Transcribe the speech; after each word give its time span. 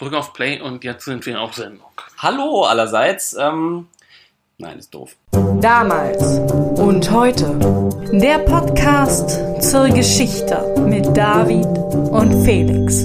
drück 0.00 0.14
auf 0.14 0.32
Play 0.32 0.60
und 0.60 0.82
jetzt 0.82 1.04
sind 1.04 1.26
wir 1.26 1.40
auf 1.40 1.54
Sendung. 1.54 1.86
Hallo 2.18 2.64
allerseits. 2.64 3.36
Ähm, 3.38 3.88
nein, 4.58 4.78
ist 4.78 4.94
doof. 4.94 5.16
Damals 5.60 6.38
und 6.80 7.10
heute. 7.10 7.58
Der 8.12 8.38
Podcast 8.38 9.62
zur 9.62 9.88
Geschichte 9.88 10.74
mit 10.86 11.16
David 11.16 11.66
und 11.66 12.44
Felix. 12.44 13.04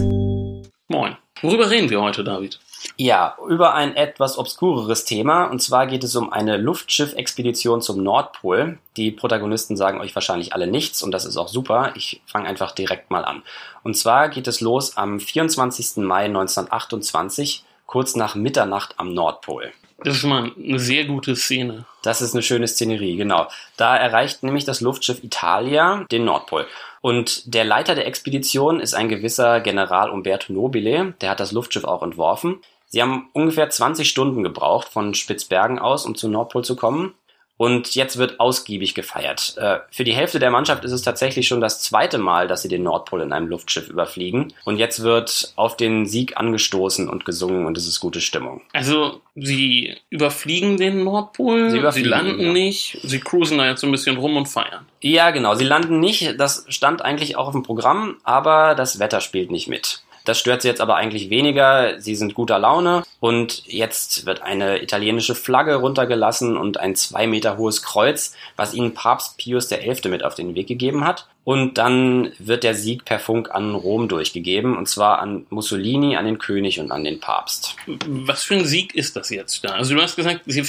Moin. 0.88 1.18
Worüber 1.42 1.70
reden 1.70 1.90
wir 1.90 2.02
heute, 2.02 2.24
David? 2.24 2.60
Ja, 2.98 3.38
über 3.48 3.74
ein 3.74 3.96
etwas 3.96 4.38
obskureres 4.38 5.06
Thema. 5.06 5.46
Und 5.46 5.62
zwar 5.62 5.88
geht 5.88 6.04
es 6.04 6.16
um 6.16 6.32
eine 6.32 6.58
Luftschiffexpedition 6.58 7.82
zum 7.82 8.04
Nordpol. 8.04 8.78
Die 8.98 9.12
Protagonisten 9.12 9.76
sagen 9.76 10.00
euch 10.00 10.16
wahrscheinlich 10.16 10.54
alle 10.54 10.68
nichts 10.68 11.04
und 11.04 11.12
das 11.12 11.26
ist 11.26 11.38
auch 11.38 11.48
super. 11.48 11.92
Ich 11.96 12.22
fange 12.26 12.48
einfach 12.48 12.72
direkt 12.72 13.12
mal 13.12 13.26
an. 13.26 13.44
Und 13.84 13.98
zwar 13.98 14.30
geht 14.30 14.48
es 14.48 14.62
los 14.62 14.98
am 14.98 15.20
24. 15.20 15.98
Mai 15.98 16.26
1928, 16.26 17.64
kurz 17.86 18.16
nach 18.16 18.36
Mitternacht 18.36 18.96
am 18.98 19.14
Nordpol. 19.14 19.74
Das 20.04 20.18
ist 20.18 20.24
mal 20.24 20.52
eine 20.58 20.80
sehr 20.80 21.06
gute 21.06 21.36
Szene. 21.36 21.86
Das 22.04 22.22
ist 22.22 22.34
eine 22.34 22.44
schöne 22.44 22.68
Szenerie, 22.68 23.16
genau. 23.16 23.48
Da 23.78 23.96
erreicht 23.96 24.44
nämlich 24.44 24.66
das 24.66 24.82
Luftschiff 24.82 25.24
Italia 25.24 26.06
den 26.12 26.26
Nordpol. 26.26 26.68
Und 27.02 27.54
der 27.54 27.64
Leiter 27.64 27.96
der 27.96 28.08
Expedition 28.08 28.80
ist 28.80 28.94
ein 28.94 29.10
gewisser 29.10 29.62
General 29.62 30.10
Umberto 30.10 30.52
Nobile, 30.52 31.14
der 31.22 31.30
hat 31.30 31.40
das 31.40 31.52
Luftschiff 31.52 31.86
auch 31.86 32.04
entworfen. 32.04 32.62
Sie 32.88 33.02
haben 33.02 33.30
ungefähr 33.34 33.70
20 33.70 34.08
Stunden 34.10 34.44
gebraucht 34.44 34.88
von 34.88 35.14
Spitzbergen 35.14 35.80
aus, 35.80 36.06
um 36.06 36.16
zum 36.16 36.32
Nordpol 36.32 36.64
zu 36.64 36.76
kommen. 36.76 37.14
Und 37.58 37.96
jetzt 37.96 38.18
wird 38.18 38.42
ausgiebig 38.42 38.96
gefeiert. 38.96 39.56
Äh, 39.58 39.80
für 39.90 40.04
die 40.04 40.14
Hälfte 40.14 40.40
der 40.40 40.52
Mannschaft 40.52 40.84
ist 40.84 40.92
es 40.92 41.04
tatsächlich 41.04 41.48
schon 41.48 41.62
das 41.62 41.82
zweite 41.82 42.18
Mal, 42.18 42.48
dass 42.50 42.64
sie 42.64 42.68
den 42.68 42.84
Nordpol 42.84 43.22
in 43.22 43.32
einem 43.32 43.48
Luftschiff 43.48 43.88
überfliegen. 43.88 44.54
Und 44.66 44.78
jetzt 44.78 45.04
wird 45.04 45.54
auf 45.56 45.78
den 45.78 46.06
Sieg 46.06 46.36
angestoßen 46.36 47.08
und 47.08 47.24
gesungen 47.24 47.66
und 47.66 47.78
es 47.78 47.88
ist 47.88 48.02
gute 48.02 48.20
Stimmung. 48.20 48.62
Also, 48.74 49.22
sie 49.36 49.96
überfliegen 50.10 50.76
den 50.76 51.06
Nordpol, 51.06 51.70
Sie 51.70 51.92
sie, 51.92 52.04
landen 52.04 52.42
ja. 52.42 52.52
nicht, 52.52 53.00
sie 53.04 53.22
cruisen 53.22 53.58
da 53.58 53.68
jetzt 53.68 53.80
so 53.80 53.88
ein 53.88 53.92
bisschen 53.92 54.18
rum 54.18 54.36
und 54.36 54.48
feiern. 54.48 54.86
Ja, 55.00 55.32
genau. 55.32 55.56
Sie 55.56 55.66
landen 55.66 56.02
nicht. 56.02 56.38
Das 56.38 56.66
stand 56.68 57.02
eigentlich 57.04 57.38
auch 57.38 57.48
auf 57.48 57.54
dem 57.54 57.64
Programm, 57.64 58.18
aber 58.24 58.76
das 58.76 59.00
Wetter 59.00 59.22
spielt 59.22 59.50
nicht 59.50 59.70
mit. 59.70 60.04
Das 60.26 60.40
stört 60.40 60.62
sie 60.62 60.68
jetzt 60.68 60.82
aber 60.82 60.96
eigentlich 60.96 61.30
weniger. 61.30 62.00
Sie 62.02 62.16
sind 62.16 62.34
guter 62.34 62.60
Laune 62.60 63.04
und 63.20 63.64
jetzt 63.66 64.26
wird 64.26 64.42
eine 64.42 64.82
italienische 64.84 65.36
Flagge 65.36 65.76
runtergelassen 65.76 66.58
und 66.58 66.80
ein 66.80 66.96
zwei 66.96 67.28
Meter 67.28 67.58
hohes 67.58 67.82
Kreuz, 67.84 68.36
was 68.56 68.74
ihnen 68.74 68.94
Papst 68.94 69.38
Pius 69.38 69.70
XI. 69.70 70.10
mit 70.10 70.24
auf 70.24 70.36
den 70.36 70.56
Weg 70.56 70.68
gegeben 70.68 71.06
hat. 71.06 71.28
Und 71.44 71.78
dann 71.78 72.32
wird 72.40 72.64
der 72.64 72.74
Sieg 72.74 73.06
per 73.06 73.20
Funk 73.20 73.52
an 73.52 73.76
Rom 73.76 74.08
durchgegeben 74.08 74.76
und 74.76 74.90
zwar 74.90 75.20
an 75.20 75.46
Mussolini, 75.50 76.18
an 76.18 76.26
den 76.26 76.40
König 76.40 76.80
und 76.80 76.92
an 76.92 77.04
den 77.04 77.20
Papst. 77.20 77.76
Was 78.08 78.44
für 78.44 78.56
ein 78.56 78.66
Sieg 78.66 78.96
ist 78.96 79.16
das 79.16 79.30
jetzt 79.30 79.64
da? 79.64 79.70
Also, 79.70 79.94
du 79.96 80.02
hast 80.02 80.16
gesagt, 80.16 80.42
sie 80.48 80.64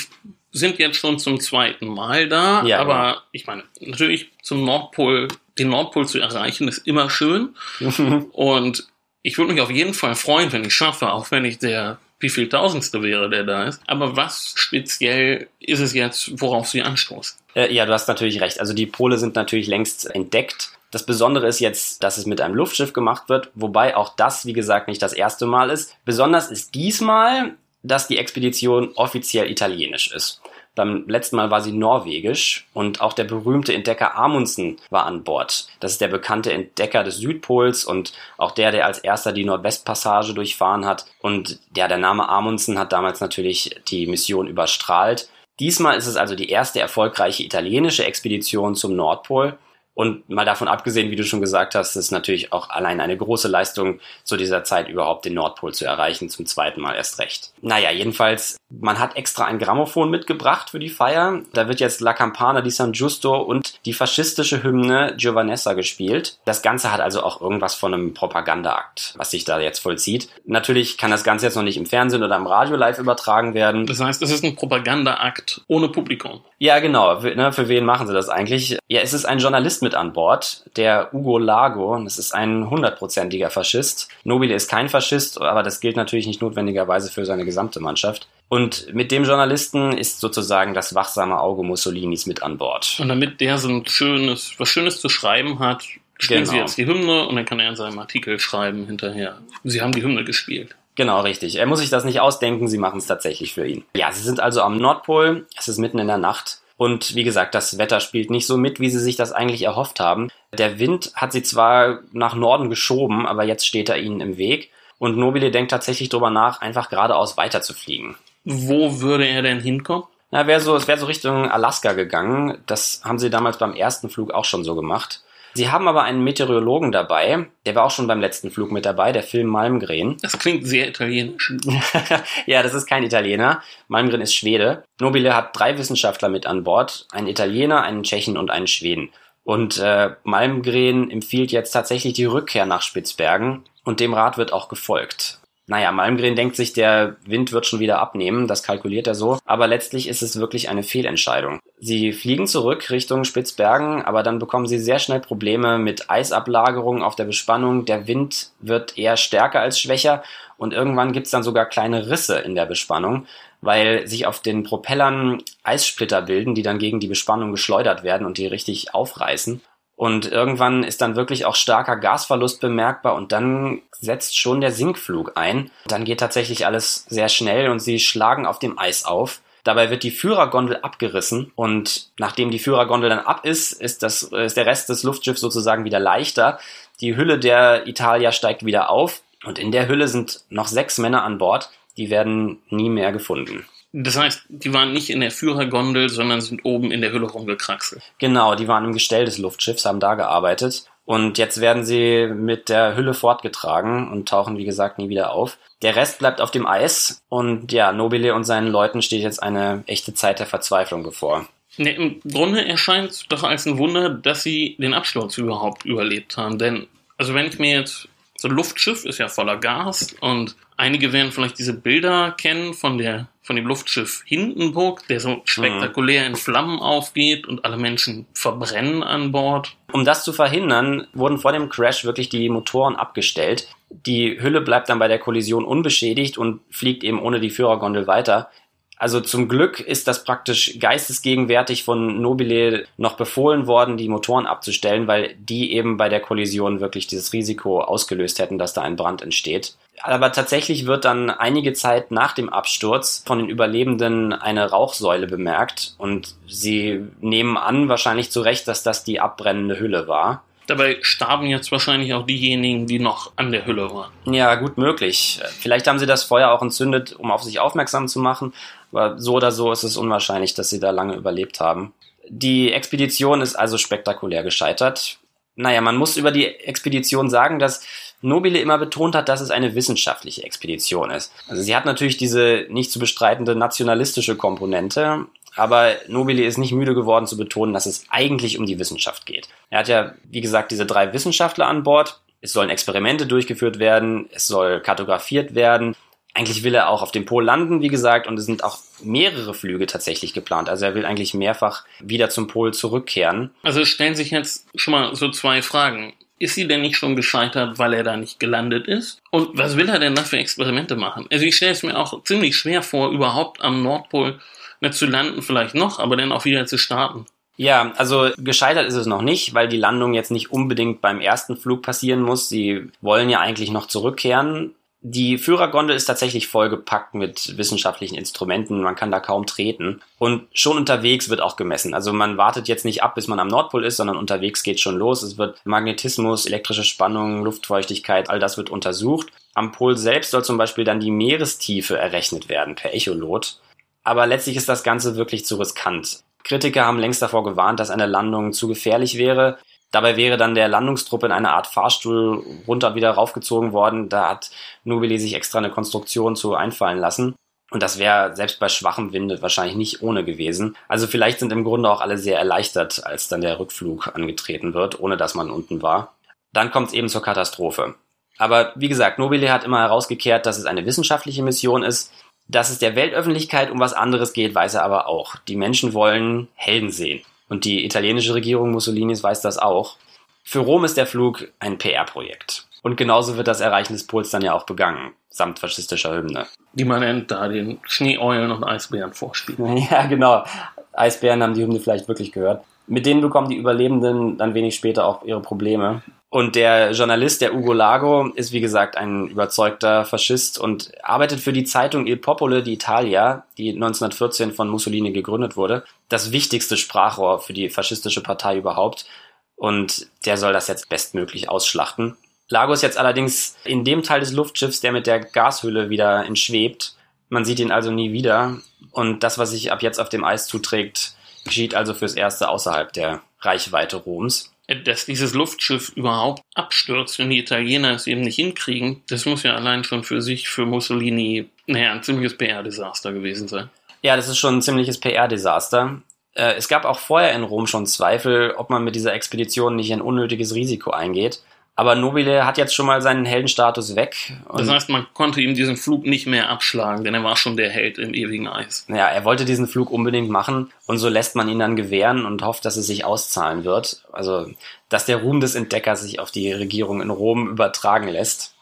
sind 0.53 0.79
jetzt 0.79 0.99
schon 0.99 1.19
zum 1.19 1.41
zweiten 1.41 1.87
Mal 1.87 2.29
da, 2.29 2.62
Ja, 2.65 2.81
aber 2.81 3.07
genau. 3.09 3.21
ich 3.33 3.47
meine, 3.47 3.65
natürlich 3.81 4.31
zum 4.43 4.65
Nordpol, 4.65 5.29
den 5.59 5.71
Nordpol 5.71 6.07
zu 6.07 6.19
erreichen, 6.19 6.69
ist 6.69 6.87
immer 6.87 7.09
schön. 7.09 7.55
Und 8.33 8.87
ich 9.27 9.38
würde 9.38 9.52
mich 9.52 9.60
auf 9.60 9.72
jeden 9.72 9.92
Fall 9.92 10.14
freuen, 10.14 10.52
wenn 10.52 10.64
ich 10.64 10.72
schaffe, 10.72 11.12
auch 11.12 11.32
wenn 11.32 11.44
ich 11.44 11.58
der 11.58 11.98
wie 12.20 12.28
viel 12.28 12.48
Tausendste 12.48 13.02
wäre, 13.02 13.28
der 13.28 13.42
da 13.42 13.64
ist. 13.64 13.80
Aber 13.88 14.16
was 14.16 14.55
speziell 14.55 15.48
ist 15.58 15.80
es 15.80 15.94
jetzt, 15.94 16.41
worauf 16.41 16.69
Sie 16.69 16.80
anstoßen? 16.80 17.36
Äh, 17.54 17.74
ja, 17.74 17.84
du 17.86 17.92
hast 17.92 18.06
natürlich 18.06 18.41
recht. 18.41 18.60
Also 18.60 18.72
die 18.72 18.86
Pole 18.86 19.19
sind 19.19 19.34
natürlich 19.34 19.66
längst 19.66 20.14
entdeckt. 20.14 20.70
Das 20.92 21.04
Besondere 21.04 21.48
ist 21.48 21.58
jetzt, 21.58 22.04
dass 22.04 22.19
es 22.19 22.24
mit 22.24 22.41
einem 22.41 22.54
Luftschiff 22.54 22.92
gemacht 22.92 23.28
wird, 23.28 23.50
wobei 23.54 23.97
auch 23.97 24.14
das, 24.14 24.47
wie 24.47 24.52
gesagt, 24.52 24.86
nicht 24.86 25.02
das 25.02 25.12
erste 25.12 25.44
Mal 25.44 25.70
ist. 25.70 25.97
Besonders 26.04 26.48
ist 26.48 26.77
diesmal, 26.77 27.54
dass 27.82 28.06
die 28.06 28.19
Expedition 28.19 28.92
offiziell 28.94 29.50
italienisch 29.50 30.12
ist. 30.12 30.41
Beim 30.77 31.08
letzten 31.08 31.36
Mal 31.36 31.50
war 31.50 31.62
sie 31.62 31.72
norwegisch 31.72 32.69
und 32.74 33.00
auch 33.00 33.14
der 33.14 33.24
berühmte 33.24 33.72
Entdecker 33.72 34.14
Amundsen 34.14 34.76
war 34.91 35.06
an 35.06 35.25
Bord. 35.25 35.69
Das 35.81 35.92
ist 35.92 36.03
der 36.03 36.09
bekannte 36.09 36.53
Entdecker 36.53 37.03
des 37.03 37.16
Südpols 37.16 37.87
und 37.87 38.12
auch 38.37 38.53
der, 38.53 38.72
der 38.72 38.84
als 38.84 38.98
erster 38.98 39.32
die 39.32 39.47
Nordwestpassage 39.47 40.34
durchfahren 40.34 40.84
hat. 40.84 41.06
Und 41.22 41.59
ja, 41.75 41.88
der 41.88 41.97
Name 41.97 42.28
Amundsen 42.28 42.78
hat 42.78 42.92
damals 42.92 43.22
natürlich 43.22 43.81
die 43.88 44.06
Mission 44.06 44.47
überstrahlt. 44.47 45.31
Diesmal 45.60 45.97
ist 45.97 46.06
es 46.06 46.16
also 46.16 46.34
die 46.34 46.50
erste 46.50 46.78
erfolgreiche 46.81 47.42
italienische 47.42 48.04
Expedition 48.04 48.75
zum 48.75 48.94
Nordpol. 48.94 49.56
Und 49.97 50.29
mal 50.29 50.45
davon 50.45 50.69
abgesehen, 50.69 51.11
wie 51.11 51.17
du 51.17 51.25
schon 51.25 51.41
gesagt 51.41 51.75
hast, 51.75 51.97
ist 51.97 52.11
natürlich 52.11 52.53
auch 52.53 52.69
allein 52.69 53.01
eine 53.01 53.17
große 53.17 53.49
Leistung, 53.49 53.99
zu 54.25 54.37
dieser 54.37 54.62
Zeit 54.62 54.91
überhaupt 54.91 55.25
den 55.25 55.33
Nordpol 55.33 55.73
zu 55.73 55.87
erreichen, 55.87 56.29
zum 56.29 56.45
zweiten 56.45 56.83
Mal 56.83 56.97
erst 56.97 57.19
recht. 57.19 57.53
Naja, 57.62 57.91
jedenfalls, 57.91 58.59
man 58.69 58.99
hat 58.99 59.17
extra 59.17 59.47
ein 59.47 59.59
Grammophon 59.59 60.11
mitgebracht 60.11 60.69
für 60.69 60.79
die 60.79 60.91
Feier. 60.91 61.41
Da 61.55 61.67
wird 61.67 61.81
jetzt 61.81 62.03
La 62.03 62.12
Campana 62.12 62.61
di 62.61 62.69
San 62.69 62.93
Giusto 62.93 63.39
und 63.39 63.81
die 63.87 63.95
faschistische 63.95 64.62
Hymne 64.62 65.15
Giovanessa 65.17 65.73
gespielt. 65.73 66.39
Das 66.45 66.61
Ganze 66.61 66.93
hat 66.93 67.01
also 67.01 67.23
auch 67.23 67.41
irgendwas 67.41 67.75
von 67.75 67.95
einem 67.95 68.13
Propagandaakt, 68.13 69.15
was 69.17 69.31
sich 69.31 69.47
da 69.47 69.59
jetzt 69.61 69.78
vollzieht. 69.78 70.28
Natürlich 70.45 70.99
kann 70.99 71.11
das 71.11 71.25
Ganze 71.25 71.47
jetzt 71.47 71.55
noch 71.55 71.63
nicht 71.63 71.78
im 71.78 71.87
Fernsehen 71.87 72.23
oder 72.23 72.37
im 72.37 72.47
Radio 72.47 72.77
live 72.77 72.99
übertragen 72.99 73.55
werden. 73.55 73.87
Das 73.87 74.01
heißt, 74.01 74.21
es 74.21 74.31
ist 74.31 74.45
ein 74.45 74.57
Propagandaakt 74.57 75.63
ohne 75.69 75.89
Publikum. 75.89 76.43
Ja, 76.59 76.81
genau. 76.81 77.21
Für, 77.21 77.34
ne, 77.34 77.53
für 77.53 77.69
wen 77.69 77.87
machen 77.87 78.07
sie 78.07 78.13
das 78.13 78.28
eigentlich? 78.28 78.77
Ja, 78.89 79.01
es 79.01 79.15
ist 79.15 79.25
ein 79.25 79.39
Journalist 79.39 79.83
mit 79.86 79.94
an 79.94 80.12
Bord, 80.12 80.64
der 80.76 81.14
Ugo 81.14 81.38
Lago. 81.38 81.97
Das 82.02 82.19
ist 82.19 82.34
ein 82.34 82.69
hundertprozentiger 82.69 83.50
Faschist. 83.50 84.08
Nobile 84.24 84.52
ist 84.52 84.69
kein 84.69 84.88
Faschist, 84.88 85.41
aber 85.41 85.62
das 85.62 85.78
gilt 85.80 85.97
natürlich 85.97 86.26
nicht 86.26 86.42
notwendigerweise 86.42 87.08
für 87.08 87.24
seine 87.24 87.44
gesamte 87.44 87.78
Mannschaft. 87.78 88.26
Und 88.48 88.92
mit 88.92 89.12
dem 89.12 89.22
Journalisten 89.24 89.92
ist 89.92 90.19
sozusagen 90.19 90.74
das 90.74 90.97
wachsame 90.97 91.38
Auge 91.38 91.62
Mussolinis 91.62 92.26
mit 92.26 92.42
an 92.42 92.58
Bord. 92.58 92.97
Und 93.00 93.08
damit 93.08 93.41
der 93.41 93.58
so 93.58 93.69
ein 93.69 93.86
schönes, 93.86 94.54
was 94.58 94.69
Schönes 94.69 95.00
zu 95.00 95.08
schreiben 95.08 95.60
hat, 95.60 95.84
spielen 96.18 96.41
Genau. 96.41 96.50
Sie 96.53 96.58
jetzt 96.58 96.78
die 96.78 96.86
Hymne 96.86 97.28
und 97.28 97.36
dann 97.36 97.44
kann 97.44 97.60
er 97.60 97.68
in 97.68 97.76
seinem 97.76 98.00
Artikel 98.00 98.41
schreiben 98.41 98.86
hinterher. 98.86 99.38
Sie 99.62 99.80
haben 99.80 99.92
die 99.92 100.03
Hymne 100.03 100.24
gespielt. 100.24 100.74
Genau, 100.97 101.20
richtig. 101.20 101.56
Er 101.56 101.66
muss 101.66 101.78
sich 101.78 101.91
das 101.91 102.04
nicht 102.04 102.20
ausdenken, 102.20 102.66
sie 102.68 102.78
machen 102.78 102.98
es 102.98 103.06
tatsächlich 103.06 103.54
für 103.54 103.66
ihn. 103.66 103.84
Ja, 103.94 104.10
sie 104.10 104.22
sind 104.22 104.41
also 104.41 104.62
am 104.62 104.78
Nordpol, 104.78 105.47
es 105.56 105.68
ist 105.68 105.78
mitten 105.78 105.98
in 105.98 106.08
der 106.08 106.18
Nacht. 106.18 106.60
Und 106.76 107.14
wie 107.14 107.25
gesagt, 107.25 107.54
das 107.54 107.78
Wetter 107.78 108.00
spielt 108.00 108.31
nicht 108.31 108.47
so 108.47 108.56
mit, 108.56 108.81
wie 108.81 108.91
sie 108.91 108.98
sich 108.98 109.16
das 109.16 109.32
eigentlich 109.32 109.62
erhofft 109.62 109.98
haben. 110.00 110.28
Der 110.53 110.78
Wind 110.78 111.12
hat 111.14 111.32
sie 111.32 111.42
zwar 111.42 112.00
nach 112.12 112.34
Norden 112.34 112.69
geschoben, 112.69 113.26
aber 113.26 113.44
jetzt 113.44 113.66
steht 113.66 113.88
er 113.88 113.98
ihnen 113.98 114.20
im 114.20 114.37
Weg. 114.37 114.70
Und 114.98 115.16
Nobile 115.16 115.50
denkt 115.50 115.70
tatsächlich 115.70 116.09
drüber 116.09 116.31
nach, 116.31 116.60
einfach 116.60 116.88
geradeaus 116.88 117.36
weiterzufliegen. 117.36 118.16
Wo 118.44 119.00
würde 119.00 119.26
er 119.26 119.42
denn 119.42 119.60
hinkommen? 119.60 120.04
Na, 120.31 120.47
wär 120.47 120.60
so, 120.60 120.75
es 120.76 120.88
wäre 120.88 120.98
so 120.98 121.06
Richtung 121.06 121.50
Alaska 121.50 121.92
gegangen. 121.92 122.59
Das 122.66 123.00
haben 123.04 123.19
sie 123.19 123.31
damals 123.31 123.59
beim 123.59 123.75
ersten 123.75 124.09
Flug 124.09 124.32
auch 124.32 124.44
schon 124.44 124.65
so 124.65 124.75
gemacht. 124.75 125.22
Sie 125.56 125.71
haben 125.71 125.89
aber 125.89 126.03
einen 126.03 126.22
Meteorologen 126.22 126.93
dabei, 126.93 127.47
der 127.65 127.75
war 127.75 127.84
auch 127.84 127.91
schon 127.91 128.06
beim 128.06 128.21
letzten 128.21 128.50
Flug 128.50 128.71
mit 128.71 128.84
dabei, 128.84 129.12
der 129.12 129.22
Phil 129.22 129.44
Malmgren. 129.44 130.19
Das 130.21 130.39
klingt 130.39 130.67
sehr 130.67 130.87
italienisch. 130.89 131.55
ja, 132.47 132.62
das 132.62 132.75
ist 132.75 132.87
kein 132.87 133.05
Italiener. 133.05 133.62
Malmgren 133.89 134.21
ist 134.21 134.34
Schwede. 134.34 134.84
Nobile 135.00 135.34
hat 135.34 135.59
drei 135.59 135.78
Wissenschaftler 135.78 136.28
mit 136.28 136.47
an 136.47 136.62
Bord. 136.62 137.09
Einen 137.11 137.27
Italiener, 137.27 137.83
einen 137.83 138.03
Tschechen 138.03 138.37
und 138.37 138.50
einen 138.50 138.66
Schweden. 138.66 139.11
Und 139.45 139.78
äh, 139.78 140.11
Malmgren 140.25 141.11
empfiehlt 141.11 141.53
jetzt 141.53 141.71
tatsächlich 141.71 142.12
die 142.12 142.25
Rückkehr 142.27 142.66
nach 142.66 142.83
Spitzbergen 142.83 143.65
und 143.84 144.00
dem 144.00 144.12
Rat 144.12 144.37
wird 144.37 144.53
auch 144.53 144.69
gefolgt. 144.69 145.41
Naja, 145.69 145.91
Malmgren 145.91 146.37
denkt 146.37 146.54
sich, 146.54 146.72
der 146.75 147.16
Wind 147.27 147.50
wird 147.50 147.66
schon 147.66 147.81
wieder 147.81 147.99
abnehmen, 147.99 148.47
das 148.47 148.62
kalkuliert 148.62 149.09
er 149.09 149.16
so, 149.16 149.38
aber 149.44 149.66
letztlich 149.66 150.06
ist 150.06 150.22
es 150.22 150.38
wirklich 150.38 150.69
eine 150.69 150.84
Fehlentscheidung. 150.84 151.59
Sie 151.81 152.12
fliegen 152.12 152.47
zurück 152.47 152.88
Richtung 152.91 153.25
Spitzbergen, 153.25 154.03
aber 154.03 154.22
dann 154.22 154.38
bekommen 154.38 154.69
sie 154.69 154.78
sehr 154.78 155.00
schnell 155.00 155.19
Probleme 155.19 155.78
mit 155.78 156.09
Eisablagerung 156.09 157.03
auf 157.03 157.16
der 157.16 157.25
Bespannung, 157.25 157.84
der 157.84 158.06
Wind 158.06 158.50
wird 158.60 158.97
eher 158.97 159.16
stärker 159.16 159.60
als 159.60 159.81
schwächer 159.81 160.22
und 160.56 160.72
irgendwann 160.72 161.12
gibt's 161.12 161.31
dann 161.31 161.43
sogar 161.43 161.66
kleine 161.66 162.09
Risse 162.09 162.39
in 162.39 162.54
der 162.54 162.66
Bespannung, 162.66 163.27
weil 163.60 164.07
sich 164.07 164.27
auf 164.27 164.41
den 164.41 164.63
Propellern 164.63 165.42
Eissplitter 165.65 166.22
bilden, 166.22 166.54
die 166.54 166.63
dann 166.63 166.78
gegen 166.78 167.01
die 167.01 167.09
Bespannung 167.09 167.51
geschleudert 167.51 168.04
werden 168.04 168.24
und 168.24 168.39
die 168.39 168.47
richtig 168.47 168.95
aufreißen. 168.95 169.60
Und 169.97 170.31
irgendwann 170.31 170.84
ist 170.84 171.01
dann 171.01 171.16
wirklich 171.16 171.47
auch 171.47 171.54
starker 171.54 171.97
Gasverlust 171.97 172.60
bemerkbar 172.60 173.15
und 173.15 173.33
dann 173.33 173.81
setzt 173.93 174.39
schon 174.39 174.60
der 174.60 174.71
Sinkflug 174.71 175.33
ein. 175.37 175.71
Dann 175.87 176.04
geht 176.04 176.21
tatsächlich 176.21 176.66
alles 176.66 177.07
sehr 177.09 177.31
schnell 177.31 177.71
und 177.71 177.81
sie 177.81 177.98
schlagen 177.98 178.47
auf 178.47 178.59
dem 178.59 178.78
Eis 178.78 179.07
auf. 179.07 179.41
Dabei 179.65 179.91
wird 179.91 180.03
die 180.03 180.10
Führergondel 180.10 180.77
abgerissen 180.83 181.51
und 181.57 182.10
nachdem 182.19 182.51
die 182.51 182.59
Führergondel 182.59 183.09
dann 183.10 183.19
ab 183.21 183.45
ist, 183.45 183.72
ist, 183.72 184.03
das, 184.03 184.22
ist 184.22 184.57
der 184.57 184.66
Rest 184.66 184.91
des 184.91 185.03
Luftschiffs 185.03 185.41
sozusagen 185.41 185.84
wieder 185.84 185.99
leichter. 185.99 186.60
Die 187.01 187.16
Hülle 187.16 187.39
der 187.39 187.87
Italia 187.89 188.33
steigt 188.33 188.65
wieder 188.65 188.91
auf 188.91 189.22
und 189.45 189.59
in 189.59 189.72
der 189.72 189.89
Hülle 189.89 190.09
sind 190.09 190.45
noch 190.51 190.69
sechs 190.69 190.99
Männer 190.99 191.25
an 191.25 191.39
Bord. 191.39 191.71
Die 191.97 192.10
werden 192.10 192.60
nie 192.69 192.91
mehr 192.91 193.10
gefunden. 193.10 193.66
Das 193.92 194.16
heißt, 194.16 194.44
die 194.48 194.72
waren 194.72 194.92
nicht 194.92 195.10
in 195.10 195.21
der 195.21 195.30
Führergondel, 195.30 196.09
sondern 196.09 196.41
sind 196.41 196.65
oben 196.65 196.91
in 196.92 197.00
der 197.00 197.12
Hülle 197.12 197.27
rumgekraxelt. 197.27 198.03
Genau, 198.18 198.54
die 198.54 198.68
waren 198.68 198.84
im 198.84 198.92
Gestell 198.92 199.24
des 199.24 199.38
Luftschiffs, 199.38 199.84
haben 199.84 200.00
da 200.00 200.15
gearbeitet. 200.15 200.84
Und 201.06 201.38
jetzt 201.38 201.60
werden 201.60 201.84
sie 201.84 202.27
mit 202.27 202.68
der 202.68 202.97
Hülle 202.97 203.15
fortgetragen 203.15 204.10
und 204.10 204.28
tauchen, 204.28 204.59
wie 204.59 204.65
gesagt, 204.65 204.98
nie 204.98 205.09
wieder 205.09 205.30
auf. 205.33 205.56
Der 205.83 205.94
Rest 205.94 206.18
bleibt 206.18 206.41
auf 206.41 206.50
dem 206.50 206.66
Eis 206.66 207.22
und 207.28 207.71
ja, 207.71 207.92
Nobile 207.92 208.34
und 208.34 208.44
seinen 208.44 208.68
Leuten 208.68 209.03
steht 209.03 209.22
jetzt 209.22 209.41
eine 209.41 209.84
echte 209.86 210.15
Zeit 210.15 210.41
der 210.41 210.47
Verzweiflung 210.47 211.04
bevor. 211.04 211.47
Ne, 211.77 211.92
Im 211.92 212.21
Grunde 212.21 212.66
erscheint 212.66 213.10
es 213.10 213.27
doch 213.28 213.44
als 213.44 213.66
ein 213.66 213.78
Wunder, 213.78 214.09
dass 214.10 214.42
sie 214.42 214.77
den 214.78 214.94
Absturz 214.94 215.39
überhaupt 215.39 215.84
überlebt 215.84 216.36
haben. 216.36 216.59
Denn, 216.59 216.89
also 217.18 217.34
wenn 217.34 217.47
ich 217.47 217.59
mir 217.59 217.78
jetzt, 217.78 218.09
so 218.47 218.54
Luftschiff 218.54 219.04
ist 219.04 219.19
ja 219.19 219.28
voller 219.28 219.57
Gas 219.57 220.15
und 220.21 220.57
einige 220.77 221.13
werden 221.13 221.33
vielleicht 221.33 221.59
diese 221.59 221.75
Bilder 221.75 222.33
kennen 222.33 222.75
von 222.75 222.98
der 222.98 223.28
von 223.43 223.54
dem 223.54 223.66
Luftschiff 223.66 224.22
Hindenburg, 224.27 225.07
der 225.07 225.21
so 225.21 225.43
spektakulär 225.45 226.27
in 226.27 226.34
Flammen 226.34 226.81
aufgeht 226.81 227.47
und 227.47 227.65
alle 227.65 227.77
Menschen 227.77 228.27
verbrennen 228.34 229.04
an 229.04 229.31
Bord. 229.31 229.77
Um 229.93 230.04
das 230.04 230.25
zu 230.25 230.33
verhindern, 230.33 231.07
wurden 231.13 231.39
vor 231.39 231.53
dem 231.53 231.69
Crash 231.69 232.04
wirklich 232.04 232.28
die 232.28 232.48
Motoren 232.48 232.97
abgestellt. 232.97 233.69
Die 233.89 234.41
Hülle 234.41 234.60
bleibt 234.60 234.89
dann 234.89 234.99
bei 234.99 235.07
der 235.07 235.21
Kollision 235.21 235.65
unbeschädigt 235.65 236.39
und 236.39 236.60
fliegt 236.71 237.04
eben 237.04 237.22
ohne 237.22 237.39
die 237.39 237.51
Führergondel 237.51 238.09
weiter. 238.09 238.51
Also 238.98 239.21
zum 239.21 239.48
Glück 239.48 239.81
ist 239.81 240.09
das 240.09 240.25
praktisch 240.25 240.78
geistesgegenwärtig 240.78 241.84
von 241.84 242.21
Nobile 242.22 242.87
noch 242.97 243.16
befohlen 243.16 243.66
worden, 243.66 243.98
die 243.98 244.09
Motoren 244.09 244.47
abzustellen, 244.47 245.07
weil 245.07 245.34
die 245.39 245.75
eben 245.75 245.98
bei 245.98 246.09
der 246.09 246.21
Kollision 246.21 246.81
wirklich 246.81 247.07
dieses 247.07 247.33
Risiko 247.34 247.81
ausgelöst 247.81 248.39
hätten, 248.39 248.59
dass 248.59 248.72
da 248.72 248.83
ein 248.83 248.97
Brand 248.97 249.21
entsteht. 249.21 249.75
Aber 250.03 250.33
tatsächlich 250.33 250.87
wird 250.87 251.04
dann 251.04 251.31
einige 251.31 251.75
Zeit 251.75 252.10
nach 252.10 252.33
dem 252.33 252.48
Absturz 252.48 253.22
von 253.27 253.39
den 253.39 253.48
Überlebenden 253.48 254.33
eine 254.33 254.71
Rauchsäule 254.71 255.27
bemerkt 255.27 255.95
und 255.99 256.35
sie 256.47 257.02
nehmen 257.21 257.57
an, 257.57 257.88
wahrscheinlich 257.88 258.31
zu 258.31 258.40
Recht, 258.40 258.66
dass 258.66 258.83
das 258.83 259.04
die 259.04 259.21
abbrennende 259.21 259.78
Hülle 259.78 260.09
war. 260.09 260.42
Dabei 260.66 260.99
starben 261.02 261.47
jetzt 261.47 261.71
wahrscheinlich 261.71 262.12
auch 262.12 262.26
diejenigen, 262.26 262.87
die 262.87 262.99
noch 262.99 263.33
an 263.37 263.52
der 263.52 263.66
Hülle 263.66 263.92
waren. 263.95 264.11
Ja, 264.25 264.57
gut 264.57 264.78
möglich. 264.78 265.40
Vielleicht 265.61 265.87
haben 265.87 266.00
sie 266.00 266.07
das 266.07 266.25
Feuer 266.25 266.50
auch 266.50 266.61
entzündet, 266.61 267.12
um 267.12 267.31
auf 267.31 267.45
sich 267.45 267.61
aufmerksam 267.61 268.09
zu 268.09 268.19
machen, 268.19 268.52
aber 268.97 269.19
so 269.19 269.35
oder 269.35 269.52
so 269.52 269.73
ist 269.73 269.83
es 269.83 269.97
unwahrscheinlich, 269.97 270.54
dass 270.54 270.71
sie 270.71 270.81
da 270.81 270.90
lange 270.90 271.14
überlebt 271.14 271.61
haben. 271.61 271.93
Die 272.28 272.73
Expedition 272.73 273.43
ist 273.43 273.54
also 273.54 273.78
spektakulär 273.78 274.43
gescheitert. 274.43 275.19
Naja, 275.54 275.81
man 275.81 275.97
muss 275.97 276.16
über 276.16 276.33
die 276.33 276.47
Expedition 276.47 277.31
sagen, 277.31 277.59
dass 277.59 277.83
Nobile 278.23 278.59
immer 278.59 278.78
betont 278.78 279.14
hat, 279.14 279.28
dass 279.28 279.40
es 279.40 279.50
eine 279.50 279.75
wissenschaftliche 279.75 280.43
Expedition 280.45 281.11
ist. 281.11 281.33
Also 281.49 281.62
sie 281.62 281.76
hat 281.76 281.85
natürlich 281.85 282.16
diese 282.16 282.66
nicht 282.71 282.90
zu 282.90 282.99
bestreitende 282.99 283.54
nationalistische 283.54 284.37
Komponente, 284.37 285.26
aber 285.54 285.95
Nobile 286.09 286.45
ist 286.45 286.59
nicht 286.59 286.73
müde 286.73 286.95
geworden 286.95 287.26
zu 287.26 287.37
betonen, 287.37 287.73
dass 287.73 287.87
es 287.87 288.04
eigentlich 288.11 288.59
um 288.59 288.66
die 288.66 288.78
Wissenschaft 288.78 289.26
geht. 289.26 289.49
Er 289.71 289.81
hat 289.81 289.88
ja, 289.88 290.14
wie 290.25 290.40
gesagt, 290.40 290.71
diese 290.73 290.87
drei 290.87 291.12
Wissenschaftler 291.12 291.66
an 291.66 291.83
Bord. 291.83 292.21
Es 292.40 292.52
sollen 292.52 292.71
Experimente 292.71 293.26
durchgeführt 293.26 293.78
werden, 293.78 294.28
es 294.33 294.47
soll 294.47 294.81
kartografiert 294.81 295.54
werden. 295.54 295.97
Eigentlich 296.37 296.64
will 296.64 296.75
er 296.75 296.90
auch 296.90 297.00
auf 297.00 297.12
dem 297.12 297.25
Pol 297.25 297.42
landen, 297.42 297.80
wie 297.80 297.88
gesagt, 297.88 298.26
und 298.26 298.38
es 298.38 298.44
sind 298.44 298.62
auch 298.62 298.78
mehrere 299.02 299.54
Flüge 299.54 299.87
tatsächlich 299.87 300.35
geplant. 300.35 300.68
Also 300.68 300.85
er 300.85 300.94
will 300.94 301.06
eigentlich 301.06 301.33
mehrfach 301.33 301.85
wieder 301.99 302.28
zum 302.28 302.47
Pol 302.47 302.75
zurückkehren. 302.75 303.52
Also 303.62 303.80
es 303.80 303.88
stellen 303.88 304.14
sich 304.14 304.33
jetzt 304.33 304.68
schon 304.75 304.92
mal 304.92 305.16
so 305.16 305.30
zwei 305.30 305.62
Fragen. 305.62 306.12
Ist 306.38 306.54
sie 306.54 306.68
denn 306.68 306.83
nicht 306.83 306.99
schon 306.99 307.16
gescheitert, 307.16 307.78
weil 307.78 307.94
er 307.94 308.04
da 308.04 308.18
nicht 308.18 308.38
gelandet 308.38 308.87
ist? 308.87 309.23
Und 309.30 309.56
was 309.56 309.78
will 309.78 309.88
er 309.88 309.99
denn 309.99 310.14
da 310.14 310.25
für 310.25 310.37
Experimente 310.37 310.94
machen? 310.94 311.26
Also 311.33 311.47
ich 311.47 311.56
stelle 311.56 311.73
es 311.73 311.83
mir 311.83 311.97
auch 311.97 312.23
ziemlich 312.25 312.54
schwer 312.54 312.82
vor, 312.82 313.12
überhaupt 313.12 313.62
am 313.62 313.82
Nordpol 313.82 314.38
nicht 314.82 314.92
zu 314.92 315.06
landen, 315.06 315.40
vielleicht 315.40 315.75
noch, 315.75 315.99
aber 315.99 316.18
dann 316.18 316.32
auch 316.32 316.44
wieder 316.44 316.66
zu 316.66 316.76
starten. 316.76 317.25
Ja, 317.56 317.94
also 317.97 318.28
gescheitert 318.37 318.87
ist 318.87 318.97
es 318.97 319.06
noch 319.06 319.23
nicht, 319.23 319.54
weil 319.54 319.68
die 319.68 319.78
Landung 319.78 320.12
jetzt 320.12 320.30
nicht 320.30 320.52
unbedingt 320.52 321.00
beim 321.00 321.23
ersten 321.23 321.56
Flug 321.56 321.80
passieren 321.80 322.21
muss. 322.21 322.50
Sie 322.50 322.90
wollen 323.00 323.30
ja 323.30 323.40
eigentlich 323.40 323.71
noch 323.71 323.87
zurückkehren. 323.87 324.75
Die 325.08 325.38
Führergondel 325.38 325.94
ist 325.94 326.06
tatsächlich 326.06 326.49
vollgepackt 326.49 327.14
mit 327.14 327.56
wissenschaftlichen 327.56 328.16
Instrumenten, 328.16 328.82
man 328.82 328.97
kann 328.97 329.12
da 329.12 329.20
kaum 329.20 329.47
treten. 329.47 330.02
Und 330.18 330.49
schon 330.52 330.76
unterwegs 330.76 331.28
wird 331.28 331.40
auch 331.40 331.54
gemessen. 331.54 331.94
Also 331.94 332.12
man 332.12 332.38
wartet 332.38 332.66
jetzt 332.66 332.85
nicht 332.85 333.04
ab, 333.04 333.14
bis 333.14 333.28
man 333.28 333.38
am 333.38 333.47
Nordpol 333.47 333.85
ist, 333.85 333.99
sondern 333.99 334.16
unterwegs 334.16 334.64
geht 334.64 334.80
schon 334.80 334.97
los. 334.97 335.23
Es 335.23 335.38
wird 335.38 335.61
Magnetismus, 335.64 336.44
elektrische 336.44 336.82
Spannung, 336.82 337.44
Luftfeuchtigkeit, 337.44 338.28
all 338.28 338.40
das 338.40 338.56
wird 338.56 338.68
untersucht. 338.68 339.28
Am 339.54 339.70
Pol 339.70 339.97
selbst 339.97 340.32
soll 340.32 340.44
zum 340.44 340.58
Beispiel 340.58 340.82
dann 340.82 340.99
die 340.99 341.12
Meerestiefe 341.12 341.97
errechnet 341.97 342.49
werden 342.49 342.75
per 342.75 342.92
Echolot. 342.92 343.61
Aber 344.02 344.26
letztlich 344.26 344.56
ist 344.56 344.68
das 344.68 344.82
Ganze 344.82 345.14
wirklich 345.14 345.47
zu 345.47 345.54
riskant. 345.54 346.25
Kritiker 346.42 346.85
haben 346.85 346.99
längst 346.99 347.23
davor 347.23 347.44
gewarnt, 347.44 347.78
dass 347.78 347.90
eine 347.90 348.06
Landung 348.06 348.52
zu 348.52 348.66
gefährlich 348.66 349.18
wäre. 349.18 349.58
Dabei 349.92 350.16
wäre 350.16 350.37
dann 350.37 350.54
der 350.54 350.68
Landungstrupp 350.68 351.25
in 351.25 351.33
eine 351.33 351.50
Art 351.50 351.66
Fahrstuhl 351.66 352.44
runter 352.66 352.94
wieder 352.94 353.12
raufgezogen 353.12 353.73
worden. 353.73 354.09
Da 354.09 354.28
hat 354.30 354.50
Nobili 354.85 355.18
sich 355.18 355.35
extra 355.35 355.59
eine 355.59 355.71
Konstruktion 355.71 356.37
zu 356.37 356.54
einfallen 356.54 356.99
lassen. 356.99 357.35
Und 357.71 357.83
das 357.83 357.99
wäre 357.99 358.37
selbst 358.37 358.61
bei 358.61 358.68
schwachem 358.68 359.12
Winde 359.12 359.42
wahrscheinlich 359.42 359.76
nicht 359.76 360.02
ohne 360.02 360.25
gewesen. 360.25 360.76
Also 360.88 361.06
vielleicht 361.06 361.40
sind 361.40 361.52
im 361.52 361.64
Grunde 361.64 361.90
auch 361.90 362.00
alle 362.00 362.18
sehr 362.18 362.38
erleichtert, 362.38 363.04
als 363.04 363.28
dann 363.28 363.40
der 363.40 363.59
Rückflug 363.59 364.14
angetreten 364.14 364.73
wird, 364.75 365.00
ohne 365.00 365.16
dass 365.16 365.35
man 365.35 365.50
unten 365.50 365.83
war. 365.83 366.14
Dann 366.52 366.71
kommt 366.71 366.88
es 366.88 366.94
eben 366.94 367.09
zur 367.09 367.23
Katastrophe. 367.23 367.94
Aber 368.38 368.73
wie 368.76 368.88
gesagt, 368.88 369.18
Nobile 369.18 369.52
hat 369.52 369.64
immer 369.64 369.80
herausgekehrt, 369.80 370.47
dass 370.47 370.59
es 370.59 370.66
eine 370.66 370.87
wissenschaftliche 370.87 371.42
Mission 371.42 371.82
ist. 371.82 372.12
Dass 372.49 372.71
es 372.71 372.78
der 372.78 372.94
Weltöffentlichkeit 372.94 373.71
um 373.71 373.80
was 373.80 373.92
anderes 373.92 374.32
geht, 374.32 374.54
weiß 374.54 374.75
er 374.75 374.85
aber 374.85 375.09
auch. 375.09 375.37
Die 375.49 375.56
Menschen 375.56 375.94
wollen 375.94 376.49
Helden 376.54 376.90
sehen. 376.90 377.23
Und 377.49 377.64
die 377.64 377.85
italienische 377.85 378.35
Regierung 378.35 378.73
Mussolinis 378.73 379.23
weiß 379.23 379.40
das 379.40 379.59
auch. 379.59 379.97
Für 380.43 380.61
Rom 380.61 380.85
ist 380.85 380.97
der 380.97 381.07
Flug 381.07 381.49
ein 381.59 381.78
PR-Projekt. 381.78 382.66
Und 382.83 382.97
genauso 382.97 383.37
wird 383.37 383.49
das 383.49 383.61
Erreichen 383.61 383.95
des 383.95 384.07
Pols 384.07 384.31
dann 384.31 384.43
ja 384.43 384.54
auch 384.54 384.64
begangen, 384.64 385.12
samt 385.28 385.59
faschistischer 385.59 386.14
Hymne. 386.14 386.47
Die 386.73 386.85
man 386.85 387.00
nennt 387.00 387.31
da 387.31 387.49
den 387.49 387.81
Schneeeulen 387.83 388.52
und 388.52 388.62
Eisbären 388.62 389.12
vorspielt. 389.12 389.59
Ja, 389.90 390.07
genau. 390.07 390.45
Eisbären 390.93 391.43
haben 391.43 391.54
die 391.54 391.62
Hymne 391.62 391.81
vielleicht 391.81 392.09
wirklich 392.09 392.33
gehört. 392.33 392.64
Mit 392.87 393.04
denen 393.07 393.21
bekommen 393.21 393.49
die 393.49 393.57
Überlebenden 393.57 394.38
dann 394.38 394.54
wenig 394.54 394.76
später 394.76 395.07
auch 395.07 395.25
ihre 395.25 395.42
Probleme. 395.42 396.02
Und 396.28 396.57
der 396.57 396.90
Journalist, 396.90 397.40
der 397.40 397.55
Ugo 397.55 397.73
Lago, 397.73 398.28
ist 398.35 398.52
wie 398.52 398.61
gesagt 398.61 398.97
ein 398.97 399.28
überzeugter 399.28 400.05
Faschist 400.05 400.59
und 400.59 400.93
arbeitet 401.02 401.40
für 401.40 401.52
die 401.52 401.64
Zeitung 401.64 402.07
Il 402.07 402.17
Popolo 402.17 402.57
d'Italia, 402.57 403.43
die 403.57 403.71
1914 403.71 404.52
von 404.52 404.69
Mussolini 404.69 405.12
gegründet 405.12 405.57
wurde. 405.57 405.85
Das 406.09 406.33
wichtigste 406.33 406.76
Sprachrohr 406.76 407.40
für 407.40 407.52
die 407.52 407.71
faschistische 407.71 408.23
Partei 408.23 408.57
überhaupt. 408.57 409.07
Und 409.55 410.09
der 410.26 410.37
soll 410.37 410.52
das 410.52 410.69
jetzt 410.69 410.88
bestmöglich 410.88 411.49
ausschlachten. 411.49 412.17
Lago 412.49 412.73
ist 412.73 412.83
jetzt 412.83 412.99
allerdings 412.99 413.57
in 413.64 413.85
dem 413.85 414.02
Teil 414.02 414.21
des 414.21 414.33
Luftschiffs, 414.33 414.81
der 414.81 414.93
mit 414.93 415.07
der 415.07 415.21
Gashülle 415.21 415.90
wieder 415.90 416.26
entschwebt. 416.26 416.97
Man 417.28 417.45
sieht 417.45 417.61
ihn 417.61 417.73
also 417.73 417.90
nie 417.90 418.12
wieder. 418.12 418.59
Und 418.90 419.23
das, 419.23 419.38
was 419.38 419.52
sich 419.52 419.73
ab 419.73 419.83
jetzt 419.83 420.00
auf 420.00 420.09
dem 420.09 420.25
Eis 420.25 420.47
zuträgt, 420.47 421.14
geschieht 421.45 421.75
also 421.75 421.95
fürs 421.95 422.14
Erste 422.14 422.49
außerhalb 422.49 422.92
der 422.92 423.23
Reichweite 423.40 423.97
Roms 423.97 424.52
dass 424.85 425.06
dieses 425.06 425.35
Luftschiff 425.35 425.90
überhaupt 425.94 426.42
abstürzt 426.54 427.20
und 427.20 427.30
die 427.30 427.38
Italiener 427.38 427.92
es 427.92 428.06
eben 428.06 428.23
nicht 428.23 428.37
hinkriegen, 428.37 429.02
das 429.08 429.25
muss 429.25 429.44
ja 429.44 429.54
allein 429.54 429.85
schon 429.85 430.02
für 430.02 430.20
sich, 430.20 430.49
für 430.49 430.66
Mussolini, 430.66 431.49
naja, 431.66 431.92
ein 431.92 432.02
ziemliches 432.02 432.37
PR-Desaster 432.37 433.12
gewesen 433.12 433.46
sein. 433.49 433.70
Ja, 434.02 434.16
das 434.16 434.28
ist 434.28 434.38
schon 434.38 434.56
ein 434.56 434.62
ziemliches 434.62 434.99
PR-Desaster. 434.99 436.02
Äh, 436.35 436.54
es 436.54 436.68
gab 436.68 436.85
auch 436.85 436.99
vorher 436.99 437.32
in 437.32 437.44
Rom 437.44 437.66
schon 437.66 437.87
Zweifel, 437.87 438.52
ob 438.56 438.70
man 438.70 438.82
mit 438.82 438.94
dieser 438.94 439.14
Expedition 439.14 439.76
nicht 439.76 439.92
ein 439.92 440.02
unnötiges 440.02 440.54
Risiko 440.54 440.90
eingeht. 440.90 441.40
Aber 441.78 441.95
Nobile 441.95 442.47
hat 442.47 442.56
jetzt 442.56 442.75
schon 442.75 442.87
mal 442.87 443.02
seinen 443.02 443.26
Heldenstatus 443.26 443.97
weg. 443.97 444.16
das 444.50 444.68
heißt, 444.68 444.88
man 444.88 445.06
konnte 445.12 445.42
ihm 445.42 445.54
diesen 445.54 445.76
Flug 445.76 446.06
nicht 446.06 446.26
mehr 446.26 446.49
abschlagen, 446.49 447.04
denn 447.04 447.12
er 447.12 447.23
war 447.23 447.37
schon 447.37 447.59
der 447.59 447.68
Held 447.68 447.99
im 447.99 448.14
ewigen 448.14 448.49
Eis. 448.49 448.87
Ja, 448.88 449.09
er 449.09 449.26
wollte 449.26 449.45
diesen 449.45 449.68
Flug 449.68 449.90
unbedingt 449.90 450.30
machen 450.30 450.73
und 450.87 450.97
so 450.97 451.11
lässt 451.11 451.37
man 451.37 451.50
ihn 451.50 451.59
dann 451.59 451.76
gewähren 451.76 452.25
und 452.25 452.42
hofft, 452.42 452.64
dass 452.64 452.78
es 452.78 452.87
sich 452.87 453.04
auszahlen 453.04 453.64
wird. 453.64 454.02
Also, 454.11 454.47
dass 454.88 455.04
der 455.04 455.18
Ruhm 455.18 455.40
des 455.40 455.54
Entdeckers 455.54 456.00
sich 456.00 456.18
auf 456.18 456.30
die 456.30 456.50
Regierung 456.50 457.02
in 457.02 457.11
Rom 457.11 457.47
übertragen 457.47 458.09
lässt. 458.09 458.54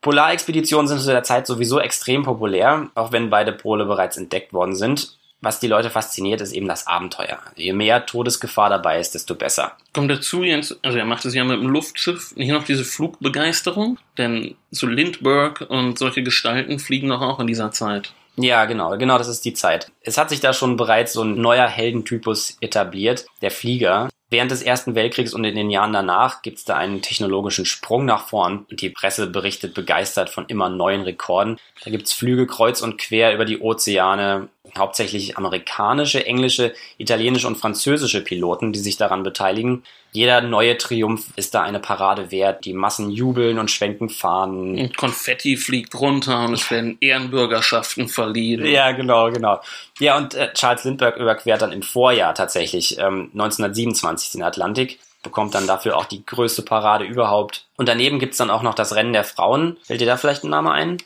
Polarexpeditionen 0.00 0.86
sind 0.86 1.00
zu 1.00 1.10
der 1.10 1.24
Zeit 1.24 1.48
sowieso 1.48 1.80
extrem 1.80 2.22
populär, 2.22 2.90
auch 2.94 3.10
wenn 3.10 3.28
beide 3.28 3.52
Pole 3.52 3.86
bereits 3.86 4.16
entdeckt 4.16 4.52
worden 4.52 4.76
sind 4.76 5.16
was 5.42 5.60
die 5.60 5.66
Leute 5.66 5.90
fasziniert, 5.90 6.40
ist 6.40 6.52
eben 6.52 6.68
das 6.68 6.86
Abenteuer. 6.86 7.38
Je 7.56 7.72
mehr 7.72 8.06
Todesgefahr 8.06 8.70
dabei 8.70 8.98
ist, 8.98 9.14
desto 9.14 9.34
besser. 9.34 9.76
Kommt 9.92 10.10
dazu, 10.10 10.42
Jens, 10.42 10.78
also 10.82 10.96
er 10.96 11.04
macht 11.04 11.24
es 11.24 11.34
ja 11.34 11.44
mit 11.44 11.60
dem 11.60 11.68
Luftschiff, 11.68 12.34
nicht 12.36 12.50
noch 12.50 12.64
diese 12.64 12.84
Flugbegeisterung, 12.84 13.98
denn 14.16 14.54
so 14.70 14.86
Lindbergh 14.86 15.64
und 15.66 15.98
solche 15.98 16.22
Gestalten 16.22 16.78
fliegen 16.78 17.08
doch 17.08 17.20
auch 17.20 17.40
in 17.40 17.46
dieser 17.46 17.72
Zeit. 17.72 18.14
Ja, 18.36 18.64
genau, 18.64 18.96
genau, 18.96 19.18
das 19.18 19.28
ist 19.28 19.44
die 19.44 19.52
Zeit. 19.52 19.90
Es 20.00 20.16
hat 20.16 20.30
sich 20.30 20.40
da 20.40 20.54
schon 20.54 20.76
bereits 20.76 21.12
so 21.12 21.22
ein 21.22 21.40
neuer 21.40 21.68
Heldentypus 21.68 22.56
etabliert, 22.60 23.26
der 23.42 23.50
Flieger. 23.50 24.08
Während 24.30 24.50
des 24.50 24.62
Ersten 24.62 24.94
Weltkriegs 24.94 25.34
und 25.34 25.44
in 25.44 25.54
den 25.54 25.68
Jahren 25.68 25.92
danach 25.92 26.40
gibt 26.40 26.56
es 26.56 26.64
da 26.64 26.74
einen 26.74 27.02
technologischen 27.02 27.66
Sprung 27.66 28.06
nach 28.06 28.28
vorn 28.28 28.64
und 28.70 28.80
die 28.80 28.88
Presse 28.88 29.26
berichtet 29.26 29.74
begeistert 29.74 30.30
von 30.30 30.46
immer 30.46 30.70
neuen 30.70 31.02
Rekorden. 31.02 31.58
Da 31.84 31.90
gibt 31.90 32.06
es 32.06 32.14
Flüge 32.14 32.46
kreuz 32.46 32.80
und 32.80 32.96
quer 32.96 33.34
über 33.34 33.44
die 33.44 33.60
Ozeane. 33.60 34.48
Hauptsächlich 34.78 35.36
amerikanische, 35.36 36.24
englische, 36.26 36.74
italienische 36.98 37.46
und 37.46 37.56
französische 37.56 38.22
Piloten, 38.22 38.72
die 38.72 38.78
sich 38.78 38.96
daran 38.96 39.22
beteiligen. 39.22 39.82
Jeder 40.12 40.42
neue 40.42 40.76
Triumph 40.76 41.26
ist 41.36 41.54
da 41.54 41.62
eine 41.62 41.80
Parade 41.80 42.30
wert. 42.30 42.64
Die 42.64 42.74
Massen 42.74 43.10
jubeln 43.10 43.58
und 43.58 43.70
schwenken 43.70 44.10
Fahnen. 44.10 44.78
Und 44.78 44.96
Konfetti 44.96 45.56
fliegt 45.56 45.94
runter 45.94 46.44
und 46.44 46.54
es 46.54 46.70
werden 46.70 46.98
Ehrenbürgerschaften 47.00 48.08
verliehen. 48.08 48.64
Ja, 48.66 48.92
genau, 48.92 49.30
genau. 49.30 49.60
Ja, 49.98 50.18
und 50.18 50.34
äh, 50.34 50.52
Charles 50.52 50.84
Lindbergh 50.84 51.18
überquert 51.18 51.62
dann 51.62 51.72
im 51.72 51.82
Vorjahr 51.82 52.34
tatsächlich 52.34 52.98
ähm, 52.98 53.30
1927 53.32 54.32
den 54.32 54.42
Atlantik 54.42 54.98
bekommt 55.22 55.54
dann 55.54 55.66
dafür 55.66 55.96
auch 55.96 56.04
die 56.04 56.26
größte 56.26 56.62
Parade 56.62 57.04
überhaupt. 57.04 57.66
Und 57.76 57.88
daneben 57.88 58.18
gibt's 58.18 58.38
dann 58.38 58.50
auch 58.50 58.62
noch 58.62 58.74
das 58.74 58.94
Rennen 58.94 59.12
der 59.12 59.24
Frauen. 59.24 59.78
Fällt 59.84 60.00
dir 60.00 60.06
da 60.06 60.16
vielleicht 60.16 60.44
ein 60.44 60.50
Name 60.50 60.72
ein? 60.72 60.98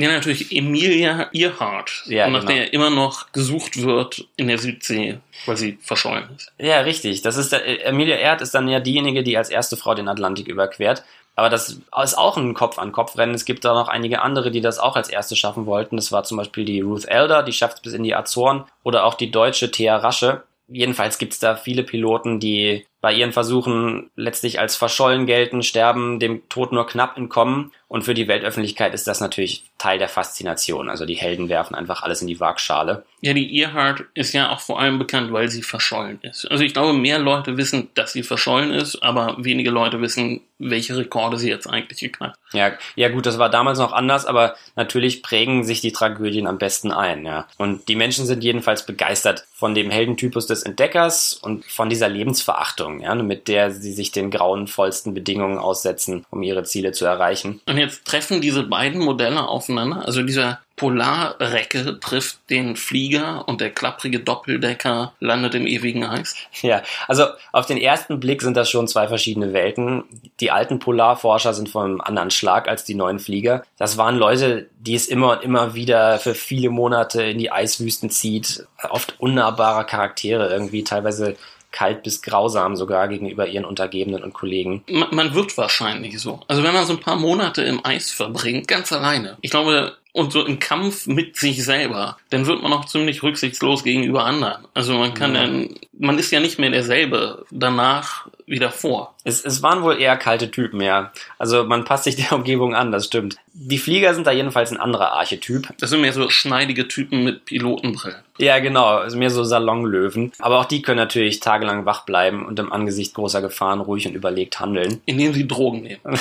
Ja, 0.00 0.12
natürlich 0.12 0.54
Emilia 0.54 1.28
Earhart, 1.32 2.04
Ja, 2.06 2.28
nach 2.28 2.42
genau. 2.42 2.52
der 2.52 2.72
immer 2.72 2.88
noch 2.88 3.32
gesucht 3.32 3.82
wird 3.82 4.26
in 4.36 4.46
der 4.46 4.58
Südsee, 4.58 5.18
weil 5.44 5.56
sie 5.56 5.76
verschollen 5.82 6.28
ist. 6.36 6.52
Ja, 6.56 6.80
richtig. 6.82 7.22
Das 7.22 7.36
ist 7.36 7.50
der, 7.50 7.66
äh, 7.66 7.78
Emilia 7.82 8.14
Earhart 8.16 8.40
ist 8.40 8.54
dann 8.54 8.68
ja 8.68 8.78
diejenige, 8.78 9.24
die 9.24 9.36
als 9.36 9.50
erste 9.50 9.76
Frau 9.76 9.94
den 9.94 10.06
Atlantik 10.06 10.46
überquert. 10.46 11.02
Aber 11.34 11.50
das 11.50 11.80
ist 12.04 12.16
auch 12.16 12.36
ein 12.36 12.54
Kopf-an-Kopf-Rennen. 12.54 13.34
Es 13.34 13.44
gibt 13.44 13.64
da 13.64 13.74
noch 13.74 13.88
einige 13.88 14.22
andere, 14.22 14.52
die 14.52 14.60
das 14.60 14.78
auch 14.78 14.94
als 14.94 15.08
erste 15.08 15.34
schaffen 15.34 15.66
wollten. 15.66 15.96
Das 15.96 16.12
war 16.12 16.22
zum 16.22 16.36
Beispiel 16.36 16.64
die 16.64 16.80
Ruth 16.80 17.04
Elder, 17.06 17.42
die 17.42 17.52
schafft 17.52 17.78
es 17.78 17.82
bis 17.82 17.92
in 17.92 18.04
die 18.04 18.14
Azoren. 18.14 18.64
Oder 18.84 19.04
auch 19.04 19.14
die 19.14 19.32
deutsche 19.32 19.72
Thea 19.72 19.96
Rasche. 19.96 20.44
Jedenfalls 20.68 21.18
gibt's 21.18 21.40
da 21.40 21.56
viele 21.56 21.82
Piloten, 21.82 22.38
die 22.38 22.86
bei 23.00 23.12
ihren 23.12 23.32
Versuchen 23.32 24.10
letztlich 24.16 24.58
als 24.58 24.76
verschollen 24.76 25.26
gelten, 25.26 25.62
sterben, 25.62 26.18
dem 26.18 26.48
Tod 26.48 26.72
nur 26.72 26.86
knapp 26.86 27.16
entkommen. 27.16 27.72
Und 27.86 28.02
für 28.02 28.14
die 28.14 28.26
Weltöffentlichkeit 28.26 28.92
ist 28.92 29.06
das 29.06 29.20
natürlich 29.20 29.64
Teil 29.78 29.98
der 29.98 30.08
Faszination. 30.08 30.90
Also 30.90 31.06
die 31.06 31.14
Helden 31.14 31.48
werfen 31.48 31.74
einfach 31.74 32.02
alles 32.02 32.20
in 32.20 32.26
die 32.26 32.40
Waagschale. 32.40 33.04
Ja, 33.20 33.32
die 33.34 33.56
Earhart 33.60 34.04
ist 34.14 34.32
ja 34.32 34.50
auch 34.50 34.60
vor 34.60 34.80
allem 34.80 34.98
bekannt, 34.98 35.32
weil 35.32 35.48
sie 35.48 35.62
verschollen 35.62 36.18
ist. 36.22 36.50
Also 36.50 36.64
ich 36.64 36.72
glaube, 36.72 36.92
mehr 36.92 37.18
Leute 37.18 37.56
wissen, 37.56 37.88
dass 37.94 38.12
sie 38.12 38.24
verschollen 38.24 38.72
ist, 38.72 39.02
aber 39.02 39.36
wenige 39.38 39.70
Leute 39.70 40.00
wissen, 40.00 40.40
welche 40.58 40.96
Rekorde 40.96 41.38
sie 41.38 41.48
jetzt 41.48 41.66
eigentlich 41.66 42.00
geknackt. 42.00 42.38
Ja, 42.52 42.72
ja 42.96 43.08
gut, 43.08 43.26
das 43.26 43.38
war 43.38 43.50
damals 43.50 43.78
noch 43.78 43.92
anders, 43.92 44.26
aber 44.26 44.56
natürlich 44.76 45.22
prägen 45.22 45.64
sich 45.64 45.80
die 45.80 45.92
Tragödien 45.92 46.46
am 46.46 46.58
besten 46.58 46.92
ein, 46.92 47.24
ja. 47.24 47.46
Und 47.58 47.88
die 47.88 47.96
Menschen 47.96 48.26
sind 48.26 48.42
jedenfalls 48.42 48.84
begeistert 48.84 49.44
von 49.54 49.74
dem 49.74 49.90
Heldentypus 49.90 50.46
des 50.46 50.62
Entdeckers 50.62 51.34
und 51.34 51.64
von 51.64 51.88
dieser 51.88 52.08
Lebensverachtung, 52.08 53.00
ja, 53.00 53.14
mit 53.14 53.48
der 53.48 53.70
sie 53.70 53.92
sich 53.92 54.12
den 54.12 54.30
grauenvollsten 54.30 55.14
Bedingungen 55.14 55.58
aussetzen, 55.58 56.26
um 56.30 56.42
ihre 56.42 56.64
Ziele 56.64 56.92
zu 56.92 57.04
erreichen. 57.04 57.60
Und 57.66 57.78
jetzt 57.78 58.04
treffen 58.04 58.40
diese 58.40 58.64
beiden 58.64 59.00
Modelle 59.00 59.46
aufeinander. 59.46 60.04
Also 60.04 60.22
dieser 60.22 60.60
Polarrecke 60.78 62.00
trifft 62.00 62.38
den 62.48 62.76
Flieger 62.76 63.46
und 63.46 63.60
der 63.60 63.70
klapprige 63.70 64.20
Doppeldecker 64.20 65.12
landet 65.20 65.54
im 65.54 65.66
ewigen 65.66 66.04
Eis. 66.04 66.34
Ja, 66.62 66.82
also 67.06 67.26
auf 67.52 67.66
den 67.66 67.76
ersten 67.76 68.18
Blick 68.18 68.40
sind 68.40 68.56
das 68.56 68.70
schon 68.70 68.88
zwei 68.88 69.06
verschiedene 69.06 69.52
Welten. 69.52 70.04
Die 70.40 70.50
alten 70.50 70.78
Polarforscher 70.78 71.52
sind 71.52 71.68
von 71.68 71.84
einem 71.84 72.00
anderen 72.00 72.30
Schlag 72.30 72.68
als 72.68 72.84
die 72.84 72.94
neuen 72.94 73.18
Flieger. 73.18 73.62
Das 73.76 73.98
waren 73.98 74.16
Leute, 74.16 74.70
die 74.80 74.94
es 74.94 75.06
immer 75.06 75.32
und 75.32 75.42
immer 75.42 75.74
wieder 75.74 76.18
für 76.18 76.34
viele 76.34 76.70
Monate 76.70 77.22
in 77.22 77.38
die 77.38 77.52
Eiswüsten 77.52 78.08
zieht. 78.10 78.66
Oft 78.88 79.16
unnahbare 79.18 79.84
Charaktere, 79.84 80.48
irgendwie 80.48 80.84
teilweise 80.84 81.36
kalt 81.70 82.02
bis 82.02 82.22
grausam 82.22 82.76
sogar 82.76 83.08
gegenüber 83.08 83.46
ihren 83.46 83.64
Untergebenen 83.64 84.22
und 84.22 84.32
Kollegen. 84.32 84.82
Man, 84.90 85.14
man 85.14 85.34
wird 85.34 85.56
wahrscheinlich 85.58 86.18
so. 86.20 86.40
Also 86.48 86.62
wenn 86.62 86.72
man 86.74 86.86
so 86.86 86.94
ein 86.94 87.00
paar 87.00 87.16
Monate 87.16 87.62
im 87.62 87.84
Eis 87.84 88.10
verbringt, 88.10 88.68
ganz 88.68 88.92
alleine. 88.92 89.36
Ich 89.42 89.50
glaube, 89.50 89.96
und 90.12 90.32
so 90.32 90.44
im 90.44 90.58
Kampf 90.58 91.06
mit 91.06 91.36
sich 91.36 91.64
selber, 91.64 92.16
dann 92.30 92.46
wird 92.46 92.62
man 92.62 92.72
auch 92.72 92.86
ziemlich 92.86 93.22
rücksichtslos 93.22 93.84
gegenüber 93.84 94.24
anderen. 94.24 94.64
Also 94.74 94.94
man 94.94 95.14
kann 95.14 95.34
Ja. 95.34 95.42
dann, 95.42 95.74
man 95.98 96.18
ist 96.18 96.30
ja 96.30 96.40
nicht 96.40 96.58
mehr 96.58 96.70
derselbe 96.70 97.44
danach 97.50 98.26
wieder 98.46 98.70
vor. 98.70 99.14
Es, 99.28 99.44
es 99.44 99.62
waren 99.62 99.82
wohl 99.82 100.00
eher 100.00 100.16
kalte 100.16 100.50
Typen, 100.50 100.80
ja. 100.80 101.12
Also 101.38 101.64
man 101.64 101.84
passt 101.84 102.04
sich 102.04 102.16
der 102.28 102.32
Umgebung 102.32 102.74
an, 102.74 102.90
das 102.90 103.06
stimmt. 103.06 103.36
Die 103.52 103.78
Flieger 103.78 104.14
sind 104.14 104.26
da 104.26 104.30
jedenfalls 104.30 104.70
ein 104.70 104.78
anderer 104.78 105.12
Archetyp. 105.12 105.68
Das 105.78 105.90
sind 105.90 106.00
mehr 106.00 106.12
so 106.12 106.30
schneidige 106.30 106.88
Typen 106.88 107.24
mit 107.24 107.44
Pilotenbrillen. 107.44 108.22
Ja, 108.38 108.60
genau, 108.60 109.04
mehr 109.14 109.30
so 109.30 109.42
Salonlöwen. 109.42 110.32
Aber 110.38 110.60
auch 110.60 110.64
die 110.64 110.80
können 110.80 110.98
natürlich 110.98 111.40
tagelang 111.40 111.84
wach 111.84 112.04
bleiben 112.04 112.46
und 112.46 112.58
im 112.60 112.72
Angesicht 112.72 113.14
großer 113.14 113.42
Gefahren 113.42 113.80
ruhig 113.80 114.06
und 114.06 114.14
überlegt 114.14 114.60
handeln. 114.60 115.00
indem 115.06 115.34
sie 115.34 115.46
Drogen 115.46 115.82
nehmen. 115.82 116.00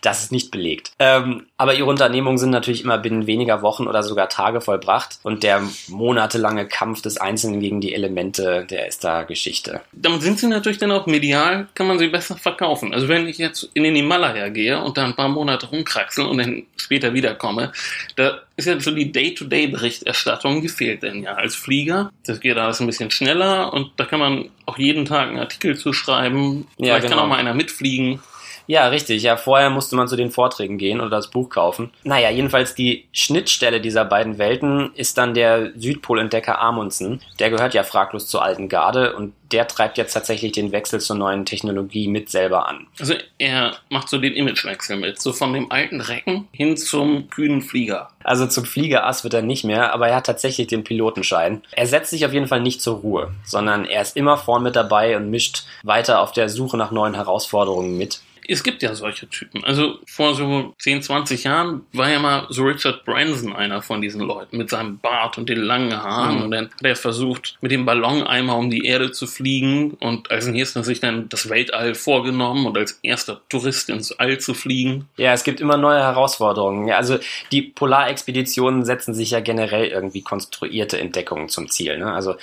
Das 0.00 0.22
ist 0.22 0.32
nicht 0.32 0.50
belegt. 0.50 0.92
Ähm, 0.98 1.46
aber 1.56 1.74
ihre 1.74 1.88
Unternehmungen 1.88 2.36
sind 2.36 2.50
natürlich 2.50 2.84
immer 2.84 2.98
binnen 2.98 3.26
weniger 3.26 3.62
Wochen 3.62 3.86
oder 3.86 4.02
sogar 4.02 4.28
Tage 4.28 4.60
vollbracht. 4.60 5.18
Und 5.22 5.42
der 5.42 5.62
monatelange 5.88 6.66
Kampf 6.68 7.00
des 7.00 7.16
Einzelnen 7.16 7.60
gegen 7.60 7.80
die 7.80 7.94
Elemente, 7.94 8.66
der 8.68 8.86
ist 8.86 9.02
da 9.02 9.22
Geschichte. 9.22 9.80
Damit 9.92 10.20
sind 10.20 10.38
sie 10.38 10.46
natürlich 10.46 10.76
dann 10.76 10.92
auch 10.92 11.06
medial, 11.06 11.68
kann 11.74 11.86
man 11.86 11.98
sie 11.98 12.08
besser 12.08 12.23
verkaufen. 12.24 12.92
Also 12.92 13.08
wenn 13.08 13.28
ich 13.28 13.38
jetzt 13.38 13.70
in 13.74 13.84
den 13.84 13.94
Himalaya 13.94 14.48
gehe 14.48 14.80
und 14.80 14.96
da 14.96 15.04
ein 15.04 15.16
paar 15.16 15.28
Monate 15.28 15.66
rumkraxel 15.66 16.26
und 16.26 16.38
dann 16.38 16.64
später 16.76 17.14
wiederkomme, 17.14 17.72
da 18.16 18.40
ist 18.56 18.66
ja 18.66 18.78
so 18.80 18.90
die 18.90 19.12
Day-to-Day-Berichterstattung 19.12 20.62
gefehlt 20.62 21.02
denn 21.02 21.22
ja 21.22 21.34
als 21.34 21.54
Flieger. 21.54 22.10
Das 22.26 22.40
geht 22.40 22.56
alles 22.56 22.80
ein 22.80 22.86
bisschen 22.86 23.10
schneller 23.10 23.72
und 23.72 23.92
da 23.96 24.04
kann 24.04 24.20
man 24.20 24.50
auch 24.66 24.78
jeden 24.78 25.04
Tag 25.04 25.28
einen 25.28 25.38
Artikel 25.38 25.76
zu 25.76 25.92
schreiben. 25.92 26.66
Ja, 26.78 26.94
Vielleicht 26.94 27.02
genau. 27.02 27.16
kann 27.16 27.24
auch 27.24 27.28
mal 27.28 27.38
einer 27.38 27.54
mitfliegen. 27.54 28.20
Ja, 28.66 28.88
richtig. 28.88 29.22
Ja, 29.22 29.36
vorher 29.36 29.70
musste 29.70 29.96
man 29.96 30.08
zu 30.08 30.16
den 30.16 30.30
Vorträgen 30.30 30.78
gehen 30.78 31.00
oder 31.00 31.10
das 31.10 31.30
Buch 31.30 31.50
kaufen. 31.50 31.90
Naja, 32.02 32.30
jedenfalls 32.30 32.74
die 32.74 33.06
Schnittstelle 33.12 33.80
dieser 33.80 34.04
beiden 34.04 34.38
Welten 34.38 34.92
ist 34.94 35.18
dann 35.18 35.34
der 35.34 35.72
Südpolentdecker 35.76 36.60
Amundsen. 36.60 37.20
Der 37.38 37.50
gehört 37.50 37.74
ja 37.74 37.82
fraglos 37.82 38.26
zur 38.26 38.42
alten 38.42 38.68
Garde 38.68 39.14
und 39.16 39.34
der 39.52 39.68
treibt 39.68 39.98
jetzt 39.98 40.14
tatsächlich 40.14 40.52
den 40.52 40.72
Wechsel 40.72 41.00
zur 41.00 41.16
neuen 41.16 41.44
Technologie 41.44 42.08
mit 42.08 42.28
selber 42.28 42.68
an. 42.68 42.88
Also 42.98 43.14
er 43.38 43.76
macht 43.88 44.08
so 44.08 44.18
den 44.18 44.32
Imagewechsel 44.32 44.96
mit, 44.96 45.20
so 45.20 45.32
von 45.32 45.52
dem 45.52 45.70
alten 45.70 46.00
Recken 46.00 46.48
hin 46.50 46.76
zum 46.76 47.30
kühnen 47.30 47.62
Flieger. 47.62 48.08
Also 48.24 48.46
zum 48.46 48.64
Fliegerass 48.64 49.22
wird 49.22 49.34
er 49.34 49.42
nicht 49.42 49.64
mehr, 49.64 49.92
aber 49.92 50.08
er 50.08 50.16
hat 50.16 50.26
tatsächlich 50.26 50.66
den 50.66 50.82
Pilotenschein. 50.82 51.62
Er 51.72 51.86
setzt 51.86 52.10
sich 52.10 52.26
auf 52.26 52.32
jeden 52.32 52.48
Fall 52.48 52.62
nicht 52.62 52.80
zur 52.80 52.96
Ruhe, 52.96 53.32
sondern 53.44 53.84
er 53.84 54.02
ist 54.02 54.16
immer 54.16 54.36
vorn 54.38 54.62
mit 54.62 54.74
dabei 54.74 55.16
und 55.16 55.30
mischt 55.30 55.64
weiter 55.82 56.20
auf 56.20 56.32
der 56.32 56.48
Suche 56.48 56.76
nach 56.76 56.90
neuen 56.90 57.14
Herausforderungen 57.14 57.96
mit. 57.96 58.20
Es 58.48 58.62
gibt 58.62 58.82
ja 58.82 58.94
solche 58.94 59.28
Typen. 59.28 59.64
Also 59.64 59.98
vor 60.06 60.34
so 60.34 60.74
10, 60.78 61.02
20 61.02 61.44
Jahren 61.44 61.86
war 61.92 62.10
ja 62.10 62.18
mal 62.18 62.46
so 62.50 62.64
Richard 62.64 63.04
Branson 63.04 63.54
einer 63.54 63.82
von 63.82 64.00
diesen 64.00 64.20
Leuten 64.20 64.58
mit 64.58 64.70
seinem 64.70 64.98
Bart 64.98 65.38
und 65.38 65.48
den 65.48 65.60
langen 65.60 65.96
Haaren. 65.96 66.36
Mhm. 66.36 66.42
Und 66.42 66.50
dann 66.50 66.64
hat 66.66 66.82
er 66.82 66.96
versucht, 66.96 67.56
mit 67.60 67.70
dem 67.70 67.84
Balloneimer 67.84 68.56
um 68.56 68.70
die 68.70 68.84
Erde 68.84 69.12
zu 69.12 69.26
fliegen 69.26 69.92
und 69.92 70.30
als 70.30 70.46
nächstes 70.46 70.86
sich 70.86 71.00
dann 71.00 71.28
das 71.28 71.48
Weltall 71.48 71.94
vorgenommen 71.94 72.66
und 72.66 72.76
als 72.76 72.98
erster 73.02 73.40
Tourist 73.48 73.88
ins 73.88 74.12
All 74.12 74.38
zu 74.38 74.54
fliegen. 74.54 75.08
Ja, 75.16 75.32
es 75.32 75.44
gibt 75.44 75.60
immer 75.60 75.76
neue 75.76 76.00
Herausforderungen. 76.00 76.88
Ja, 76.88 76.96
also 76.96 77.18
die 77.52 77.62
Polarexpeditionen 77.62 78.84
setzen 78.84 79.14
sich 79.14 79.30
ja 79.30 79.40
generell 79.40 79.86
irgendwie 79.86 80.22
konstruierte 80.22 80.98
Entdeckungen 80.98 81.48
zum 81.48 81.70
Ziel. 81.70 81.98
Ne? 81.98 82.12
Also 82.12 82.36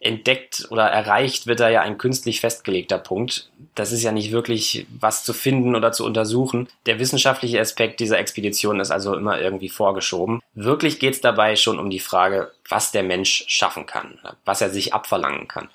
entdeckt 0.00 0.66
oder 0.70 0.84
erreicht 0.84 1.46
wird 1.46 1.60
da 1.60 1.68
ja 1.68 1.80
ein 1.82 1.98
künstlich 1.98 2.40
festgelegter 2.40 2.98
Punkt. 2.98 3.50
Das 3.74 3.90
ist 3.90 4.02
ja 4.02 4.12
nicht 4.12 4.30
wirklich 4.30 4.86
was 5.00 5.24
zu 5.24 5.32
finden 5.32 5.74
oder 5.74 5.90
zu 5.92 6.04
untersuchen. 6.04 6.68
Der 6.86 6.98
wissenschaftliche 6.98 7.60
Aspekt 7.60 7.98
dieser 8.00 8.18
Expedition 8.18 8.80
ist 8.80 8.92
also 8.92 9.14
immer 9.14 9.40
irgendwie 9.40 9.68
vorgeschoben. 9.68 10.40
Wirklich 10.54 11.00
geht's 11.00 11.20
dabei 11.20 11.56
schon 11.56 11.78
um 11.78 11.90
die 11.90 11.98
Frage, 11.98 12.52
was 12.68 12.92
der 12.92 13.02
Mensch 13.02 13.44
schaffen 13.48 13.86
kann, 13.86 14.18
was 14.44 14.60
er 14.60 14.70
sich 14.70 14.94
abverlangen 14.94 15.48
kann. 15.48 15.68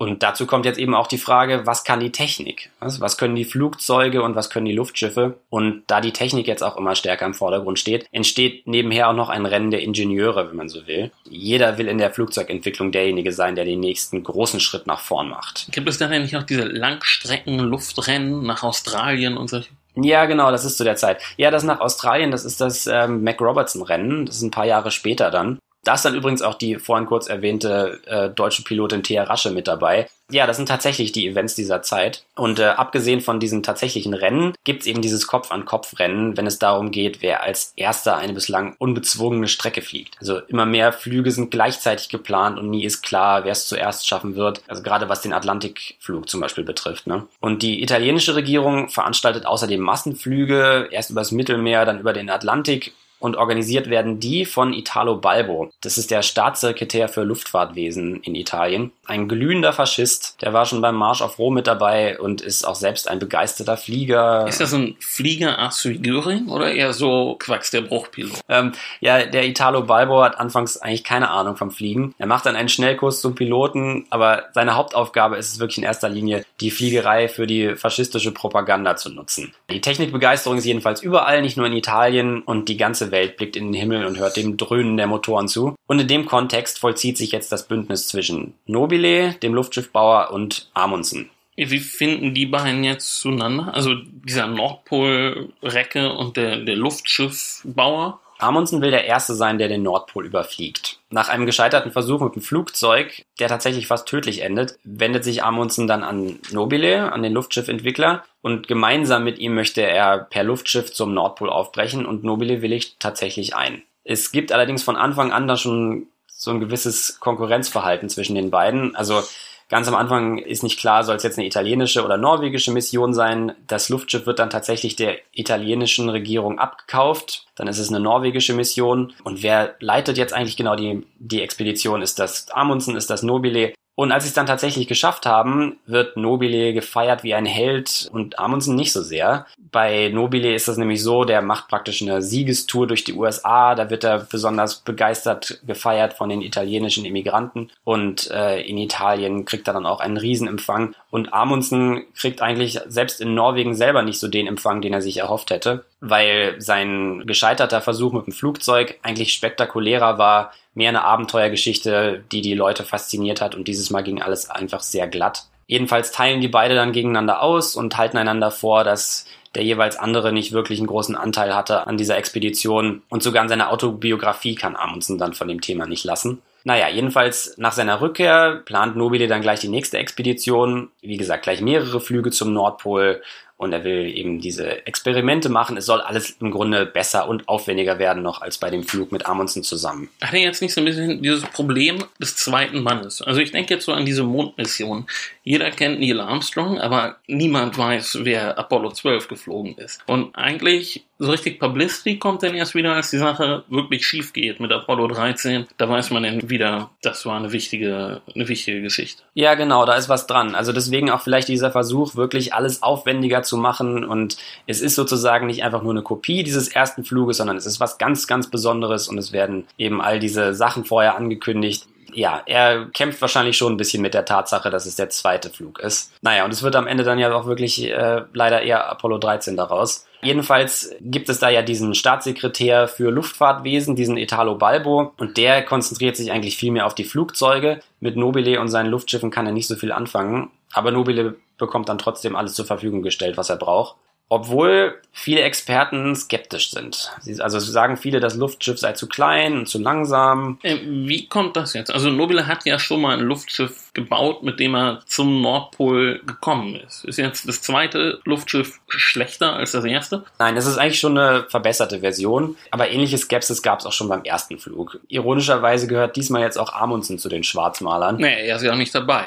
Und 0.00 0.22
dazu 0.22 0.46
kommt 0.46 0.64
jetzt 0.64 0.78
eben 0.78 0.94
auch 0.94 1.08
die 1.08 1.18
Frage, 1.18 1.66
was 1.66 1.84
kann 1.84 2.00
die 2.00 2.10
Technik? 2.10 2.70
Was, 2.80 3.02
was 3.02 3.18
können 3.18 3.34
die 3.34 3.44
Flugzeuge 3.44 4.22
und 4.22 4.34
was 4.34 4.48
können 4.48 4.64
die 4.64 4.72
Luftschiffe? 4.72 5.36
Und 5.50 5.82
da 5.88 6.00
die 6.00 6.14
Technik 6.14 6.46
jetzt 6.46 6.62
auch 6.62 6.78
immer 6.78 6.94
stärker 6.94 7.26
im 7.26 7.34
Vordergrund 7.34 7.78
steht, 7.78 8.06
entsteht 8.10 8.66
nebenher 8.66 9.10
auch 9.10 9.14
noch 9.14 9.28
ein 9.28 9.44
Rennen 9.44 9.70
der 9.70 9.82
Ingenieure, 9.82 10.48
wenn 10.48 10.56
man 10.56 10.70
so 10.70 10.86
will. 10.86 11.10
Jeder 11.28 11.76
will 11.76 11.86
in 11.86 11.98
der 11.98 12.10
Flugzeugentwicklung 12.10 12.92
derjenige 12.92 13.30
sein, 13.30 13.56
der 13.56 13.66
den 13.66 13.80
nächsten 13.80 14.22
großen 14.22 14.58
Schritt 14.58 14.86
nach 14.86 15.00
vorn 15.00 15.28
macht. 15.28 15.66
Gibt 15.70 15.86
es 15.86 15.98
ja 15.98 16.08
nicht 16.08 16.34
auch 16.34 16.44
diese 16.44 16.64
Langstrecken-Luftrennen 16.64 18.42
nach 18.42 18.62
Australien 18.62 19.36
und 19.36 19.50
solche? 19.50 19.68
Ja, 19.96 20.24
genau, 20.24 20.50
das 20.50 20.64
ist 20.64 20.78
zu 20.78 20.84
der 20.84 20.96
Zeit. 20.96 21.20
Ja, 21.36 21.50
das 21.50 21.62
nach 21.62 21.80
Australien, 21.80 22.30
das 22.30 22.46
ist 22.46 22.62
das 22.62 22.86
ähm, 22.86 23.22
Mac-Robertson-Rennen. 23.22 24.24
Das 24.24 24.36
ist 24.36 24.42
ein 24.42 24.50
paar 24.50 24.64
Jahre 24.64 24.92
später 24.92 25.30
dann. 25.30 25.58
Da 25.84 25.94
ist 25.94 26.04
dann 26.04 26.14
übrigens 26.14 26.42
auch 26.42 26.54
die 26.54 26.76
vorhin 26.76 27.06
kurz 27.06 27.28
erwähnte 27.28 28.00
äh, 28.06 28.28
deutsche 28.28 28.62
Pilotin 28.62 29.02
Thea 29.02 29.24
Rasche 29.24 29.50
mit 29.50 29.66
dabei. 29.66 30.08
Ja, 30.30 30.46
das 30.46 30.56
sind 30.56 30.68
tatsächlich 30.68 31.12
die 31.12 31.26
Events 31.26 31.54
dieser 31.54 31.82
Zeit. 31.82 32.24
Und 32.36 32.58
äh, 32.58 32.66
abgesehen 32.66 33.20
von 33.20 33.40
diesen 33.40 33.62
tatsächlichen 33.62 34.14
Rennen 34.14 34.54
gibt's 34.62 34.86
eben 34.86 35.02
dieses 35.02 35.26
Kopf-an-Kopf-Rennen, 35.26 36.36
wenn 36.36 36.46
es 36.46 36.58
darum 36.58 36.90
geht, 36.90 37.22
wer 37.22 37.42
als 37.42 37.72
erster 37.76 38.16
eine 38.16 38.32
bislang 38.32 38.76
unbezwungene 38.78 39.48
Strecke 39.48 39.82
fliegt. 39.82 40.16
Also 40.20 40.38
immer 40.38 40.66
mehr 40.66 40.92
Flüge 40.92 41.32
sind 41.32 41.50
gleichzeitig 41.50 42.10
geplant 42.10 42.58
und 42.58 42.70
nie 42.70 42.84
ist 42.84 43.02
klar, 43.02 43.44
wer 43.44 43.52
es 43.52 43.66
zuerst 43.66 44.06
schaffen 44.06 44.36
wird. 44.36 44.62
Also 44.68 44.82
gerade 44.82 45.08
was 45.08 45.22
den 45.22 45.32
Atlantikflug 45.32 46.28
zum 46.28 46.40
Beispiel 46.40 46.64
betrifft. 46.64 47.06
Ne? 47.06 47.26
Und 47.40 47.62
die 47.62 47.82
italienische 47.82 48.36
Regierung 48.36 48.88
veranstaltet 48.88 49.46
außerdem 49.46 49.80
Massenflüge, 49.80 50.88
erst 50.92 51.10
übers 51.10 51.32
Mittelmeer, 51.32 51.84
dann 51.84 52.00
über 52.00 52.12
den 52.12 52.30
Atlantik 52.30 52.92
und 53.20 53.36
organisiert 53.36 53.88
werden 53.88 54.18
die 54.18 54.44
von 54.44 54.72
Italo 54.72 55.16
Balbo. 55.16 55.70
Das 55.82 55.98
ist 55.98 56.10
der 56.10 56.22
Staatssekretär 56.22 57.08
für 57.08 57.22
Luftfahrtwesen 57.22 58.22
in 58.22 58.34
Italien. 58.34 58.92
Ein 59.06 59.28
glühender 59.28 59.72
Faschist, 59.72 60.36
der 60.40 60.52
war 60.52 60.66
schon 60.66 60.80
beim 60.80 60.96
Marsch 60.96 61.22
auf 61.22 61.38
Rom 61.38 61.54
mit 61.54 61.66
dabei 61.66 62.18
und 62.18 62.40
ist 62.40 62.66
auch 62.66 62.74
selbst 62.74 63.08
ein 63.08 63.18
begeisterter 63.18 63.76
Flieger. 63.76 64.46
Ist 64.48 64.60
das 64.60 64.72
ein 64.72 64.96
Flieger 65.00 65.58
Arsui 65.58 65.98
Göring 65.98 66.48
oder 66.48 66.72
eher 66.72 66.92
so 66.92 67.36
Quacks 67.38 67.70
der 67.70 67.82
Bruchpilot? 67.82 68.40
Ähm, 68.48 68.72
ja, 69.00 69.26
der 69.26 69.46
Italo 69.46 69.82
Balbo 69.82 70.22
hat 70.22 70.40
anfangs 70.40 70.78
eigentlich 70.78 71.04
keine 71.04 71.30
Ahnung 71.30 71.56
vom 71.56 71.70
Fliegen. 71.70 72.14
Er 72.18 72.26
macht 72.26 72.46
dann 72.46 72.56
einen 72.56 72.68
Schnellkurs 72.68 73.20
zum 73.20 73.34
Piloten, 73.34 74.06
aber 74.10 74.44
seine 74.54 74.76
Hauptaufgabe 74.76 75.36
ist 75.36 75.52
es 75.52 75.58
wirklich 75.60 75.78
in 75.78 75.84
erster 75.84 76.08
Linie, 76.08 76.44
die 76.60 76.70
Fliegerei 76.70 77.28
für 77.28 77.46
die 77.46 77.76
faschistische 77.76 78.32
Propaganda 78.32 78.96
zu 78.96 79.10
nutzen. 79.10 79.52
Die 79.70 79.80
Technikbegeisterung 79.80 80.58
ist 80.58 80.64
jedenfalls 80.64 81.02
überall, 81.02 81.42
nicht 81.42 81.56
nur 81.56 81.66
in 81.66 81.72
Italien 81.74 82.40
und 82.42 82.68
die 82.68 82.76
Welt 83.10 83.36
blickt 83.36 83.56
in 83.56 83.72
den 83.72 83.74
Himmel 83.74 84.04
und 84.06 84.18
hört 84.18 84.36
dem 84.36 84.56
Dröhnen 84.56 84.96
der 84.96 85.06
Motoren 85.06 85.48
zu. 85.48 85.74
Und 85.86 86.00
in 86.00 86.08
dem 86.08 86.26
Kontext 86.26 86.78
vollzieht 86.78 87.18
sich 87.18 87.32
jetzt 87.32 87.52
das 87.52 87.66
Bündnis 87.68 88.08
zwischen 88.08 88.54
Nobile, 88.66 89.34
dem 89.34 89.54
Luftschiffbauer, 89.54 90.30
und 90.32 90.70
Amundsen. 90.74 91.30
Wie 91.56 91.80
finden 91.80 92.32
die 92.32 92.46
beiden 92.46 92.84
jetzt 92.84 93.20
zueinander? 93.20 93.74
Also 93.74 93.94
dieser 93.94 94.46
Nordpol-Recke 94.46 96.12
und 96.12 96.36
der, 96.36 96.58
der 96.58 96.76
Luftschiffbauer? 96.76 98.20
Amundsen 98.42 98.80
will 98.80 98.90
der 98.90 99.04
Erste 99.04 99.34
sein, 99.34 99.58
der 99.58 99.68
den 99.68 99.82
Nordpol 99.82 100.26
überfliegt. 100.26 100.98
Nach 101.10 101.28
einem 101.28 101.46
gescheiterten 101.46 101.92
Versuch 101.92 102.20
mit 102.20 102.34
dem 102.34 102.42
Flugzeug, 102.42 103.24
der 103.38 103.48
tatsächlich 103.48 103.86
fast 103.86 104.06
tödlich 104.06 104.42
endet, 104.42 104.78
wendet 104.84 105.24
sich 105.24 105.42
Amundsen 105.42 105.86
dann 105.86 106.02
an 106.02 106.38
Nobile, 106.50 107.12
an 107.12 107.22
den 107.22 107.32
Luftschiffentwickler, 107.32 108.24
und 108.42 108.68
gemeinsam 108.68 109.24
mit 109.24 109.38
ihm 109.38 109.54
möchte 109.54 109.82
er 109.82 110.18
per 110.18 110.44
Luftschiff 110.44 110.92
zum 110.92 111.12
Nordpol 111.12 111.50
aufbrechen 111.50 112.06
und 112.06 112.24
Nobile 112.24 112.62
willigt 112.62 112.98
tatsächlich 112.98 113.54
ein. 113.54 113.82
Es 114.04 114.32
gibt 114.32 114.52
allerdings 114.52 114.82
von 114.82 114.96
Anfang 114.96 115.30
an 115.30 115.46
da 115.46 115.56
schon 115.56 116.06
so 116.26 116.50
ein 116.50 116.60
gewisses 116.60 117.20
Konkurrenzverhalten 117.20 118.08
zwischen 118.08 118.34
den 118.34 118.50
beiden. 118.50 118.96
Also 118.96 119.22
Ganz 119.70 119.86
am 119.86 119.94
Anfang 119.94 120.38
ist 120.38 120.64
nicht 120.64 120.80
klar, 120.80 121.04
soll 121.04 121.14
es 121.14 121.22
jetzt 121.22 121.38
eine 121.38 121.46
italienische 121.46 122.04
oder 122.04 122.16
norwegische 122.16 122.72
Mission 122.72 123.14
sein. 123.14 123.52
Das 123.68 123.88
Luftschiff 123.88 124.26
wird 124.26 124.40
dann 124.40 124.50
tatsächlich 124.50 124.96
der 124.96 125.18
italienischen 125.32 126.08
Regierung 126.08 126.58
abgekauft. 126.58 127.46
Dann 127.54 127.68
ist 127.68 127.78
es 127.78 127.88
eine 127.88 128.00
norwegische 128.00 128.52
Mission. 128.52 129.12
Und 129.22 129.44
wer 129.44 129.76
leitet 129.78 130.18
jetzt 130.18 130.32
eigentlich 130.32 130.56
genau 130.56 130.74
die, 130.74 131.06
die 131.20 131.40
Expedition? 131.40 132.02
Ist 132.02 132.18
das 132.18 132.50
Amundsen? 132.50 132.96
Ist 132.96 133.10
das 133.10 133.22
Nobile? 133.22 133.72
Und 133.94 134.12
als 134.12 134.24
sie 134.24 134.28
es 134.28 134.34
dann 134.34 134.46
tatsächlich 134.46 134.88
geschafft 134.88 135.26
haben, 135.26 135.78
wird 135.84 136.16
Nobile 136.16 136.72
gefeiert 136.72 137.22
wie 137.22 137.34
ein 137.34 137.44
Held 137.44 138.08
und 138.12 138.38
Amundsen 138.38 138.74
nicht 138.74 138.92
so 138.92 139.02
sehr. 139.02 139.46
Bei 139.58 140.08
Nobile 140.08 140.54
ist 140.54 140.68
das 140.68 140.78
nämlich 140.78 141.02
so, 141.02 141.24
der 141.24 141.42
macht 141.42 141.68
praktisch 141.68 142.00
eine 142.00 142.22
Siegestour 142.22 142.86
durch 142.86 143.04
die 143.04 143.12
USA, 143.12 143.74
da 143.74 143.90
wird 143.90 144.04
er 144.04 144.20
besonders 144.20 144.76
begeistert 144.76 145.60
gefeiert 145.66 146.14
von 146.14 146.30
den 146.30 146.40
italienischen 146.40 147.04
Immigranten. 147.04 147.70
Und 147.84 148.30
äh, 148.30 148.62
in 148.62 148.78
Italien 148.78 149.44
kriegt 149.44 149.68
er 149.68 149.74
dann 149.74 149.86
auch 149.86 150.00
einen 150.00 150.16
Riesenempfang. 150.16 150.94
Und 151.10 151.34
Amundsen 151.34 152.04
kriegt 152.14 152.40
eigentlich 152.40 152.80
selbst 152.86 153.20
in 153.20 153.34
Norwegen 153.34 153.74
selber 153.74 154.02
nicht 154.02 154.18
so 154.18 154.28
den 154.28 154.46
Empfang, 154.46 154.80
den 154.80 154.94
er 154.94 155.02
sich 155.02 155.18
erhofft 155.18 155.50
hätte, 155.50 155.84
weil 156.00 156.60
sein 156.60 157.24
gescheiterter 157.26 157.80
Versuch 157.80 158.12
mit 158.12 158.26
dem 158.26 158.32
Flugzeug 158.32 158.98
eigentlich 159.02 159.32
spektakulärer 159.32 160.18
war 160.18 160.52
mehr 160.74 160.88
eine 160.88 161.04
Abenteuergeschichte, 161.04 162.24
die 162.32 162.40
die 162.40 162.54
Leute 162.54 162.84
fasziniert 162.84 163.40
hat 163.40 163.54
und 163.54 163.68
dieses 163.68 163.90
Mal 163.90 164.02
ging 164.02 164.22
alles 164.22 164.48
einfach 164.48 164.80
sehr 164.80 165.08
glatt. 165.08 165.44
Jedenfalls 165.66 166.10
teilen 166.10 166.40
die 166.40 166.48
beide 166.48 166.74
dann 166.74 166.92
gegeneinander 166.92 167.42
aus 167.42 167.76
und 167.76 167.96
halten 167.96 168.16
einander 168.16 168.50
vor, 168.50 168.82
dass 168.82 169.26
der 169.54 169.62
jeweils 169.62 169.96
andere 169.96 170.32
nicht 170.32 170.52
wirklich 170.52 170.78
einen 170.78 170.88
großen 170.88 171.16
Anteil 171.16 171.54
hatte 171.54 171.86
an 171.86 171.96
dieser 171.96 172.16
Expedition 172.16 173.02
und 173.08 173.22
sogar 173.22 173.42
in 173.42 173.48
seiner 173.48 173.70
Autobiografie 173.70 174.54
kann 174.54 174.76
Amundsen 174.76 175.18
dann 175.18 175.34
von 175.34 175.48
dem 175.48 175.60
Thema 175.60 175.86
nicht 175.86 176.04
lassen. 176.04 176.40
Naja, 176.62 176.88
jedenfalls 176.88 177.54
nach 177.56 177.72
seiner 177.72 178.00
Rückkehr 178.00 178.62
plant 178.64 178.96
Nobile 178.96 179.28
dann 179.28 179.40
gleich 179.40 179.60
die 179.60 179.68
nächste 179.68 179.98
Expedition. 179.98 180.90
Wie 181.00 181.16
gesagt, 181.16 181.44
gleich 181.44 181.60
mehrere 181.62 182.00
Flüge 182.00 182.30
zum 182.30 182.52
Nordpol 182.52 183.22
und 183.60 183.74
er 183.74 183.84
will 183.84 184.06
eben 184.16 184.40
diese 184.40 184.86
Experimente 184.86 185.50
machen. 185.50 185.76
Es 185.76 185.84
soll 185.84 186.00
alles 186.00 186.34
im 186.40 186.50
Grunde 186.50 186.86
besser 186.86 187.28
und 187.28 187.46
aufwendiger 187.46 187.98
werden 187.98 188.22
noch 188.22 188.40
als 188.40 188.56
bei 188.56 188.70
dem 188.70 188.84
Flug 188.84 189.12
mit 189.12 189.26
Amundsen 189.26 189.62
zusammen. 189.62 190.08
Hat 190.22 190.32
er 190.32 190.40
jetzt 190.40 190.62
nicht 190.62 190.72
so 190.72 190.80
ein 190.80 190.86
bisschen 190.86 191.22
dieses 191.22 191.42
Problem 191.42 192.02
des 192.18 192.36
zweiten 192.36 192.82
Mannes? 192.82 193.20
Also 193.20 193.38
ich 193.40 193.52
denke 193.52 193.74
jetzt 193.74 193.84
so 193.84 193.92
an 193.92 194.06
diese 194.06 194.22
Mondmission. 194.22 195.06
Jeder 195.42 195.70
kennt 195.70 196.00
Neil 196.00 196.20
Armstrong, 196.20 196.78
aber 196.78 197.16
niemand 197.26 197.78
weiß, 197.78 198.18
wer 198.22 198.58
Apollo 198.58 198.92
12 198.92 199.28
geflogen 199.28 199.74
ist. 199.78 200.02
Und 200.06 200.36
eigentlich 200.36 201.06
so 201.18 201.30
richtig 201.30 201.60
Publicity 201.60 202.18
kommt 202.18 202.42
dann 202.42 202.54
erst 202.54 202.74
wieder, 202.74 202.94
als 202.94 203.10
die 203.10 203.18
Sache 203.18 203.64
wirklich 203.68 204.06
schief 204.06 204.32
geht 204.32 204.58
mit 204.58 204.72
Apollo 204.72 205.08
13. 205.08 205.66
Da 205.76 205.88
weiß 205.88 206.10
man 206.10 206.22
dann 206.22 206.48
wieder, 206.48 206.90
das 207.02 207.26
war 207.26 207.38
eine 207.38 207.52
wichtige, 207.52 208.22
eine 208.34 208.48
wichtige 208.48 208.80
Geschichte. 208.82 209.22
Ja, 209.34 209.54
genau, 209.54 209.84
da 209.84 209.94
ist 209.94 210.08
was 210.08 210.26
dran. 210.26 210.54
Also 210.54 210.72
deswegen 210.72 211.10
auch 211.10 211.20
vielleicht 211.20 211.48
dieser 211.48 211.70
Versuch, 211.70 212.16
wirklich 212.16 212.54
alles 212.54 212.82
aufwendiger 212.82 213.42
zu 213.42 213.56
machen. 213.56 214.04
Und 214.04 214.36
es 214.66 214.80
ist 214.80 214.94
sozusagen 214.94 215.46
nicht 215.46 215.62
einfach 215.62 215.82
nur 215.82 215.92
eine 215.92 216.02
Kopie 216.02 216.42
dieses 216.42 216.68
ersten 216.68 217.04
Fluges, 217.04 217.38
sondern 217.38 217.56
es 217.56 217.66
ist 217.66 217.80
was 217.80 217.98
ganz, 217.98 218.26
ganz 218.26 218.50
Besonderes 218.50 219.08
und 219.08 219.18
es 219.18 219.32
werden 219.32 219.66
eben 219.76 220.00
all 220.00 220.20
diese 220.20 220.54
Sachen 220.54 220.84
vorher 220.84 221.16
angekündigt 221.16 221.86
ja, 222.14 222.42
er 222.46 222.86
kämpft 222.86 223.20
wahrscheinlich 223.20 223.56
schon 223.56 223.74
ein 223.74 223.76
bisschen 223.76 224.02
mit 224.02 224.14
der 224.14 224.24
Tatsache, 224.24 224.70
dass 224.70 224.86
es 224.86 224.96
der 224.96 225.10
zweite 225.10 225.50
Flug 225.50 225.78
ist. 225.78 226.12
Naja, 226.22 226.44
und 226.44 226.52
es 226.52 226.62
wird 226.62 226.76
am 226.76 226.86
Ende 226.86 227.04
dann 227.04 227.18
ja 227.18 227.32
auch 227.32 227.46
wirklich 227.46 227.84
äh, 227.90 228.22
leider 228.32 228.62
eher 228.62 228.88
Apollo 228.90 229.18
13 229.18 229.56
daraus. 229.56 230.06
Jedenfalls 230.22 230.94
gibt 231.00 231.28
es 231.28 231.38
da 231.38 231.48
ja 231.48 231.62
diesen 231.62 231.94
Staatssekretär 231.94 232.88
für 232.88 233.10
Luftfahrtwesen, 233.10 233.96
diesen 233.96 234.16
Italo 234.16 234.56
Balbo, 234.56 235.12
und 235.16 235.36
der 235.36 235.64
konzentriert 235.64 236.16
sich 236.16 236.30
eigentlich 236.30 236.56
viel 236.56 236.72
mehr 236.72 236.86
auf 236.86 236.94
die 236.94 237.04
Flugzeuge. 237.04 237.80
Mit 238.00 238.16
Nobile 238.16 238.60
und 238.60 238.68
seinen 238.68 238.90
Luftschiffen 238.90 239.30
kann 239.30 239.46
er 239.46 239.52
nicht 239.52 239.66
so 239.66 239.76
viel 239.76 239.92
anfangen, 239.92 240.50
aber 240.72 240.90
Nobile 240.90 241.36
bekommt 241.58 241.88
dann 241.88 241.98
trotzdem 241.98 242.36
alles 242.36 242.54
zur 242.54 242.66
Verfügung 242.66 243.02
gestellt, 243.02 243.36
was 243.36 243.50
er 243.50 243.56
braucht. 243.56 243.96
Obwohl 244.32 244.94
viele 245.12 245.42
Experten 245.42 246.14
skeptisch 246.14 246.70
sind. 246.70 247.10
Also 247.40 247.58
sagen 247.58 247.96
viele, 247.96 248.20
das 248.20 248.36
Luftschiff 248.36 248.78
sei 248.78 248.92
zu 248.92 249.08
klein 249.08 249.58
und 249.58 249.68
zu 249.68 249.80
langsam. 249.80 250.60
Äh, 250.62 250.78
wie 250.84 251.26
kommt 251.26 251.56
das 251.56 251.74
jetzt? 251.74 251.90
Also 251.90 252.10
Nobile 252.10 252.46
hat 252.46 252.64
ja 252.64 252.78
schon 252.78 253.00
mal 253.00 253.18
ein 253.18 253.24
Luftschiff 253.24 253.90
gebaut, 253.92 254.44
mit 254.44 254.60
dem 254.60 254.76
er 254.76 255.00
zum 255.06 255.42
Nordpol 255.42 256.20
gekommen 256.24 256.76
ist. 256.76 257.04
Ist 257.04 257.18
jetzt 257.18 257.48
das 257.48 257.60
zweite 257.60 258.20
Luftschiff 258.24 258.78
schlechter 258.86 259.56
als 259.56 259.72
das 259.72 259.84
erste? 259.84 260.24
Nein, 260.38 260.56
es 260.56 260.66
ist 260.66 260.78
eigentlich 260.78 261.00
schon 261.00 261.18
eine 261.18 261.46
verbesserte 261.48 261.98
Version. 261.98 262.56
Aber 262.70 262.88
ähnliche 262.88 263.18
Skepsis 263.18 263.62
gab 263.62 263.80
es 263.80 263.86
auch 263.86 263.92
schon 263.92 264.08
beim 264.08 264.22
ersten 264.22 264.58
Flug. 264.58 265.00
Ironischerweise 265.08 265.88
gehört 265.88 266.14
diesmal 266.14 266.42
jetzt 266.42 266.56
auch 266.56 266.72
Amundsen 266.72 267.18
zu 267.18 267.28
den 267.28 267.42
Schwarzmalern. 267.42 268.16
Nee, 268.18 268.46
er 268.46 268.56
ist 268.56 268.62
ja 268.62 268.72
auch 268.72 268.76
nicht 268.76 268.94
dabei. 268.94 269.24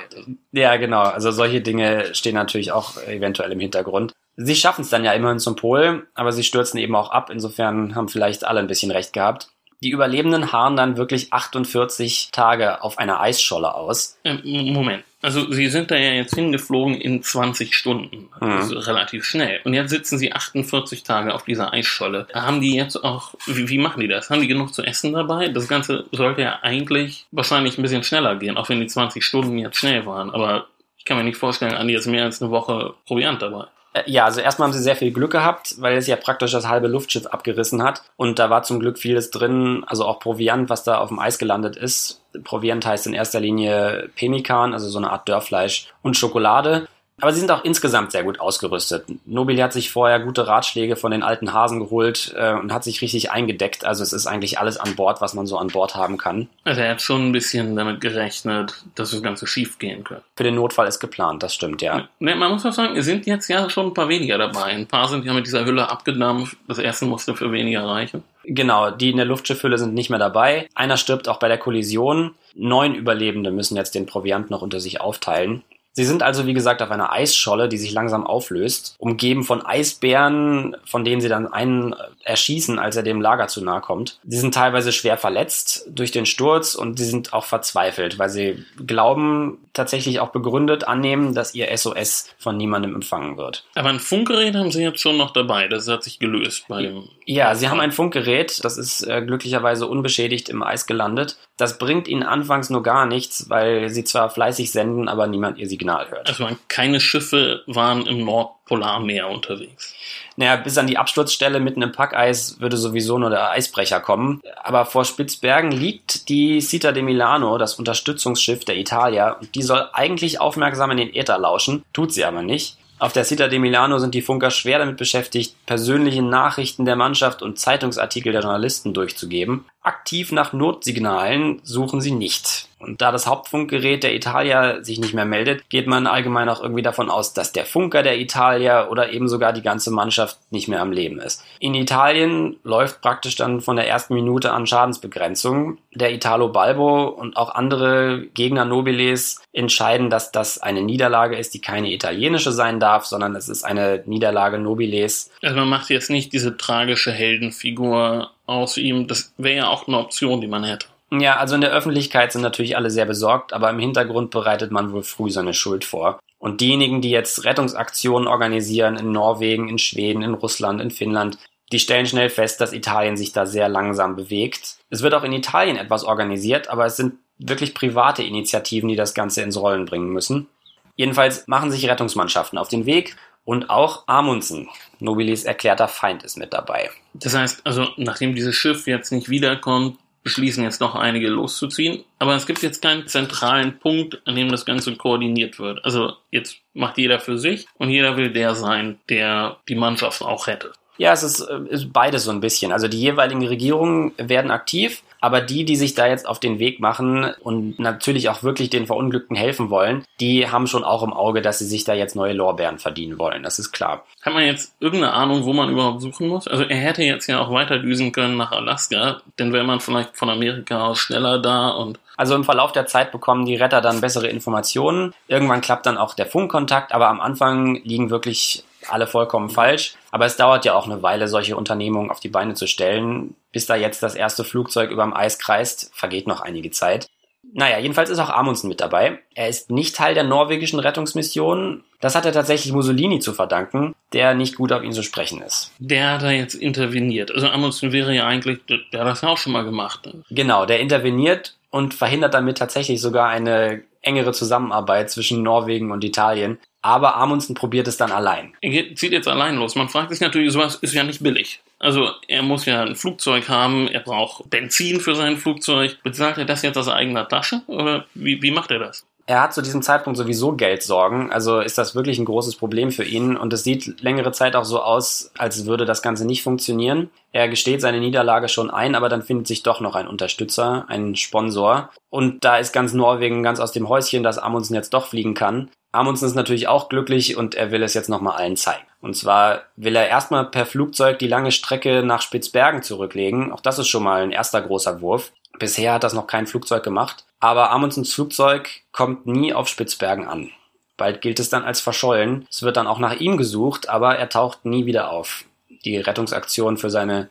Ja, 0.53 0.77
genau. 0.77 1.01
Also 1.01 1.31
solche 1.31 1.59
Dinge 1.59 2.15
stehen 2.15 2.35
natürlich 2.35 2.71
auch 2.71 2.95
eventuell 3.05 3.51
im 3.51 3.59
Hintergrund. 3.59 4.13
Sie 4.35 4.55
schaffen 4.55 4.81
es 4.81 4.89
dann 4.89 5.03
ja 5.03 5.13
immerhin 5.13 5.39
zum 5.39 5.55
Pol, 5.55 6.07
aber 6.15 6.31
sie 6.31 6.43
stürzen 6.43 6.79
eben 6.79 6.95
auch 6.95 7.11
ab. 7.11 7.29
Insofern 7.29 7.95
haben 7.95 8.09
vielleicht 8.09 8.45
alle 8.45 8.59
ein 8.59 8.67
bisschen 8.67 8.91
recht 8.91 9.13
gehabt. 9.13 9.49
Die 9.83 9.91
Überlebenden 9.91 10.53
harren 10.53 10.77
dann 10.77 10.95
wirklich 10.95 11.33
48 11.33 12.29
Tage 12.31 12.81
auf 12.81 12.97
einer 12.97 13.19
Eisscholle 13.19 13.75
aus. 13.75 14.17
Ähm, 14.23 14.41
Moment. 14.73 15.03
Also 15.21 15.51
sie 15.51 15.67
sind 15.67 15.91
da 15.91 15.95
ja 15.95 16.11
jetzt 16.11 16.35
hingeflogen 16.35 16.95
in 16.95 17.21
20 17.21 17.75
Stunden. 17.75 18.29
Also 18.39 18.75
mhm. 18.75 18.81
relativ 18.81 19.25
schnell. 19.25 19.59
Und 19.65 19.73
jetzt 19.73 19.89
sitzen 19.89 20.17
sie 20.17 20.31
48 20.31 21.03
Tage 21.03 21.33
auf 21.33 21.43
dieser 21.43 21.73
Eisscholle. 21.73 22.27
Haben 22.33 22.61
die 22.61 22.75
jetzt 22.75 22.95
auch, 23.03 23.33
wie, 23.45 23.67
wie, 23.67 23.77
machen 23.77 23.99
die 23.99 24.07
das? 24.07 24.29
Haben 24.29 24.41
die 24.41 24.47
genug 24.47 24.73
zu 24.73 24.83
essen 24.83 25.13
dabei? 25.13 25.49
Das 25.49 25.67
Ganze 25.67 26.05
sollte 26.13 26.43
ja 26.43 26.59
eigentlich 26.61 27.25
wahrscheinlich 27.31 27.77
ein 27.77 27.81
bisschen 27.81 28.03
schneller 28.03 28.37
gehen, 28.37 28.55
auch 28.55 28.69
wenn 28.69 28.79
die 28.79 28.87
20 28.87 29.23
Stunden 29.23 29.57
jetzt 29.57 29.77
schnell 29.77 30.05
waren. 30.05 30.29
Aber 30.29 30.67
ich 30.97 31.03
kann 31.03 31.17
mir 31.17 31.25
nicht 31.25 31.37
vorstellen, 31.37 31.77
haben 31.77 31.87
die 31.87 31.93
jetzt 31.93 32.07
mehr 32.07 32.23
als 32.23 32.41
eine 32.41 32.51
Woche 32.51 32.93
Proviant 33.05 33.41
dabei. 33.41 33.65
Äh, 33.93 34.03
ja, 34.07 34.25
also 34.25 34.41
erstmal 34.41 34.67
haben 34.67 34.73
sie 34.73 34.81
sehr 34.81 34.95
viel 34.95 35.11
Glück 35.11 35.31
gehabt, 35.31 35.75
weil 35.79 35.97
es 35.97 36.07
ja 36.07 36.15
praktisch 36.15 36.51
das 36.51 36.67
halbe 36.67 36.87
Luftschiff 36.87 37.27
abgerissen 37.27 37.83
hat. 37.83 38.03
Und 38.17 38.39
da 38.39 38.49
war 38.49 38.63
zum 38.63 38.79
Glück 38.79 38.97
vieles 38.97 39.31
drin, 39.31 39.83
also 39.87 40.05
auch 40.05 40.19
Proviant, 40.19 40.69
was 40.69 40.83
da 40.83 40.97
auf 40.97 41.09
dem 41.09 41.19
Eis 41.19 41.37
gelandet 41.37 41.75
ist. 41.75 42.21
Proviant 42.43 42.85
heißt 42.85 43.07
in 43.07 43.13
erster 43.13 43.39
Linie 43.39 44.09
Pemmikan, 44.15 44.73
also 44.73 44.89
so 44.89 44.97
eine 44.97 45.11
Art 45.11 45.29
Dörrfleisch 45.29 45.93
und 46.01 46.17
Schokolade. 46.17 46.87
Aber 47.21 47.31
sie 47.31 47.39
sind 47.39 47.51
auch 47.51 47.63
insgesamt 47.63 48.11
sehr 48.11 48.23
gut 48.23 48.39
ausgerüstet. 48.39 49.05
Nobili 49.25 49.59
hat 49.59 49.73
sich 49.73 49.91
vorher 49.91 50.19
gute 50.19 50.47
Ratschläge 50.47 50.95
von 50.95 51.11
den 51.11 51.23
alten 51.23 51.53
Hasen 51.53 51.79
geholt 51.79 52.33
äh, 52.35 52.53
und 52.53 52.73
hat 52.73 52.83
sich 52.83 53.01
richtig 53.01 53.31
eingedeckt. 53.31 53.85
Also 53.85 54.03
es 54.03 54.13
ist 54.13 54.25
eigentlich 54.25 54.59
alles 54.59 54.77
an 54.77 54.95
Bord, 54.95 55.21
was 55.21 55.33
man 55.33 55.45
so 55.45 55.57
an 55.57 55.67
Bord 55.67 55.95
haben 55.95 56.17
kann. 56.17 56.49
Also 56.63 56.81
er 56.81 56.91
hat 56.91 57.01
schon 57.01 57.29
ein 57.29 57.31
bisschen 57.31 57.75
damit 57.75 58.01
gerechnet, 58.01 58.83
dass 58.95 59.11
das 59.11 59.21
Ganze 59.21 59.45
schief 59.45 59.77
gehen 59.77 60.03
könnte. 60.03 60.23
Für 60.35 60.43
den 60.43 60.55
Notfall 60.55 60.87
ist 60.87 60.99
geplant, 60.99 61.43
das 61.43 61.53
stimmt, 61.53 61.81
ja. 61.81 62.07
Ne, 62.19 62.35
man 62.35 62.51
muss 62.51 62.65
auch 62.65 62.73
sagen, 62.73 62.97
es 62.97 63.05
sind 63.05 63.25
jetzt 63.25 63.47
ja 63.47 63.69
schon 63.69 63.87
ein 63.87 63.93
paar 63.93 64.09
weniger 64.09 64.37
dabei. 64.37 64.65
Ein 64.65 64.87
paar 64.87 65.07
sind 65.07 65.23
ja 65.25 65.33
mit 65.33 65.45
dieser 65.45 65.65
Hülle 65.65 65.89
abgedampft. 65.89 66.57
Das 66.67 66.79
erste 66.79 67.05
musste 67.05 67.35
für 67.35 67.51
weniger 67.51 67.85
reichen. 67.85 68.23
Genau, 68.45 68.91
die 68.91 69.11
in 69.11 69.17
der 69.17 69.25
Luftschiffhülle 69.25 69.77
sind 69.77 69.93
nicht 69.93 70.09
mehr 70.09 70.19
dabei. 70.19 70.67
Einer 70.75 70.97
stirbt 70.97 71.29
auch 71.29 71.37
bei 71.37 71.47
der 71.47 71.57
Kollision. 71.57 72.31
Neun 72.55 72.95
Überlebende 72.95 73.51
müssen 73.51 73.77
jetzt 73.77 73.95
den 73.95 74.05
Proviant 74.05 74.49
noch 74.49 74.61
unter 74.61 74.79
sich 74.79 74.99
aufteilen. 74.99 75.63
Sie 75.93 76.05
sind 76.05 76.23
also, 76.23 76.47
wie 76.47 76.53
gesagt, 76.53 76.81
auf 76.81 76.91
einer 76.91 77.11
Eisscholle, 77.11 77.69
die 77.69 77.77
sich 77.77 77.91
langsam 77.91 78.25
auflöst, 78.25 78.95
umgeben 78.97 79.43
von 79.43 79.63
Eisbären, 79.63 80.75
von 80.85 81.05
denen 81.05 81.21
sie 81.21 81.29
dann 81.29 81.51
einen 81.51 81.95
erschießen, 82.23 82.79
als 82.79 82.95
er 82.95 83.03
dem 83.03 83.21
Lager 83.21 83.47
zu 83.47 83.63
nahe 83.63 83.81
kommt. 83.81 84.19
Sie 84.25 84.37
sind 84.37 84.55
teilweise 84.55 84.91
schwer 84.91 85.17
verletzt 85.17 85.85
durch 85.89 86.11
den 86.11 86.25
Sturz 86.25 86.73
und 86.73 86.97
sie 86.97 87.05
sind 87.05 87.33
auch 87.33 87.45
verzweifelt, 87.45 88.17
weil 88.17 88.29
sie 88.29 88.65
glauben, 88.85 89.59
tatsächlich 89.73 90.19
auch 90.19 90.29
begründet 90.29 90.87
annehmen, 90.87 91.33
dass 91.33 91.53
ihr 91.55 91.75
SOS 91.75 92.29
von 92.37 92.57
niemandem 92.57 92.95
empfangen 92.95 93.37
wird. 93.37 93.65
Aber 93.75 93.89
ein 93.89 93.99
Funkgerät 93.99 94.55
haben 94.55 94.71
sie 94.71 94.83
jetzt 94.83 94.99
schon 94.99 95.17
noch 95.17 95.31
dabei. 95.31 95.67
Das 95.67 95.87
hat 95.87 96.03
sich 96.03 96.19
gelöst 96.19 96.65
bei 96.67 96.83
dem. 96.83 97.09
Ja, 97.25 97.55
sie 97.55 97.69
haben 97.69 97.79
ein 97.79 97.91
Funkgerät, 97.91 98.63
das 98.63 98.77
ist 98.77 99.03
äh, 99.03 99.21
glücklicherweise 99.21 99.87
unbeschädigt 99.87 100.49
im 100.49 100.63
Eis 100.63 100.85
gelandet. 100.85 101.37
Das 101.57 101.77
bringt 101.77 102.07
ihnen 102.07 102.23
anfangs 102.23 102.71
nur 102.71 102.81
gar 102.81 103.05
nichts, 103.05 103.49
weil 103.49 103.89
sie 103.89 104.03
zwar 104.03 104.31
fleißig 104.31 104.71
senden, 104.71 105.07
aber 105.07 105.27
niemand 105.27 105.59
ihr 105.59 105.67
Signal 105.67 106.09
hört. 106.09 106.27
Also 106.27 106.47
keine 106.67 106.99
Schiffe 106.99 107.61
waren 107.67 108.07
im 108.07 108.25
Nordpolarmeer 108.25 109.29
unterwegs. 109.29 109.93
Naja, 110.35 110.55
bis 110.55 110.79
an 110.79 110.87
die 110.87 110.97
Absturzstelle 110.97 111.59
mitten 111.59 111.83
im 111.83 111.91
Packeis 111.91 112.59
würde 112.59 112.77
sowieso 112.77 113.19
nur 113.19 113.29
der 113.29 113.51
Eisbrecher 113.51 113.99
kommen. 113.99 114.41
Aber 114.63 114.85
vor 114.85 115.05
Spitzbergen 115.05 115.71
liegt 115.71 116.27
die 116.27 116.59
Cita 116.59 116.91
de 116.91 117.03
Milano, 117.03 117.59
das 117.59 117.75
Unterstützungsschiff 117.75 118.65
der 118.65 118.77
Italia, 118.77 119.33
und 119.33 119.53
die 119.53 119.61
soll 119.61 119.87
eigentlich 119.93 120.41
aufmerksam 120.41 120.89
in 120.91 120.97
den 120.97 121.13
Äther 121.13 121.37
lauschen, 121.37 121.83
tut 121.93 122.13
sie 122.13 122.25
aber 122.25 122.41
nicht. 122.41 122.77
Auf 122.97 123.13
der 123.13 123.25
Cita 123.25 123.47
de 123.47 123.59
Milano 123.59 123.99
sind 123.99 124.15
die 124.15 124.21
Funker 124.21 124.49
schwer 124.49 124.79
damit 124.79 124.97
beschäftigt, 124.97 125.55
persönliche 125.65 126.21
Nachrichten 126.21 126.85
der 126.85 126.95
Mannschaft 126.95 127.41
und 127.41 127.59
Zeitungsartikel 127.59 128.31
der 128.31 128.41
Journalisten 128.41 128.93
durchzugeben. 128.93 129.65
Aktiv 129.83 130.31
nach 130.31 130.53
Notsignalen 130.53 131.59
suchen 131.63 131.99
sie 131.99 132.11
nicht. 132.11 132.69
Und 132.83 133.01
da 133.01 133.11
das 133.11 133.27
Hauptfunkgerät 133.27 134.03
der 134.03 134.13
Italia 134.13 134.83
sich 134.83 134.99
nicht 134.99 135.13
mehr 135.13 135.25
meldet, 135.25 135.69
geht 135.69 135.87
man 135.87 136.07
allgemein 136.07 136.49
auch 136.49 136.61
irgendwie 136.61 136.81
davon 136.81 137.09
aus, 137.09 137.33
dass 137.33 137.53
der 137.53 137.65
Funker 137.65 138.03
der 138.03 138.19
Italia 138.19 138.89
oder 138.89 139.11
eben 139.11 139.27
sogar 139.29 139.53
die 139.53 139.61
ganze 139.61 139.91
Mannschaft 139.91 140.37
nicht 140.51 140.67
mehr 140.67 140.81
am 140.81 140.91
Leben 140.91 141.19
ist. 141.19 141.43
In 141.59 141.75
Italien 141.75 142.57
läuft 142.63 143.01
praktisch 143.01 143.35
dann 143.35 143.61
von 143.61 143.75
der 143.75 143.87
ersten 143.87 144.13
Minute 144.13 144.51
an 144.51 144.67
Schadensbegrenzung. 144.67 145.77
Der 145.93 146.13
Italo 146.13 146.49
Balbo 146.49 147.05
und 147.05 147.37
auch 147.37 147.53
andere 147.55 148.25
Gegner 148.33 148.65
Nobiles 148.65 149.41
entscheiden, 149.53 150.09
dass 150.09 150.31
das 150.31 150.61
eine 150.61 150.81
Niederlage 150.81 151.37
ist, 151.37 151.53
die 151.53 151.61
keine 151.61 151.91
italienische 151.91 152.51
sein 152.51 152.79
darf, 152.79 153.05
sondern 153.05 153.35
es 153.35 153.47
ist 153.47 153.63
eine 153.63 154.03
Niederlage 154.05 154.59
Nobiles. 154.59 155.31
Also 155.41 155.55
man 155.55 155.69
macht 155.69 155.89
jetzt 155.89 156.09
nicht 156.09 156.33
diese 156.33 156.57
tragische 156.57 157.11
Heldenfigur 157.11 158.31
aus 158.45 158.77
ihm. 158.77 159.07
Das 159.07 159.33
wäre 159.37 159.57
ja 159.57 159.67
auch 159.67 159.87
eine 159.87 159.99
Option, 159.99 160.41
die 160.41 160.47
man 160.47 160.63
hätte. 160.63 160.87
Ja, 161.11 161.37
also 161.37 161.55
in 161.55 161.61
der 161.61 161.71
Öffentlichkeit 161.71 162.31
sind 162.31 162.41
natürlich 162.41 162.75
alle 162.75 162.89
sehr 162.89 163.05
besorgt, 163.05 163.53
aber 163.53 163.69
im 163.69 163.79
Hintergrund 163.79 164.31
bereitet 164.31 164.71
man 164.71 164.91
wohl 164.91 165.03
früh 165.03 165.29
seine 165.29 165.53
Schuld 165.53 165.85
vor. 165.85 166.19
Und 166.39 166.59
diejenigen, 166.59 167.01
die 167.01 167.11
jetzt 167.11 167.45
Rettungsaktionen 167.45 168.27
organisieren 168.27 168.97
in 168.97 169.11
Norwegen, 169.11 169.69
in 169.69 169.77
Schweden, 169.77 170.23
in 170.23 170.33
Russland, 170.33 170.81
in 170.81 170.91
Finnland, 170.91 171.37
die 171.71 171.79
stellen 171.79 172.05
schnell 172.05 172.29
fest, 172.29 172.59
dass 172.61 172.73
Italien 172.73 173.15
sich 173.15 173.31
da 173.31 173.45
sehr 173.45 173.69
langsam 173.69 174.15
bewegt. 174.15 174.77
Es 174.89 175.01
wird 175.01 175.13
auch 175.13 175.23
in 175.23 175.33
Italien 175.33 175.77
etwas 175.77 176.03
organisiert, 176.03 176.67
aber 176.69 176.85
es 176.85 176.97
sind 176.97 177.13
wirklich 177.37 177.73
private 177.73 178.23
Initiativen, 178.23 178.89
die 178.89 178.95
das 178.95 179.13
Ganze 179.13 179.41
ins 179.41 179.57
Rollen 179.57 179.85
bringen 179.85 180.09
müssen. 180.09 180.47
Jedenfalls 180.95 181.47
machen 181.47 181.71
sich 181.71 181.89
Rettungsmannschaften 181.89 182.59
auf 182.59 182.69
den 182.69 182.85
Weg 182.85 183.15
und 183.45 183.69
auch 183.69 184.07
Amundsen, 184.07 184.69
Nobilis 184.99 185.43
erklärter 185.43 185.87
Feind, 185.87 186.23
ist 186.23 186.37
mit 186.37 186.53
dabei. 186.53 186.89
Das 187.13 187.35
heißt, 187.35 187.65
also 187.65 187.87
nachdem 187.97 188.35
dieses 188.35 188.55
Schiff 188.55 188.87
jetzt 188.87 189.11
nicht 189.11 189.29
wiederkommt, 189.29 189.97
beschließen 190.23 190.63
jetzt 190.63 190.81
noch 190.81 190.95
einige 190.95 191.27
loszuziehen. 191.27 192.03
Aber 192.17 192.35
es 192.35 192.45
gibt 192.45 192.63
jetzt 192.63 192.81
keinen 192.81 193.07
zentralen 193.07 193.77
Punkt, 193.79 194.21
an 194.25 194.35
dem 194.35 194.49
das 194.49 194.65
Ganze 194.65 194.95
koordiniert 194.95 195.59
wird. 195.59 195.83
Also 195.83 196.13
jetzt 196.31 196.57
macht 196.73 196.97
jeder 196.97 197.19
für 197.19 197.37
sich 197.37 197.67
und 197.77 197.89
jeder 197.89 198.15
will 198.17 198.31
der 198.31 198.55
sein, 198.55 198.99
der 199.09 199.57
die 199.67 199.75
Mannschaft 199.75 200.21
auch 200.21 200.47
rettet. 200.47 200.73
Ja, 200.97 201.11
es 201.11 201.23
ist, 201.23 201.41
äh, 201.41 201.59
ist 201.69 201.91
beides 201.91 202.23
so 202.23 202.31
ein 202.31 202.39
bisschen. 202.39 202.71
Also 202.71 202.87
die 202.87 202.99
jeweiligen 202.99 203.45
Regierungen 203.45 204.13
werden 204.17 204.51
aktiv, 204.51 205.01
aber 205.23 205.39
die, 205.39 205.63
die 205.63 205.77
sich 205.77 205.95
da 205.95 206.05
jetzt 206.05 206.27
auf 206.27 206.37
den 206.37 206.59
Weg 206.59 206.81
machen 206.81 207.33
und 207.43 207.79
natürlich 207.79 208.27
auch 208.27 208.43
wirklich 208.43 208.69
den 208.69 208.87
Verunglückten 208.87 209.37
helfen 209.37 209.69
wollen, 209.69 210.03
die 210.19 210.49
haben 210.49 210.67
schon 210.67 210.83
auch 210.83 211.01
im 211.01 211.13
Auge, 211.13 211.41
dass 211.41 211.59
sie 211.59 211.65
sich 211.65 211.85
da 211.85 211.93
jetzt 211.93 212.17
neue 212.17 212.33
Lorbeeren 212.33 212.77
verdienen 212.77 213.17
wollen. 213.17 213.41
Das 213.41 213.57
ist 213.57 213.71
klar. 213.71 214.05
Hat 214.21 214.33
man 214.33 214.43
jetzt 214.43 214.75
irgendeine 214.81 215.13
Ahnung, 215.13 215.45
wo 215.45 215.53
man 215.53 215.69
überhaupt 215.69 216.01
suchen 216.01 216.27
muss? 216.27 216.45
Also 216.49 216.65
er 216.65 216.75
hätte 216.75 217.03
jetzt 217.03 217.27
ja 217.27 217.39
auch 217.39 217.53
weiter 217.53 217.79
düsen 217.79 218.11
können 218.11 218.35
nach 218.35 218.51
Alaska, 218.51 219.21
denn 219.39 219.53
wäre 219.53 219.63
man 219.63 219.79
vielleicht 219.79 220.17
von 220.17 220.29
Amerika 220.29 220.87
aus 220.87 220.99
schneller 220.99 221.39
da 221.39 221.69
und 221.69 222.01
also 222.17 222.35
im 222.35 222.43
Verlauf 222.43 222.73
der 222.73 222.85
Zeit 222.85 223.13
bekommen 223.13 223.45
die 223.45 223.55
Retter 223.55 223.79
dann 223.79 224.01
bessere 224.01 224.27
Informationen. 224.27 225.13
Irgendwann 225.29 225.61
klappt 225.61 225.85
dann 225.85 225.97
auch 225.97 226.15
der 226.15 226.25
Funkkontakt, 226.25 226.93
aber 226.93 227.07
am 227.07 227.21
Anfang 227.21 227.75
liegen 227.85 228.09
wirklich 228.09 228.65
alle 228.89 229.07
vollkommen 229.07 229.49
falsch. 229.49 229.95
Aber 230.11 230.25
es 230.25 230.37
dauert 230.37 230.65
ja 230.65 230.73
auch 230.73 230.85
eine 230.85 231.03
Weile, 231.03 231.27
solche 231.27 231.55
Unternehmungen 231.55 232.11
auf 232.11 232.19
die 232.19 232.29
Beine 232.29 232.53
zu 232.53 232.67
stellen. 232.67 233.35
Bis 233.51 233.65
da 233.65 233.75
jetzt 233.75 234.03
das 234.03 234.15
erste 234.15 234.43
Flugzeug 234.43 234.91
überm 234.91 235.13
Eis 235.13 235.39
kreist, 235.39 235.91
vergeht 235.93 236.27
noch 236.27 236.41
einige 236.41 236.71
Zeit. 236.71 237.09
Naja, 237.55 237.77
jedenfalls 237.77 238.09
ist 238.09 238.19
auch 238.19 238.31
Amundsen 238.31 238.67
mit 238.67 238.81
dabei. 238.81 239.19
Er 239.35 239.47
ist 239.47 239.69
nicht 239.69 239.95
Teil 239.95 240.15
der 240.15 240.23
norwegischen 240.23 240.79
Rettungsmission. 240.79 241.83
Das 241.99 242.15
hat 242.15 242.25
er 242.25 242.31
tatsächlich 242.31 242.73
Mussolini 242.73 243.19
zu 243.19 243.33
verdanken, 243.33 243.93
der 244.11 244.33
nicht 244.33 244.55
gut 244.55 244.71
auf 244.71 244.81
ihn 244.81 244.91
zu 244.91 245.03
sprechen 245.03 245.41
ist. 245.41 245.71
Der 245.77 246.13
hat 246.13 246.23
da 246.23 246.31
jetzt 246.31 246.55
interveniert. 246.55 247.31
Also 247.31 247.47
Amundsen 247.49 247.91
wäre 247.91 248.13
ja 248.13 248.25
eigentlich, 248.25 248.59
der 248.65 249.01
hat 249.01 249.07
das 249.07 249.21
ja 249.21 249.29
auch 249.29 249.37
schon 249.37 249.53
mal 249.53 249.65
gemacht. 249.65 250.09
Genau, 250.31 250.65
der 250.65 250.79
interveniert 250.79 251.55
und 251.69 251.93
verhindert 251.93 252.33
damit 252.33 252.57
tatsächlich 252.57 253.01
sogar 253.01 253.29
eine 253.29 253.83
engere 254.01 254.31
Zusammenarbeit 254.31 255.11
zwischen 255.11 255.43
Norwegen 255.43 255.91
und 255.91 256.03
Italien. 256.03 256.59
Aber 256.83 257.15
Amundsen 257.15 257.55
probiert 257.55 257.87
es 257.87 257.97
dann 257.97 258.11
allein. 258.11 258.53
Er 258.61 258.69
geht, 258.69 258.99
zieht 258.99 259.13
jetzt 259.13 259.27
allein 259.27 259.55
los. 259.55 259.75
Man 259.75 259.89
fragt 259.89 260.11
sich 260.11 260.19
natürlich, 260.19 260.51
sowas 260.51 260.75
ist 260.75 260.93
ja 260.93 261.03
nicht 261.03 261.23
billig. 261.23 261.61
Also 261.79 262.11
er 262.27 262.43
muss 262.43 262.65
ja 262.65 262.83
ein 262.83 262.95
Flugzeug 262.95 263.49
haben, 263.49 263.87
er 263.87 264.01
braucht 264.01 264.49
Benzin 264.49 264.99
für 264.99 265.15
sein 265.15 265.37
Flugzeug. 265.37 265.97
Bezahlt 266.03 266.37
er 266.37 266.45
das 266.45 266.61
jetzt 266.61 266.77
aus 266.77 266.89
eigener 266.89 267.27
Tasche 267.27 267.61
oder 267.67 268.05
wie, 268.13 268.41
wie 268.41 268.51
macht 268.51 268.69
er 268.71 268.79
das? 268.79 269.05
Er 269.25 269.41
hat 269.41 269.53
zu 269.53 269.61
diesem 269.61 269.81
Zeitpunkt 269.81 270.17
sowieso 270.17 270.51
Geldsorgen, 270.51 271.31
also 271.31 271.61
ist 271.61 271.77
das 271.77 271.95
wirklich 271.95 272.19
ein 272.19 272.25
großes 272.25 272.57
Problem 272.57 272.91
für 272.91 273.05
ihn 273.05 273.37
und 273.37 273.53
es 273.53 273.63
sieht 273.63 274.01
längere 274.01 274.33
Zeit 274.33 274.53
auch 274.57 274.65
so 274.65 274.81
aus, 274.81 275.31
als 275.37 275.65
würde 275.65 275.85
das 275.85 276.01
Ganze 276.01 276.25
nicht 276.25 276.43
funktionieren. 276.43 277.09
Er 277.31 277.47
gesteht 277.47 277.79
seine 277.79 278.01
Niederlage 278.01 278.49
schon 278.49 278.69
ein, 278.69 278.95
aber 278.95 279.07
dann 279.07 279.21
findet 279.21 279.47
sich 279.47 279.63
doch 279.63 279.79
noch 279.79 279.95
ein 279.95 280.09
Unterstützer, 280.09 280.85
ein 280.89 281.15
Sponsor 281.15 281.89
und 282.09 282.43
da 282.43 282.57
ist 282.57 282.73
ganz 282.73 282.91
Norwegen 282.91 283.43
ganz 283.43 283.61
aus 283.61 283.71
dem 283.71 283.87
Häuschen, 283.87 284.23
dass 284.23 284.37
Amundsen 284.37 284.75
jetzt 284.75 284.93
doch 284.93 285.07
fliegen 285.07 285.35
kann. 285.35 285.69
Amundsen 285.93 286.27
ist 286.27 286.35
natürlich 286.35 286.67
auch 286.67 286.89
glücklich 286.89 287.37
und 287.37 287.55
er 287.55 287.71
will 287.71 287.83
es 287.83 287.93
jetzt 287.93 288.09
nochmal 288.09 288.35
allen 288.35 288.57
zeigen. 288.57 288.83
Und 288.99 289.15
zwar 289.15 289.63
will 289.75 289.95
er 289.95 290.07
erstmal 290.07 290.45
per 290.49 290.65
Flugzeug 290.65 291.19
die 291.19 291.27
lange 291.27 291.51
Strecke 291.51 292.03
nach 292.03 292.21
Spitzbergen 292.21 292.81
zurücklegen. 292.81 293.51
Auch 293.51 293.61
das 293.61 293.77
ist 293.77 293.87
schon 293.87 294.03
mal 294.03 294.23
ein 294.23 294.31
erster 294.31 294.61
großer 294.61 295.01
Wurf. 295.01 295.31
Bisher 295.59 295.93
hat 295.93 296.03
das 296.03 296.13
noch 296.13 296.25
kein 296.25 296.47
Flugzeug 296.47 296.83
gemacht. 296.83 297.25
Aber 297.39 297.69
Amundsens 297.69 298.11
Flugzeug 298.11 298.69
kommt 298.91 299.27
nie 299.27 299.53
auf 299.53 299.67
Spitzbergen 299.67 300.27
an. 300.27 300.49
Bald 300.97 301.21
gilt 301.21 301.39
es 301.39 301.49
dann 301.49 301.63
als 301.63 301.79
verschollen. 301.79 302.47
Es 302.49 302.63
wird 302.63 302.77
dann 302.77 302.87
auch 302.87 302.99
nach 302.99 303.19
ihm 303.19 303.37
gesucht, 303.37 303.87
aber 303.87 304.15
er 304.15 304.29
taucht 304.29 304.65
nie 304.65 304.85
wieder 304.87 305.11
auf. 305.11 305.45
Die 305.85 305.97
Rettungsaktion 305.97 306.77
für 306.77 306.89
seine 306.89 307.29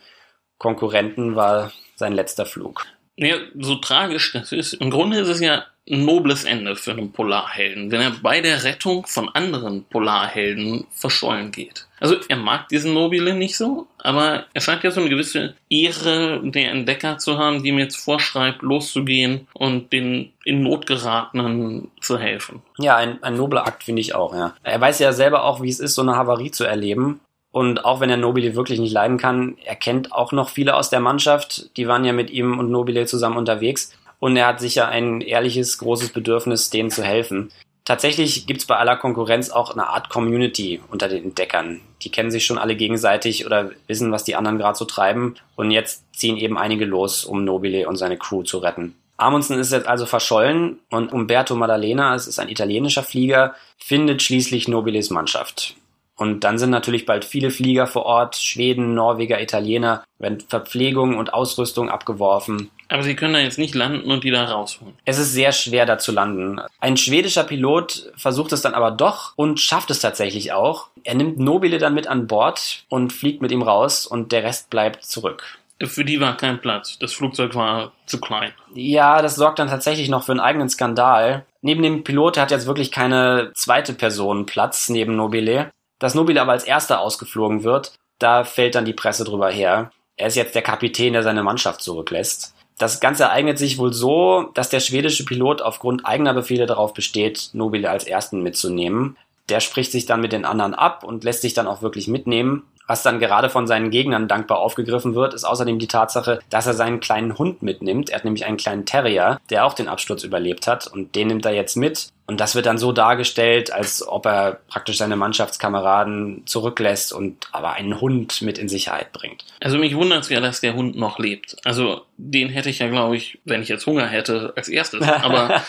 Konkurrenten 0.58 1.34
war 1.34 1.72
sein 1.96 2.12
letzter 2.12 2.46
Flug. 2.46 2.86
Ja, 3.16 3.36
so 3.58 3.76
tragisch 3.76 4.32
das 4.32 4.52
ist. 4.52 4.74
Im 4.74 4.90
Grunde 4.90 5.18
ist 5.18 5.28
es 5.28 5.40
ja 5.40 5.64
nobles 5.86 6.44
Ende 6.44 6.76
für 6.76 6.92
einen 6.92 7.12
Polarhelden, 7.12 7.90
wenn 7.90 8.00
er 8.00 8.12
bei 8.22 8.40
der 8.40 8.62
Rettung 8.62 9.04
von 9.06 9.28
anderen 9.30 9.84
Polarhelden 9.84 10.86
verschollen 10.90 11.50
geht. 11.50 11.88
Also 11.98 12.16
er 12.28 12.36
mag 12.36 12.68
diesen 12.68 12.94
Nobile 12.94 13.34
nicht 13.34 13.56
so, 13.56 13.86
aber 13.98 14.46
er 14.54 14.60
scheint 14.60 14.84
ja 14.84 14.90
so 14.90 15.00
eine 15.00 15.10
gewisse 15.10 15.54
Ehre 15.68 16.40
der 16.44 16.70
Entdecker 16.70 17.18
zu 17.18 17.38
haben, 17.38 17.62
die 17.62 17.70
ihm 17.70 17.78
jetzt 17.78 17.96
vorschreibt, 17.96 18.62
loszugehen 18.62 19.48
und 19.54 19.92
den 19.92 20.32
in 20.44 20.62
Not 20.62 20.86
geratenen 20.86 21.90
zu 22.00 22.18
helfen. 22.18 22.62
Ja, 22.78 22.96
ein, 22.96 23.22
ein 23.22 23.36
nobler 23.36 23.66
Akt 23.66 23.84
finde 23.84 24.00
ich 24.00 24.14
auch, 24.14 24.34
ja. 24.34 24.54
Er 24.62 24.80
weiß 24.80 25.00
ja 25.00 25.12
selber 25.12 25.44
auch, 25.44 25.62
wie 25.62 25.68
es 25.68 25.80
ist, 25.80 25.94
so 25.94 26.02
eine 26.02 26.16
Havarie 26.16 26.50
zu 26.50 26.64
erleben. 26.64 27.20
Und 27.52 27.84
auch 27.84 28.00
wenn 28.00 28.08
er 28.08 28.16
Nobile 28.16 28.54
wirklich 28.54 28.80
nicht 28.80 28.94
leiden 28.94 29.18
kann, 29.18 29.58
er 29.64 29.76
kennt 29.76 30.10
auch 30.12 30.32
noch 30.32 30.48
viele 30.48 30.74
aus 30.74 30.88
der 30.88 31.00
Mannschaft. 31.00 31.76
Die 31.76 31.86
waren 31.86 32.04
ja 32.04 32.14
mit 32.14 32.30
ihm 32.30 32.58
und 32.58 32.70
Nobile 32.70 33.04
zusammen 33.04 33.36
unterwegs. 33.36 33.92
Und 34.22 34.36
er 34.36 34.46
hat 34.46 34.60
sicher 34.60 34.86
ein 34.88 35.20
ehrliches, 35.20 35.78
großes 35.78 36.10
Bedürfnis, 36.10 36.70
denen 36.70 36.92
zu 36.92 37.02
helfen. 37.02 37.50
Tatsächlich 37.84 38.46
gibt 38.46 38.60
es 38.60 38.66
bei 38.68 38.76
aller 38.76 38.96
Konkurrenz 38.96 39.50
auch 39.50 39.72
eine 39.72 39.88
Art 39.88 40.10
Community 40.10 40.80
unter 40.92 41.08
den 41.08 41.24
Entdeckern. 41.24 41.80
Die 42.02 42.10
kennen 42.12 42.30
sich 42.30 42.46
schon 42.46 42.56
alle 42.56 42.76
gegenseitig 42.76 43.46
oder 43.46 43.72
wissen, 43.88 44.12
was 44.12 44.22
die 44.22 44.36
anderen 44.36 44.58
gerade 44.58 44.78
so 44.78 44.84
treiben. 44.84 45.34
Und 45.56 45.72
jetzt 45.72 46.04
ziehen 46.14 46.36
eben 46.36 46.56
einige 46.56 46.84
los, 46.84 47.24
um 47.24 47.44
Nobile 47.44 47.88
und 47.88 47.96
seine 47.96 48.16
Crew 48.16 48.44
zu 48.44 48.58
retten. 48.58 48.94
Amundsen 49.16 49.58
ist 49.58 49.72
jetzt 49.72 49.88
also 49.88 50.06
verschollen 50.06 50.78
und 50.88 51.12
Umberto 51.12 51.56
Maddalena, 51.56 52.14
es 52.14 52.28
ist 52.28 52.38
ein 52.38 52.48
italienischer 52.48 53.02
Flieger, 53.02 53.56
findet 53.76 54.22
schließlich 54.22 54.68
Nobiles 54.68 55.10
Mannschaft. 55.10 55.74
Und 56.22 56.44
dann 56.44 56.56
sind 56.56 56.70
natürlich 56.70 57.04
bald 57.04 57.24
viele 57.24 57.50
Flieger 57.50 57.88
vor 57.88 58.06
Ort, 58.06 58.36
Schweden, 58.36 58.94
Norweger, 58.94 59.42
Italiener, 59.42 60.04
werden 60.20 60.38
Verpflegung 60.38 61.18
und 61.18 61.34
Ausrüstung 61.34 61.90
abgeworfen. 61.90 62.70
Aber 62.88 63.02
sie 63.02 63.16
können 63.16 63.34
da 63.34 63.40
jetzt 63.40 63.58
nicht 63.58 63.74
landen 63.74 64.08
und 64.08 64.22
die 64.22 64.30
da 64.30 64.44
rausholen. 64.44 64.94
Es 65.04 65.18
ist 65.18 65.32
sehr 65.32 65.50
schwer, 65.50 65.84
da 65.84 65.98
zu 65.98 66.12
landen. 66.12 66.60
Ein 66.78 66.96
schwedischer 66.96 67.42
Pilot 67.42 68.12
versucht 68.16 68.52
es 68.52 68.62
dann 68.62 68.74
aber 68.74 68.92
doch 68.92 69.32
und 69.34 69.58
schafft 69.58 69.90
es 69.90 69.98
tatsächlich 69.98 70.52
auch. 70.52 70.90
Er 71.02 71.16
nimmt 71.16 71.40
Nobile 71.40 71.78
dann 71.78 71.92
mit 71.92 72.06
an 72.06 72.28
Bord 72.28 72.84
und 72.88 73.12
fliegt 73.12 73.42
mit 73.42 73.50
ihm 73.50 73.62
raus 73.62 74.06
und 74.06 74.30
der 74.30 74.44
Rest 74.44 74.70
bleibt 74.70 75.04
zurück. 75.04 75.58
Für 75.82 76.04
die 76.04 76.20
war 76.20 76.36
kein 76.36 76.60
Platz. 76.60 77.00
Das 77.00 77.12
Flugzeug 77.14 77.56
war 77.56 77.90
zu 78.06 78.20
klein. 78.20 78.52
Ja, 78.74 79.22
das 79.22 79.34
sorgt 79.34 79.58
dann 79.58 79.66
tatsächlich 79.66 80.08
noch 80.08 80.22
für 80.22 80.30
einen 80.30 80.40
eigenen 80.40 80.68
Skandal. 80.68 81.46
Neben 81.62 81.82
dem 81.82 82.04
Pilot 82.04 82.38
hat 82.38 82.52
jetzt 82.52 82.68
wirklich 82.68 82.92
keine 82.92 83.50
zweite 83.54 83.92
Person 83.92 84.46
Platz 84.46 84.88
neben 84.88 85.16
Nobile. 85.16 85.72
Dass 86.02 86.16
Nobile 86.16 86.42
aber 86.42 86.50
als 86.50 86.64
erster 86.64 86.98
ausgeflogen 86.98 87.62
wird, 87.62 87.92
da 88.18 88.42
fällt 88.42 88.74
dann 88.74 88.84
die 88.84 88.92
Presse 88.92 89.22
drüber 89.22 89.50
her. 89.50 89.92
Er 90.16 90.26
ist 90.26 90.34
jetzt 90.34 90.56
der 90.56 90.62
Kapitän, 90.62 91.12
der 91.12 91.22
seine 91.22 91.44
Mannschaft 91.44 91.80
zurücklässt. 91.80 92.56
Das 92.76 92.98
Ganze 92.98 93.22
ereignet 93.22 93.56
sich 93.56 93.78
wohl 93.78 93.92
so, 93.92 94.50
dass 94.54 94.68
der 94.68 94.80
schwedische 94.80 95.24
Pilot 95.24 95.62
aufgrund 95.62 96.04
eigener 96.04 96.34
Befehle 96.34 96.66
darauf 96.66 96.92
besteht, 96.92 97.50
Nobile 97.52 97.88
als 97.88 98.02
ersten 98.02 98.42
mitzunehmen. 98.42 99.16
Der 99.48 99.60
spricht 99.60 99.92
sich 99.92 100.04
dann 100.04 100.20
mit 100.20 100.32
den 100.32 100.44
anderen 100.44 100.74
ab 100.74 101.04
und 101.04 101.22
lässt 101.22 101.42
sich 101.42 101.54
dann 101.54 101.68
auch 101.68 101.82
wirklich 101.82 102.08
mitnehmen. 102.08 102.64
Was 102.86 103.02
dann 103.02 103.20
gerade 103.20 103.48
von 103.48 103.66
seinen 103.66 103.90
Gegnern 103.90 104.28
dankbar 104.28 104.58
aufgegriffen 104.58 105.14
wird, 105.14 105.34
ist 105.34 105.44
außerdem 105.44 105.78
die 105.78 105.88
Tatsache, 105.88 106.40
dass 106.50 106.66
er 106.66 106.74
seinen 106.74 107.00
kleinen 107.00 107.38
Hund 107.38 107.62
mitnimmt. 107.62 108.10
Er 108.10 108.16
hat 108.16 108.24
nämlich 108.24 108.44
einen 108.44 108.56
kleinen 108.56 108.86
Terrier, 108.86 109.40
der 109.50 109.64
auch 109.64 109.74
den 109.74 109.88
Absturz 109.88 110.24
überlebt 110.24 110.66
hat 110.66 110.86
und 110.86 111.14
den 111.14 111.28
nimmt 111.28 111.46
er 111.46 111.52
jetzt 111.52 111.76
mit. 111.76 112.08
Und 112.26 112.40
das 112.40 112.54
wird 112.54 112.66
dann 112.66 112.78
so 112.78 112.92
dargestellt, 112.92 113.72
als 113.72 114.06
ob 114.06 114.26
er 114.26 114.60
praktisch 114.68 114.96
seine 114.96 115.16
Mannschaftskameraden 115.16 116.42
zurücklässt 116.46 117.12
und 117.12 117.48
aber 117.52 117.72
einen 117.72 118.00
Hund 118.00 118.42
mit 118.42 118.58
in 118.58 118.68
Sicherheit 118.68 119.12
bringt. 119.12 119.44
Also 119.60 119.76
mich 119.76 119.94
wundert 119.96 120.22
es 120.22 120.28
ja, 120.28 120.40
dass 120.40 120.60
der 120.60 120.74
Hund 120.74 120.96
noch 120.96 121.18
lebt. 121.18 121.56
Also 121.64 122.02
den 122.16 122.48
hätte 122.48 122.70
ich 122.70 122.78
ja, 122.78 122.88
glaube 122.88 123.16
ich, 123.16 123.38
wenn 123.44 123.60
ich 123.60 123.68
jetzt 123.68 123.86
Hunger 123.86 124.06
hätte, 124.06 124.52
als 124.56 124.68
erstes. 124.68 125.06
Aber 125.08 125.62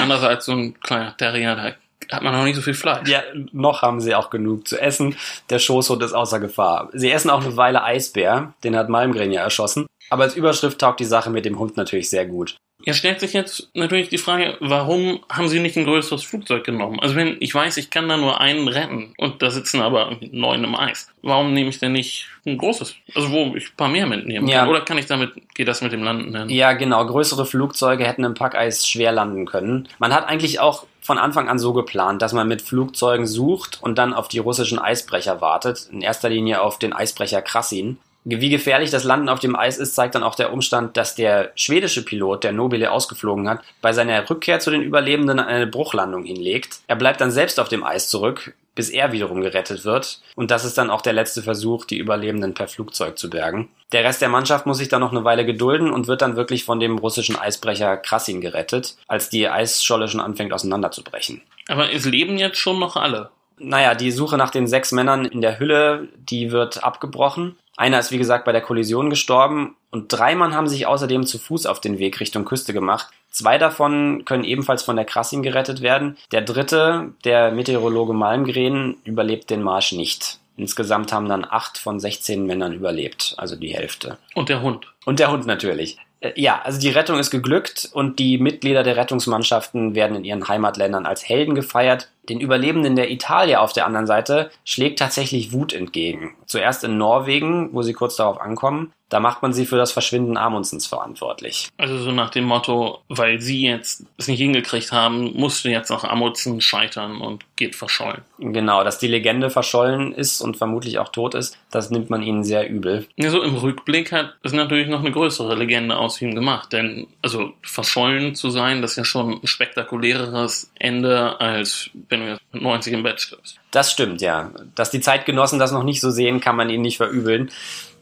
anders 0.00 0.22
als 0.22 0.44
so 0.44 0.52
ein 0.52 0.78
kleiner 0.80 1.16
Terrier, 1.16 1.54
da 1.56 1.72
hat 2.10 2.22
man 2.22 2.32
noch 2.32 2.44
nicht 2.44 2.56
so 2.56 2.62
viel 2.62 2.74
Fleisch. 2.74 3.08
Ja, 3.08 3.22
noch 3.52 3.82
haben 3.82 4.00
sie 4.00 4.14
auch 4.14 4.30
genug 4.30 4.68
zu 4.68 4.80
essen. 4.80 5.16
Der 5.50 5.58
Schoßhund 5.58 6.02
ist 6.02 6.12
außer 6.12 6.40
Gefahr. 6.40 6.88
Sie 6.92 7.10
essen 7.10 7.30
auch 7.30 7.44
eine 7.44 7.56
Weile 7.56 7.82
Eisbär, 7.82 8.54
den 8.62 8.76
hat 8.76 8.88
Malmgren 8.88 9.32
ja 9.32 9.42
erschossen. 9.42 9.86
Aber 10.10 10.24
als 10.24 10.36
Überschrift 10.36 10.78
taugt 10.78 11.00
die 11.00 11.04
Sache 11.04 11.30
mit 11.30 11.44
dem 11.44 11.58
Hund 11.58 11.76
natürlich 11.76 12.10
sehr 12.10 12.26
gut. 12.26 12.56
Ja, 12.86 12.92
stellt 12.92 13.20
sich 13.20 13.32
jetzt 13.32 13.70
natürlich 13.74 14.08
die 14.10 14.18
Frage, 14.18 14.56
warum 14.60 15.20
haben 15.30 15.48
sie 15.48 15.60
nicht 15.60 15.76
ein 15.76 15.84
größeres 15.84 16.22
Flugzeug 16.22 16.64
genommen? 16.64 17.00
Also 17.00 17.16
wenn 17.16 17.36
ich 17.40 17.54
weiß, 17.54 17.76
ich 17.78 17.90
kann 17.90 18.08
da 18.08 18.16
nur 18.16 18.40
einen 18.40 18.68
retten 18.68 19.14
und 19.16 19.40
da 19.42 19.50
sitzen 19.50 19.80
aber 19.80 20.16
neun 20.32 20.64
im 20.64 20.74
Eis, 20.74 21.08
warum 21.22 21.54
nehme 21.54 21.70
ich 21.70 21.78
denn 21.78 21.92
nicht 21.92 22.26
ein 22.46 22.58
großes? 22.58 22.94
Also 23.14 23.30
wo 23.30 23.54
ich 23.56 23.68
ein 23.70 23.76
paar 23.76 23.88
mehr 23.88 24.06
mitnehmen 24.06 24.46
Ja. 24.48 24.60
kann? 24.60 24.68
Oder 24.68 24.82
kann 24.82 24.98
ich 24.98 25.06
damit, 25.06 25.32
geht 25.54 25.66
das 25.68 25.80
mit 25.80 25.92
dem 25.92 26.02
Landen 26.02 26.36
hin? 26.36 26.48
Ja, 26.50 26.74
genau. 26.74 27.04
Größere 27.06 27.46
Flugzeuge 27.46 28.06
hätten 28.06 28.24
im 28.24 28.34
Packeis 28.34 28.86
schwer 28.86 29.12
landen 29.12 29.46
können. 29.46 29.88
Man 29.98 30.12
hat 30.12 30.28
eigentlich 30.28 30.60
auch 30.60 30.86
von 31.00 31.18
Anfang 31.18 31.48
an 31.48 31.58
so 31.58 31.72
geplant, 31.74 32.22
dass 32.22 32.32
man 32.32 32.48
mit 32.48 32.62
Flugzeugen 32.62 33.26
sucht 33.26 33.78
und 33.82 33.98
dann 33.98 34.14
auf 34.14 34.28
die 34.28 34.38
russischen 34.38 34.78
Eisbrecher 34.78 35.40
wartet. 35.42 35.88
In 35.92 36.00
erster 36.00 36.30
Linie 36.30 36.62
auf 36.62 36.78
den 36.78 36.92
Eisbrecher 36.94 37.42
Krassin. 37.42 37.98
Wie 38.24 38.48
gefährlich 38.48 38.90
das 38.90 39.04
Landen 39.04 39.28
auf 39.28 39.40
dem 39.40 39.54
Eis 39.54 39.76
ist, 39.76 39.94
zeigt 39.94 40.14
dann 40.14 40.22
auch 40.22 40.34
der 40.34 40.52
Umstand, 40.52 40.96
dass 40.96 41.14
der 41.14 41.52
schwedische 41.56 42.02
Pilot, 42.02 42.42
der 42.42 42.52
Nobile 42.52 42.90
ausgeflogen 42.90 43.48
hat, 43.48 43.60
bei 43.82 43.92
seiner 43.92 44.28
Rückkehr 44.28 44.60
zu 44.60 44.70
den 44.70 44.82
Überlebenden 44.82 45.38
eine 45.38 45.66
Bruchlandung 45.66 46.24
hinlegt. 46.24 46.80
Er 46.86 46.96
bleibt 46.96 47.20
dann 47.20 47.30
selbst 47.30 47.60
auf 47.60 47.68
dem 47.68 47.84
Eis 47.84 48.08
zurück, 48.08 48.54
bis 48.74 48.88
er 48.88 49.12
wiederum 49.12 49.42
gerettet 49.42 49.84
wird. 49.84 50.20
Und 50.36 50.50
das 50.50 50.64
ist 50.64 50.78
dann 50.78 50.90
auch 50.90 51.02
der 51.02 51.12
letzte 51.12 51.42
Versuch, 51.42 51.84
die 51.84 51.98
Überlebenden 51.98 52.54
per 52.54 52.66
Flugzeug 52.66 53.18
zu 53.18 53.28
bergen. 53.28 53.68
Der 53.92 54.04
Rest 54.04 54.22
der 54.22 54.30
Mannschaft 54.30 54.64
muss 54.64 54.78
sich 54.78 54.88
dann 54.88 55.00
noch 55.00 55.12
eine 55.12 55.24
Weile 55.24 55.44
gedulden 55.44 55.90
und 55.90 56.06
wird 56.06 56.22
dann 56.22 56.36
wirklich 56.36 56.64
von 56.64 56.80
dem 56.80 56.98
russischen 56.98 57.36
Eisbrecher 57.36 57.98
Krassin 57.98 58.40
gerettet, 58.40 58.96
als 59.06 59.28
die 59.28 59.48
Eisscholle 59.48 60.08
schon 60.08 60.20
anfängt 60.20 60.52
auseinanderzubrechen. 60.52 61.42
Aber 61.68 61.92
es 61.92 62.04
leben 62.04 62.38
jetzt 62.38 62.58
schon 62.58 62.78
noch 62.78 62.96
alle. 62.96 63.30
Naja, 63.58 63.94
die 63.94 64.10
Suche 64.10 64.36
nach 64.36 64.50
den 64.50 64.66
sechs 64.66 64.90
Männern 64.90 65.24
in 65.24 65.40
der 65.40 65.58
Hülle, 65.58 66.08
die 66.16 66.50
wird 66.50 66.82
abgebrochen. 66.82 67.56
Einer 67.76 67.98
ist 67.98 68.12
wie 68.12 68.18
gesagt 68.18 68.44
bei 68.44 68.52
der 68.52 68.60
Kollision 68.60 69.10
gestorben 69.10 69.76
und 69.90 70.12
drei 70.12 70.34
Mann 70.34 70.54
haben 70.54 70.68
sich 70.68 70.86
außerdem 70.86 71.26
zu 71.26 71.38
Fuß 71.38 71.66
auf 71.66 71.80
den 71.80 71.98
Weg 71.98 72.20
Richtung 72.20 72.44
Küste 72.44 72.72
gemacht. 72.72 73.08
Zwei 73.30 73.58
davon 73.58 74.24
können 74.24 74.44
ebenfalls 74.44 74.84
von 74.84 74.94
der 74.96 75.04
Krassin 75.04 75.42
gerettet 75.42 75.82
werden. 75.82 76.16
Der 76.30 76.42
dritte, 76.42 77.12
der 77.24 77.50
Meteorologe 77.50 78.12
Malmgren, 78.12 78.96
überlebt 79.04 79.50
den 79.50 79.62
Marsch 79.62 79.92
nicht. 79.92 80.38
Insgesamt 80.56 81.12
haben 81.12 81.28
dann 81.28 81.44
acht 81.44 81.78
von 81.78 81.98
16 81.98 82.46
Männern 82.46 82.72
überlebt, 82.72 83.34
also 83.38 83.56
die 83.56 83.74
Hälfte. 83.74 84.18
Und 84.34 84.48
der 84.48 84.62
Hund. 84.62 84.86
Und 85.04 85.18
der 85.18 85.32
Hund 85.32 85.46
natürlich. 85.46 85.98
Äh, 86.20 86.32
Ja, 86.36 86.60
also 86.62 86.78
die 86.78 86.90
Rettung 86.90 87.18
ist 87.18 87.30
geglückt 87.30 87.88
und 87.92 88.20
die 88.20 88.38
Mitglieder 88.38 88.84
der 88.84 88.96
Rettungsmannschaften 88.96 89.96
werden 89.96 90.16
in 90.16 90.24
ihren 90.24 90.46
Heimatländern 90.46 91.06
als 91.06 91.28
Helden 91.28 91.56
gefeiert. 91.56 92.08
Den 92.28 92.40
Überlebenden 92.40 92.96
der 92.96 93.10
Italia 93.10 93.60
auf 93.60 93.72
der 93.72 93.86
anderen 93.86 94.06
Seite 94.06 94.50
schlägt 94.64 94.98
tatsächlich 94.98 95.52
Wut 95.52 95.72
entgegen. 95.72 96.34
Zuerst 96.46 96.84
in 96.84 96.96
Norwegen, 96.98 97.70
wo 97.72 97.82
sie 97.82 97.92
kurz 97.92 98.16
darauf 98.16 98.40
ankommen. 98.40 98.92
Da 99.10 99.20
macht 99.20 99.42
man 99.42 99.52
sie 99.52 99.66
für 99.66 99.76
das 99.76 99.92
Verschwinden 99.92 100.36
Amundsens 100.36 100.86
verantwortlich. 100.86 101.68
Also 101.76 101.98
so 101.98 102.10
nach 102.10 102.30
dem 102.30 102.44
Motto, 102.44 103.00
weil 103.08 103.40
sie 103.40 103.62
jetzt 103.62 104.04
es 104.16 104.26
nicht 104.26 104.40
hingekriegt 104.40 104.90
haben, 104.92 105.38
musste 105.38 105.70
jetzt 105.70 105.92
auch 105.92 106.04
Amundsen 106.04 106.60
scheitern 106.60 107.20
und 107.20 107.44
geht 107.54 107.76
verschollen. 107.76 108.22
Genau, 108.38 108.82
dass 108.82 108.98
die 108.98 109.06
Legende 109.06 109.50
verschollen 109.50 110.12
ist 110.12 110.40
und 110.40 110.56
vermutlich 110.56 110.98
auch 110.98 111.10
tot 111.10 111.34
ist, 111.34 111.56
das 111.70 111.90
nimmt 111.90 112.10
man 112.10 112.22
ihnen 112.22 112.44
sehr 112.44 112.68
übel. 112.68 113.06
Ja, 113.16 113.30
so 113.30 113.42
im 113.42 113.54
Rückblick 113.54 114.10
hat 114.10 114.34
es 114.42 114.52
natürlich 114.52 114.88
noch 114.88 115.00
eine 115.00 115.12
größere 115.12 115.54
Legende 115.54 115.96
aus 115.96 116.20
ihm 116.20 116.34
gemacht, 116.34 116.72
denn 116.72 117.06
also 117.22 117.52
verschollen 117.62 118.34
zu 118.34 118.50
sein, 118.50 118.82
das 118.82 118.92
ist 118.92 118.96
ja 118.96 119.04
schon 119.04 119.34
ein 119.34 119.46
spektakuläreres 119.46 120.72
Ende, 120.78 121.40
als 121.40 121.90
wenn 122.20 122.28
jetzt 122.28 122.42
mit 122.52 122.62
90 122.62 122.92
im 122.92 123.02
Bett. 123.02 123.36
Das 123.70 123.90
stimmt, 123.90 124.20
ja. 124.20 124.50
Dass 124.74 124.90
die 124.90 125.00
Zeitgenossen 125.00 125.58
das 125.58 125.72
noch 125.72 125.84
nicht 125.84 126.00
so 126.00 126.10
sehen, 126.10 126.40
kann 126.40 126.56
man 126.56 126.70
ihnen 126.70 126.82
nicht 126.82 126.96
verübeln. 126.96 127.50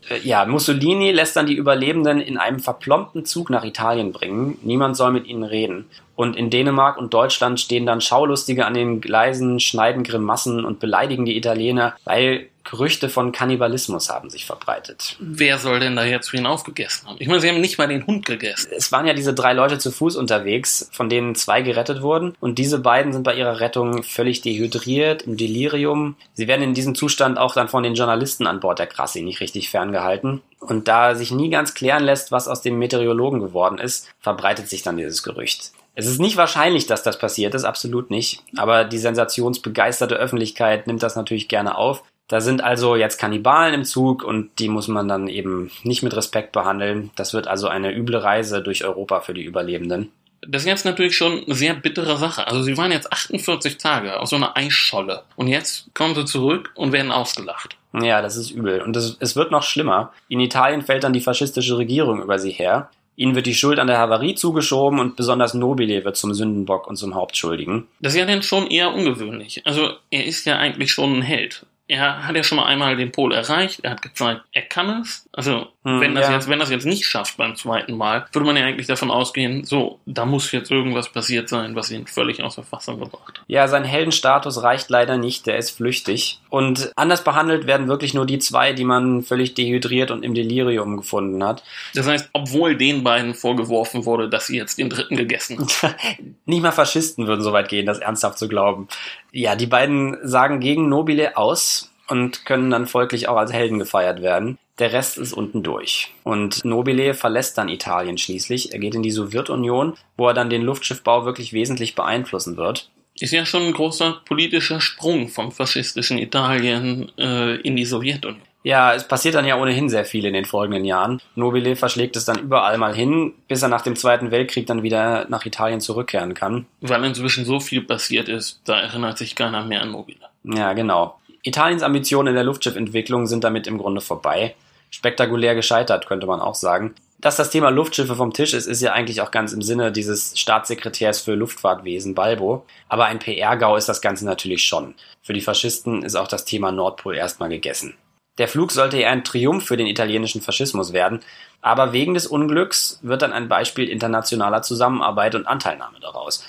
Äh, 0.08 0.18
Ja, 0.20 0.44
Mussolini 0.44 1.10
lässt 1.12 1.36
dann 1.36 1.46
die 1.46 1.56
Überlebenden 1.56 2.20
in 2.20 2.38
einem 2.38 2.60
verplombten 2.60 3.24
Zug 3.24 3.50
nach 3.50 3.64
Italien 3.64 4.12
bringen. 4.12 4.58
Niemand 4.62 4.96
soll 4.96 5.12
mit 5.12 5.26
ihnen 5.26 5.44
reden. 5.44 5.86
Und 6.22 6.36
in 6.36 6.50
Dänemark 6.50 6.98
und 6.98 7.12
Deutschland 7.12 7.58
stehen 7.58 7.84
dann 7.84 8.00
Schaulustige 8.00 8.64
an 8.64 8.74
den 8.74 9.00
Gleisen, 9.00 9.58
schneiden 9.58 10.04
Grimassen 10.04 10.64
und 10.64 10.78
beleidigen 10.78 11.24
die 11.24 11.36
Italiener, 11.36 11.96
weil 12.04 12.46
Gerüchte 12.62 13.08
von 13.08 13.32
Kannibalismus 13.32 14.08
haben 14.08 14.30
sich 14.30 14.46
verbreitet. 14.46 15.16
Wer 15.18 15.58
soll 15.58 15.80
denn 15.80 15.96
da 15.96 16.04
jetzt 16.04 16.30
für 16.30 16.36
ihn 16.36 16.46
aufgegessen 16.46 17.08
haben? 17.08 17.16
Ich 17.18 17.26
meine, 17.26 17.40
sie 17.40 17.48
haben 17.48 17.60
nicht 17.60 17.76
mal 17.76 17.88
den 17.88 18.06
Hund 18.06 18.24
gegessen. 18.24 18.70
Es 18.70 18.92
waren 18.92 19.04
ja 19.04 19.14
diese 19.14 19.34
drei 19.34 19.52
Leute 19.52 19.80
zu 19.80 19.90
Fuß 19.90 20.14
unterwegs, 20.14 20.88
von 20.92 21.08
denen 21.08 21.34
zwei 21.34 21.62
gerettet 21.62 22.02
wurden. 22.02 22.36
Und 22.38 22.60
diese 22.60 22.78
beiden 22.78 23.12
sind 23.12 23.24
bei 23.24 23.34
ihrer 23.34 23.58
Rettung 23.58 24.04
völlig 24.04 24.42
dehydriert, 24.42 25.22
im 25.22 25.36
Delirium. 25.36 26.14
Sie 26.34 26.46
werden 26.46 26.62
in 26.62 26.74
diesem 26.74 26.94
Zustand 26.94 27.36
auch 27.36 27.54
dann 27.54 27.66
von 27.66 27.82
den 27.82 27.96
Journalisten 27.96 28.46
an 28.46 28.60
Bord 28.60 28.78
der 28.78 28.86
Krassi 28.86 29.22
nicht 29.22 29.40
richtig 29.40 29.68
ferngehalten. 29.68 30.40
Und 30.60 30.86
da 30.86 31.16
sich 31.16 31.32
nie 31.32 31.50
ganz 31.50 31.74
klären 31.74 32.04
lässt, 32.04 32.30
was 32.30 32.46
aus 32.46 32.62
dem 32.62 32.78
Meteorologen 32.78 33.40
geworden 33.40 33.78
ist, 33.78 34.08
verbreitet 34.20 34.68
sich 34.68 34.82
dann 34.82 34.96
dieses 34.96 35.24
Gerücht. 35.24 35.72
Es 35.94 36.06
ist 36.06 36.20
nicht 36.20 36.36
wahrscheinlich, 36.36 36.86
dass 36.86 37.02
das 37.02 37.18
passiert 37.18 37.54
ist, 37.54 37.64
absolut 37.64 38.10
nicht. 38.10 38.42
Aber 38.56 38.84
die 38.84 38.98
sensationsbegeisterte 38.98 40.14
Öffentlichkeit 40.14 40.86
nimmt 40.86 41.02
das 41.02 41.16
natürlich 41.16 41.48
gerne 41.48 41.76
auf. 41.76 42.02
Da 42.28 42.40
sind 42.40 42.64
also 42.64 42.96
jetzt 42.96 43.18
Kannibalen 43.18 43.74
im 43.74 43.84
Zug 43.84 44.24
und 44.24 44.58
die 44.58 44.68
muss 44.68 44.88
man 44.88 45.06
dann 45.06 45.28
eben 45.28 45.70
nicht 45.82 46.02
mit 46.02 46.16
Respekt 46.16 46.52
behandeln. 46.52 47.10
Das 47.14 47.34
wird 47.34 47.46
also 47.46 47.68
eine 47.68 47.94
üble 47.94 48.16
Reise 48.16 48.62
durch 48.62 48.84
Europa 48.84 49.20
für 49.20 49.34
die 49.34 49.44
Überlebenden. 49.44 50.10
Das 50.48 50.62
ist 50.62 50.68
jetzt 50.68 50.84
natürlich 50.84 51.16
schon 51.16 51.44
eine 51.44 51.54
sehr 51.54 51.74
bittere 51.74 52.16
Sache. 52.16 52.46
Also 52.46 52.62
sie 52.62 52.76
waren 52.76 52.90
jetzt 52.90 53.12
48 53.12 53.76
Tage 53.76 54.18
auf 54.18 54.28
so 54.28 54.36
einer 54.36 54.56
Eisscholle 54.56 55.22
und 55.36 55.46
jetzt 55.46 55.94
kommen 55.94 56.14
sie 56.14 56.24
zurück 56.24 56.72
und 56.74 56.92
werden 56.92 57.12
ausgelacht. 57.12 57.76
Ja, 57.92 58.22
das 58.22 58.36
ist 58.36 58.50
übel. 58.50 58.80
Und 58.80 58.96
es, 58.96 59.16
es 59.20 59.36
wird 59.36 59.50
noch 59.50 59.62
schlimmer. 59.62 60.12
In 60.28 60.40
Italien 60.40 60.82
fällt 60.82 61.04
dann 61.04 61.12
die 61.12 61.20
faschistische 61.20 61.76
Regierung 61.76 62.22
über 62.22 62.38
sie 62.38 62.50
her. 62.50 62.88
Ihnen 63.16 63.34
wird 63.34 63.46
die 63.46 63.54
Schuld 63.54 63.78
an 63.78 63.86
der 63.86 63.98
Havarie 63.98 64.34
zugeschoben 64.34 64.98
und 64.98 65.16
besonders 65.16 65.54
Nobile 65.54 66.04
wird 66.04 66.16
zum 66.16 66.32
Sündenbock 66.32 66.86
und 66.86 66.96
zum 66.96 67.14
Hauptschuldigen. 67.14 67.86
Das 68.00 68.14
ist 68.14 68.18
ja 68.18 68.26
dann 68.26 68.42
schon 68.42 68.66
eher 68.68 68.94
ungewöhnlich. 68.94 69.66
Also 69.66 69.90
er 70.10 70.24
ist 70.24 70.46
ja 70.46 70.58
eigentlich 70.58 70.92
schon 70.92 71.18
ein 71.18 71.22
Held. 71.22 71.66
Er 71.88 72.26
hat 72.26 72.36
ja 72.36 72.42
schon 72.42 72.56
mal 72.56 72.66
einmal 72.66 72.96
den 72.96 73.12
Pol 73.12 73.34
erreicht, 73.34 73.80
er 73.82 73.90
hat 73.90 74.02
gezeigt, 74.02 74.42
er 74.52 74.62
kann 74.62 75.02
es. 75.02 75.28
Also 75.32 75.66
wenn, 75.84 76.14
das 76.14 76.28
ja. 76.28 76.34
jetzt, 76.34 76.48
wenn 76.48 76.60
das 76.60 76.70
jetzt 76.70 76.86
nicht 76.86 77.06
schafft 77.06 77.36
beim 77.36 77.56
zweiten 77.56 77.96
Mal, 77.96 78.26
würde 78.32 78.46
man 78.46 78.56
ja 78.56 78.64
eigentlich 78.64 78.86
davon 78.86 79.10
ausgehen, 79.10 79.64
so, 79.64 79.98
da 80.06 80.24
muss 80.24 80.52
jetzt 80.52 80.70
irgendwas 80.70 81.08
passiert 81.08 81.48
sein, 81.48 81.74
was 81.74 81.90
ihn 81.90 82.06
völlig 82.06 82.42
aus 82.42 82.54
der 82.54 82.62
Fassung 82.62 83.00
gebracht 83.00 83.38
hat. 83.38 83.44
Ja, 83.48 83.66
sein 83.66 83.82
Heldenstatus 83.82 84.62
reicht 84.62 84.90
leider 84.90 85.16
nicht, 85.16 85.46
der 85.46 85.56
ist 85.56 85.70
flüchtig. 85.72 86.38
Und 86.50 86.92
anders 86.94 87.24
behandelt 87.24 87.66
werden 87.66 87.88
wirklich 87.88 88.14
nur 88.14 88.26
die 88.26 88.38
zwei, 88.38 88.72
die 88.72 88.84
man 88.84 89.22
völlig 89.22 89.54
dehydriert 89.54 90.12
und 90.12 90.24
im 90.24 90.34
Delirium 90.34 90.96
gefunden 90.96 91.42
hat. 91.42 91.64
Das 91.94 92.06
heißt, 92.06 92.30
obwohl 92.32 92.76
den 92.76 93.02
beiden 93.02 93.34
vorgeworfen 93.34 94.04
wurde, 94.04 94.28
dass 94.28 94.46
sie 94.46 94.56
jetzt 94.56 94.78
den 94.78 94.88
dritten 94.88 95.16
gegessen 95.16 95.58
haben. 95.58 95.94
nicht 96.46 96.62
mal 96.62 96.70
Faschisten 96.70 97.26
würden 97.26 97.42
so 97.42 97.52
weit 97.52 97.68
gehen, 97.68 97.86
das 97.86 97.98
ernsthaft 97.98 98.38
zu 98.38 98.46
glauben. 98.46 98.86
Ja, 99.32 99.56
die 99.56 99.66
beiden 99.66 100.16
sagen 100.22 100.60
gegen 100.60 100.88
Nobile 100.88 101.36
aus 101.36 101.92
und 102.08 102.44
können 102.44 102.70
dann 102.70 102.86
folglich 102.86 103.28
auch 103.28 103.36
als 103.36 103.52
Helden 103.52 103.78
gefeiert 103.78 104.22
werden. 104.22 104.58
Der 104.78 104.92
Rest 104.92 105.18
ist 105.18 105.32
unten 105.32 105.62
durch. 105.62 106.12
Und 106.24 106.64
Nobile 106.64 107.14
verlässt 107.14 107.58
dann 107.58 107.68
Italien 107.68 108.18
schließlich. 108.18 108.72
Er 108.72 108.78
geht 108.78 108.94
in 108.94 109.02
die 109.02 109.10
Sowjetunion, 109.10 109.94
wo 110.16 110.28
er 110.28 110.34
dann 110.34 110.50
den 110.50 110.62
Luftschiffbau 110.62 111.24
wirklich 111.24 111.52
wesentlich 111.52 111.94
beeinflussen 111.94 112.56
wird. 112.56 112.90
Ist 113.20 113.32
ja 113.32 113.44
schon 113.44 113.64
ein 113.64 113.74
großer 113.74 114.22
politischer 114.24 114.80
Sprung 114.80 115.28
vom 115.28 115.52
faschistischen 115.52 116.18
Italien 116.18 117.12
äh, 117.18 117.56
in 117.56 117.76
die 117.76 117.84
Sowjetunion. 117.84 118.40
Ja, 118.64 118.94
es 118.94 119.06
passiert 119.06 119.34
dann 119.34 119.44
ja 119.44 119.60
ohnehin 119.60 119.88
sehr 119.88 120.04
viel 120.04 120.24
in 120.24 120.34
den 120.34 120.44
folgenden 120.44 120.84
Jahren. 120.84 121.20
Nobile 121.34 121.74
verschlägt 121.74 122.16
es 122.16 122.24
dann 122.24 122.38
überall 122.38 122.78
mal 122.78 122.94
hin, 122.94 123.34
bis 123.48 123.62
er 123.62 123.68
nach 123.68 123.82
dem 123.82 123.96
Zweiten 123.96 124.30
Weltkrieg 124.30 124.66
dann 124.66 124.84
wieder 124.84 125.26
nach 125.28 125.44
Italien 125.44 125.80
zurückkehren 125.80 126.34
kann. 126.34 126.66
Weil 126.80 127.04
inzwischen 127.04 127.44
so 127.44 127.58
viel 127.58 127.82
passiert 127.82 128.28
ist, 128.28 128.60
da 128.64 128.80
erinnert 128.80 129.18
sich 129.18 129.34
keiner 129.34 129.64
mehr 129.64 129.82
an 129.82 129.90
Nobile. 129.90 130.20
Ja, 130.44 130.72
genau. 130.74 131.16
Italiens 131.42 131.82
Ambitionen 131.82 132.28
in 132.28 132.34
der 132.34 132.44
Luftschiffentwicklung 132.44 133.26
sind 133.26 133.42
damit 133.42 133.66
im 133.66 133.78
Grunde 133.78 134.00
vorbei. 134.00 134.54
Spektakulär 134.90 135.54
gescheitert, 135.54 136.06
könnte 136.06 136.26
man 136.26 136.40
auch 136.40 136.54
sagen. 136.54 136.94
Dass 137.18 137.36
das 137.36 137.50
Thema 137.50 137.70
Luftschiffe 137.70 138.14
vom 138.14 138.32
Tisch 138.32 138.52
ist, 138.52 138.66
ist 138.66 138.82
ja 138.82 138.92
eigentlich 138.92 139.20
auch 139.20 139.30
ganz 139.30 139.52
im 139.52 139.62
Sinne 139.62 139.90
dieses 139.90 140.38
Staatssekretärs 140.38 141.20
für 141.20 141.34
Luftfahrtwesen, 141.34 142.14
Balbo. 142.14 142.66
Aber 142.88 143.06
ein 143.06 143.18
PR-Gau 143.18 143.76
ist 143.76 143.88
das 143.88 144.00
Ganze 144.00 144.24
natürlich 144.24 144.64
schon. 144.64 144.94
Für 145.22 145.32
die 145.32 145.40
Faschisten 145.40 146.02
ist 146.02 146.16
auch 146.16 146.28
das 146.28 146.44
Thema 146.44 146.72
Nordpol 146.72 147.16
erstmal 147.16 147.48
gegessen. 147.48 147.94
Der 148.38 148.48
Flug 148.48 148.72
sollte 148.72 148.98
ja 148.98 149.10
ein 149.10 149.24
Triumph 149.24 149.64
für 149.66 149.76
den 149.76 149.86
italienischen 149.86 150.40
Faschismus 150.40 150.92
werden, 150.92 151.20
aber 151.60 151.92
wegen 151.92 152.14
des 152.14 152.26
Unglücks 152.26 152.98
wird 153.02 153.22
dann 153.22 153.32
ein 153.32 153.48
Beispiel 153.48 153.88
internationaler 153.88 154.62
Zusammenarbeit 154.62 155.34
und 155.34 155.46
Anteilnahme 155.46 156.00
daraus. 156.00 156.44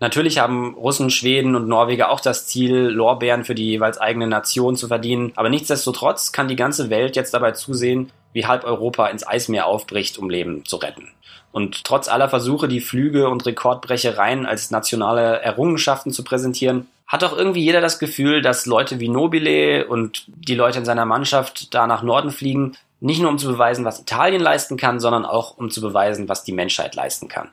Natürlich 0.00 0.38
haben 0.38 0.74
Russen, 0.74 1.10
Schweden 1.10 1.56
und 1.56 1.66
Norweger 1.66 2.10
auch 2.10 2.20
das 2.20 2.46
Ziel, 2.46 2.76
Lorbeeren 2.76 3.44
für 3.44 3.56
die 3.56 3.66
jeweils 3.66 3.98
eigene 3.98 4.28
Nation 4.28 4.76
zu 4.76 4.86
verdienen. 4.86 5.32
Aber 5.34 5.48
nichtsdestotrotz 5.48 6.30
kann 6.30 6.46
die 6.46 6.56
ganze 6.56 6.88
Welt 6.88 7.16
jetzt 7.16 7.34
dabei 7.34 7.52
zusehen, 7.52 8.12
wie 8.32 8.46
halb 8.46 8.64
Europa 8.64 9.08
ins 9.08 9.26
Eismeer 9.26 9.66
aufbricht, 9.66 10.18
um 10.18 10.30
Leben 10.30 10.64
zu 10.64 10.76
retten. 10.76 11.08
Und 11.50 11.84
trotz 11.84 12.08
aller 12.08 12.28
Versuche, 12.28 12.68
die 12.68 12.80
Flüge 12.80 13.28
und 13.28 13.44
Rekordbrechereien 13.44 14.46
als 14.46 14.70
nationale 14.70 15.40
Errungenschaften 15.40 16.12
zu 16.12 16.22
präsentieren, 16.22 16.86
hat 17.06 17.24
auch 17.24 17.36
irgendwie 17.36 17.64
jeder 17.64 17.80
das 17.80 17.98
Gefühl, 17.98 18.42
dass 18.42 18.66
Leute 18.66 19.00
wie 19.00 19.08
Nobile 19.08 19.86
und 19.88 20.24
die 20.28 20.54
Leute 20.54 20.78
in 20.78 20.84
seiner 20.84 21.06
Mannschaft 21.06 21.74
da 21.74 21.86
nach 21.86 22.02
Norden 22.02 22.30
fliegen, 22.30 22.76
nicht 23.00 23.20
nur 23.20 23.30
um 23.30 23.38
zu 23.38 23.48
beweisen, 23.48 23.84
was 23.84 24.00
Italien 24.00 24.42
leisten 24.42 24.76
kann, 24.76 25.00
sondern 25.00 25.24
auch 25.24 25.56
um 25.56 25.70
zu 25.70 25.80
beweisen, 25.80 26.28
was 26.28 26.44
die 26.44 26.52
Menschheit 26.52 26.94
leisten 26.94 27.28
kann. 27.28 27.48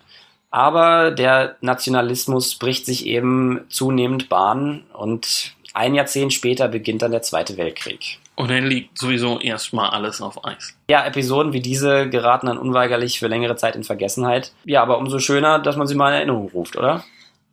Aber 0.55 1.11
der 1.11 1.57
Nationalismus 1.59 2.55
bricht 2.55 2.85
sich 2.85 3.07
eben 3.07 3.65
zunehmend 3.67 4.29
Bahn 4.29 4.85
und 4.93 5.53
ein 5.73 5.93
Jahrzehnt 5.95 6.31
später 6.31 6.69
beginnt 6.69 7.01
dann 7.01 7.11
der 7.11 7.23
Zweite 7.23 7.57
Weltkrieg. 7.57 8.19
Und 8.35 8.49
dann 8.49 8.65
liegt 8.65 8.97
sowieso 8.97 9.37
erstmal 9.41 9.89
alles 9.89 10.21
auf 10.21 10.45
Eis. 10.45 10.73
Ja, 10.89 11.05
Episoden 11.05 11.51
wie 11.51 11.59
diese 11.59 12.09
geraten 12.09 12.47
dann 12.47 12.57
unweigerlich 12.57 13.19
für 13.19 13.27
längere 13.27 13.57
Zeit 13.57 13.75
in 13.75 13.83
Vergessenheit. 13.83 14.53
Ja, 14.63 14.81
aber 14.81 14.97
umso 14.97 15.19
schöner, 15.19 15.59
dass 15.59 15.75
man 15.75 15.87
sie 15.87 15.95
mal 15.95 16.11
in 16.11 16.15
Erinnerung 16.15 16.49
ruft, 16.53 16.77
oder? 16.77 17.03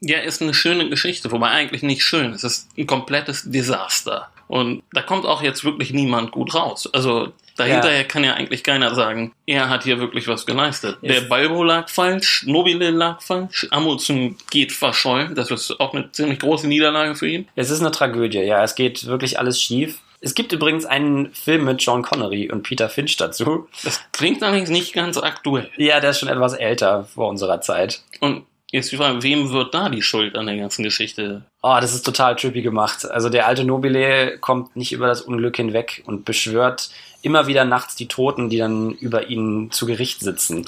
Ja, 0.01 0.19
ist 0.19 0.41
eine 0.41 0.55
schöne 0.55 0.89
Geschichte, 0.89 1.33
wobei 1.33 1.49
eigentlich 1.49 1.83
nicht 1.83 2.05
schön. 2.05 2.33
Es 2.33 2.45
ist 2.45 2.69
ein 2.79 2.87
komplettes 2.87 3.51
Desaster. 3.51 4.29
Und 4.47 4.85
da 4.93 5.03
kommt 5.03 5.27
auch 5.27 5.43
jetzt 5.43 5.65
wirklich 5.65 5.93
niemand 5.93 6.31
gut 6.31 6.55
raus. 6.55 6.89
Also 6.93 7.33
Dahinter 7.57 7.95
ja. 7.95 8.05
kann 8.05 8.25
ja 8.25 8.35
eigentlich 8.35 8.65
keiner 8.65 8.95
sagen, 8.95 9.33
er 9.47 9.69
hat 9.69 9.85
hier 9.85 9.99
wirklich 9.99 10.29
was 10.29 10.47
geleistet. 10.47 10.99
Yes. 11.03 11.21
Der 11.21 11.29
Balbo 11.29 11.63
lag 11.65 11.89
falsch, 11.89 12.45
Nobile 12.47 12.91
lag 12.91 13.21
falsch, 13.23 13.67
Amundsen 13.71 14.37
geht 14.51 14.73
verschollen. 14.73 15.35
Das 15.35 15.51
ist 15.51 15.79
auch 15.81 15.95
eine 15.95 16.11
ziemlich 16.13 16.39
große 16.39 16.67
Niederlage 16.67 17.15
für 17.15 17.29
ihn. 17.29 17.49
Es 17.55 17.71
ist 17.71 17.81
eine 17.81 17.91
Tragödie, 17.91 18.41
ja. 18.41 18.63
Es 18.63 18.75
geht 18.75 19.07
wirklich 19.07 19.39
alles 19.39 19.61
schief. 19.61 20.01
Es 20.25 20.37
gibt 20.37 20.53
übrigens 20.53 20.85
einen 20.85 21.35
Film 21.35 21.65
mit 21.65 21.83
John 21.83 22.03
Connery 22.03 22.51
und 22.51 22.63
Peter 22.63 22.89
Finch 22.89 23.17
dazu. 23.17 23.69
Das 23.83 24.01
klingt 24.13 24.43
allerdings 24.43 24.71
nicht 24.71 24.93
ganz 24.93 25.19
aktuell. 25.19 25.69
Ja, 25.77 25.99
der 25.99 26.11
ist 26.11 26.21
schon 26.21 26.29
etwas 26.29 26.55
älter 26.55 27.05
vor 27.05 27.29
unserer 27.29 27.61
Zeit. 27.61 28.03
Und 28.21 28.47
jetzt 28.71 28.93
die 28.93 28.97
Frage, 28.97 29.23
wem 29.25 29.51
wird 29.51 29.75
da 29.75 29.89
die 29.89 30.01
Schuld 30.01 30.37
an 30.37 30.47
der 30.47 30.57
ganzen 30.57 30.85
Geschichte? 30.85 31.43
Oh, 31.61 31.77
das 31.81 31.93
ist 31.93 32.05
total 32.05 32.37
trippy 32.37 32.63
gemacht. 32.63 33.05
Also 33.11 33.31
der 33.31 33.49
alte 33.49 33.65
Nobile 33.65 34.39
kommt 34.39 34.77
nicht 34.77 34.93
über 34.93 35.09
das 35.09 35.23
Unglück 35.23 35.57
hinweg 35.57 36.05
und 36.07 36.25
beschwört 36.25 36.91
immer 37.23 37.47
wieder 37.47 37.65
nachts 37.65 37.95
die 37.97 38.09
Toten, 38.09 38.51
die 38.51 38.59
dann 38.59 38.91
über 38.91 39.29
ihn 39.29 39.71
zu 39.71 39.87
Gericht 39.87 40.21
sitzen. 40.21 40.67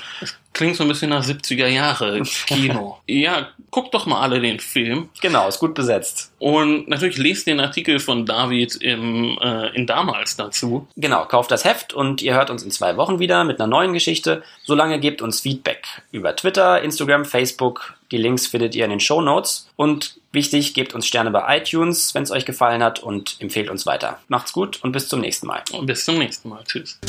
Klingt 0.54 0.76
so 0.76 0.84
ein 0.84 0.88
bisschen 0.88 1.10
nach 1.10 1.24
70er 1.24 1.66
Jahre 1.66 2.22
Kino. 2.46 2.98
ja, 3.08 3.48
guckt 3.72 3.92
doch 3.92 4.06
mal 4.06 4.20
alle 4.20 4.40
den 4.40 4.60
Film. 4.60 5.08
Genau, 5.20 5.48
ist 5.48 5.58
gut 5.58 5.74
besetzt. 5.74 6.32
Und 6.38 6.88
natürlich 6.88 7.18
lest 7.18 7.48
den 7.48 7.58
Artikel 7.58 7.98
von 7.98 8.24
David 8.24 8.76
im, 8.76 9.36
äh, 9.42 9.74
in 9.74 9.88
damals 9.88 10.36
dazu. 10.36 10.86
Genau, 10.96 11.24
kauft 11.24 11.50
das 11.50 11.64
Heft 11.64 11.92
und 11.92 12.22
ihr 12.22 12.34
hört 12.34 12.50
uns 12.50 12.62
in 12.62 12.70
zwei 12.70 12.96
Wochen 12.96 13.18
wieder 13.18 13.42
mit 13.42 13.60
einer 13.60 13.66
neuen 13.66 13.92
Geschichte. 13.92 14.44
Solange 14.62 15.00
gebt 15.00 15.22
uns 15.22 15.40
Feedback 15.40 15.88
über 16.12 16.36
Twitter, 16.36 16.80
Instagram, 16.82 17.24
Facebook. 17.24 17.94
Die 18.12 18.18
Links 18.18 18.46
findet 18.46 18.76
ihr 18.76 18.84
in 18.84 18.90
den 18.90 19.00
Show 19.00 19.20
Notes. 19.20 19.68
Und 19.74 20.20
wichtig, 20.30 20.72
gebt 20.72 20.94
uns 20.94 21.08
Sterne 21.08 21.32
bei 21.32 21.58
iTunes, 21.58 22.14
wenn 22.14 22.22
es 22.22 22.30
euch 22.30 22.44
gefallen 22.44 22.80
hat 22.80 23.00
und 23.00 23.38
empfehlt 23.40 23.70
uns 23.70 23.86
weiter. 23.86 24.20
Macht's 24.28 24.52
gut 24.52 24.78
und 24.84 24.92
bis 24.92 25.08
zum 25.08 25.20
nächsten 25.20 25.48
Mal. 25.48 25.64
Und 25.72 25.86
bis 25.86 26.04
zum 26.04 26.16
nächsten 26.16 26.48
Mal. 26.48 26.62
Tschüss. 26.64 27.00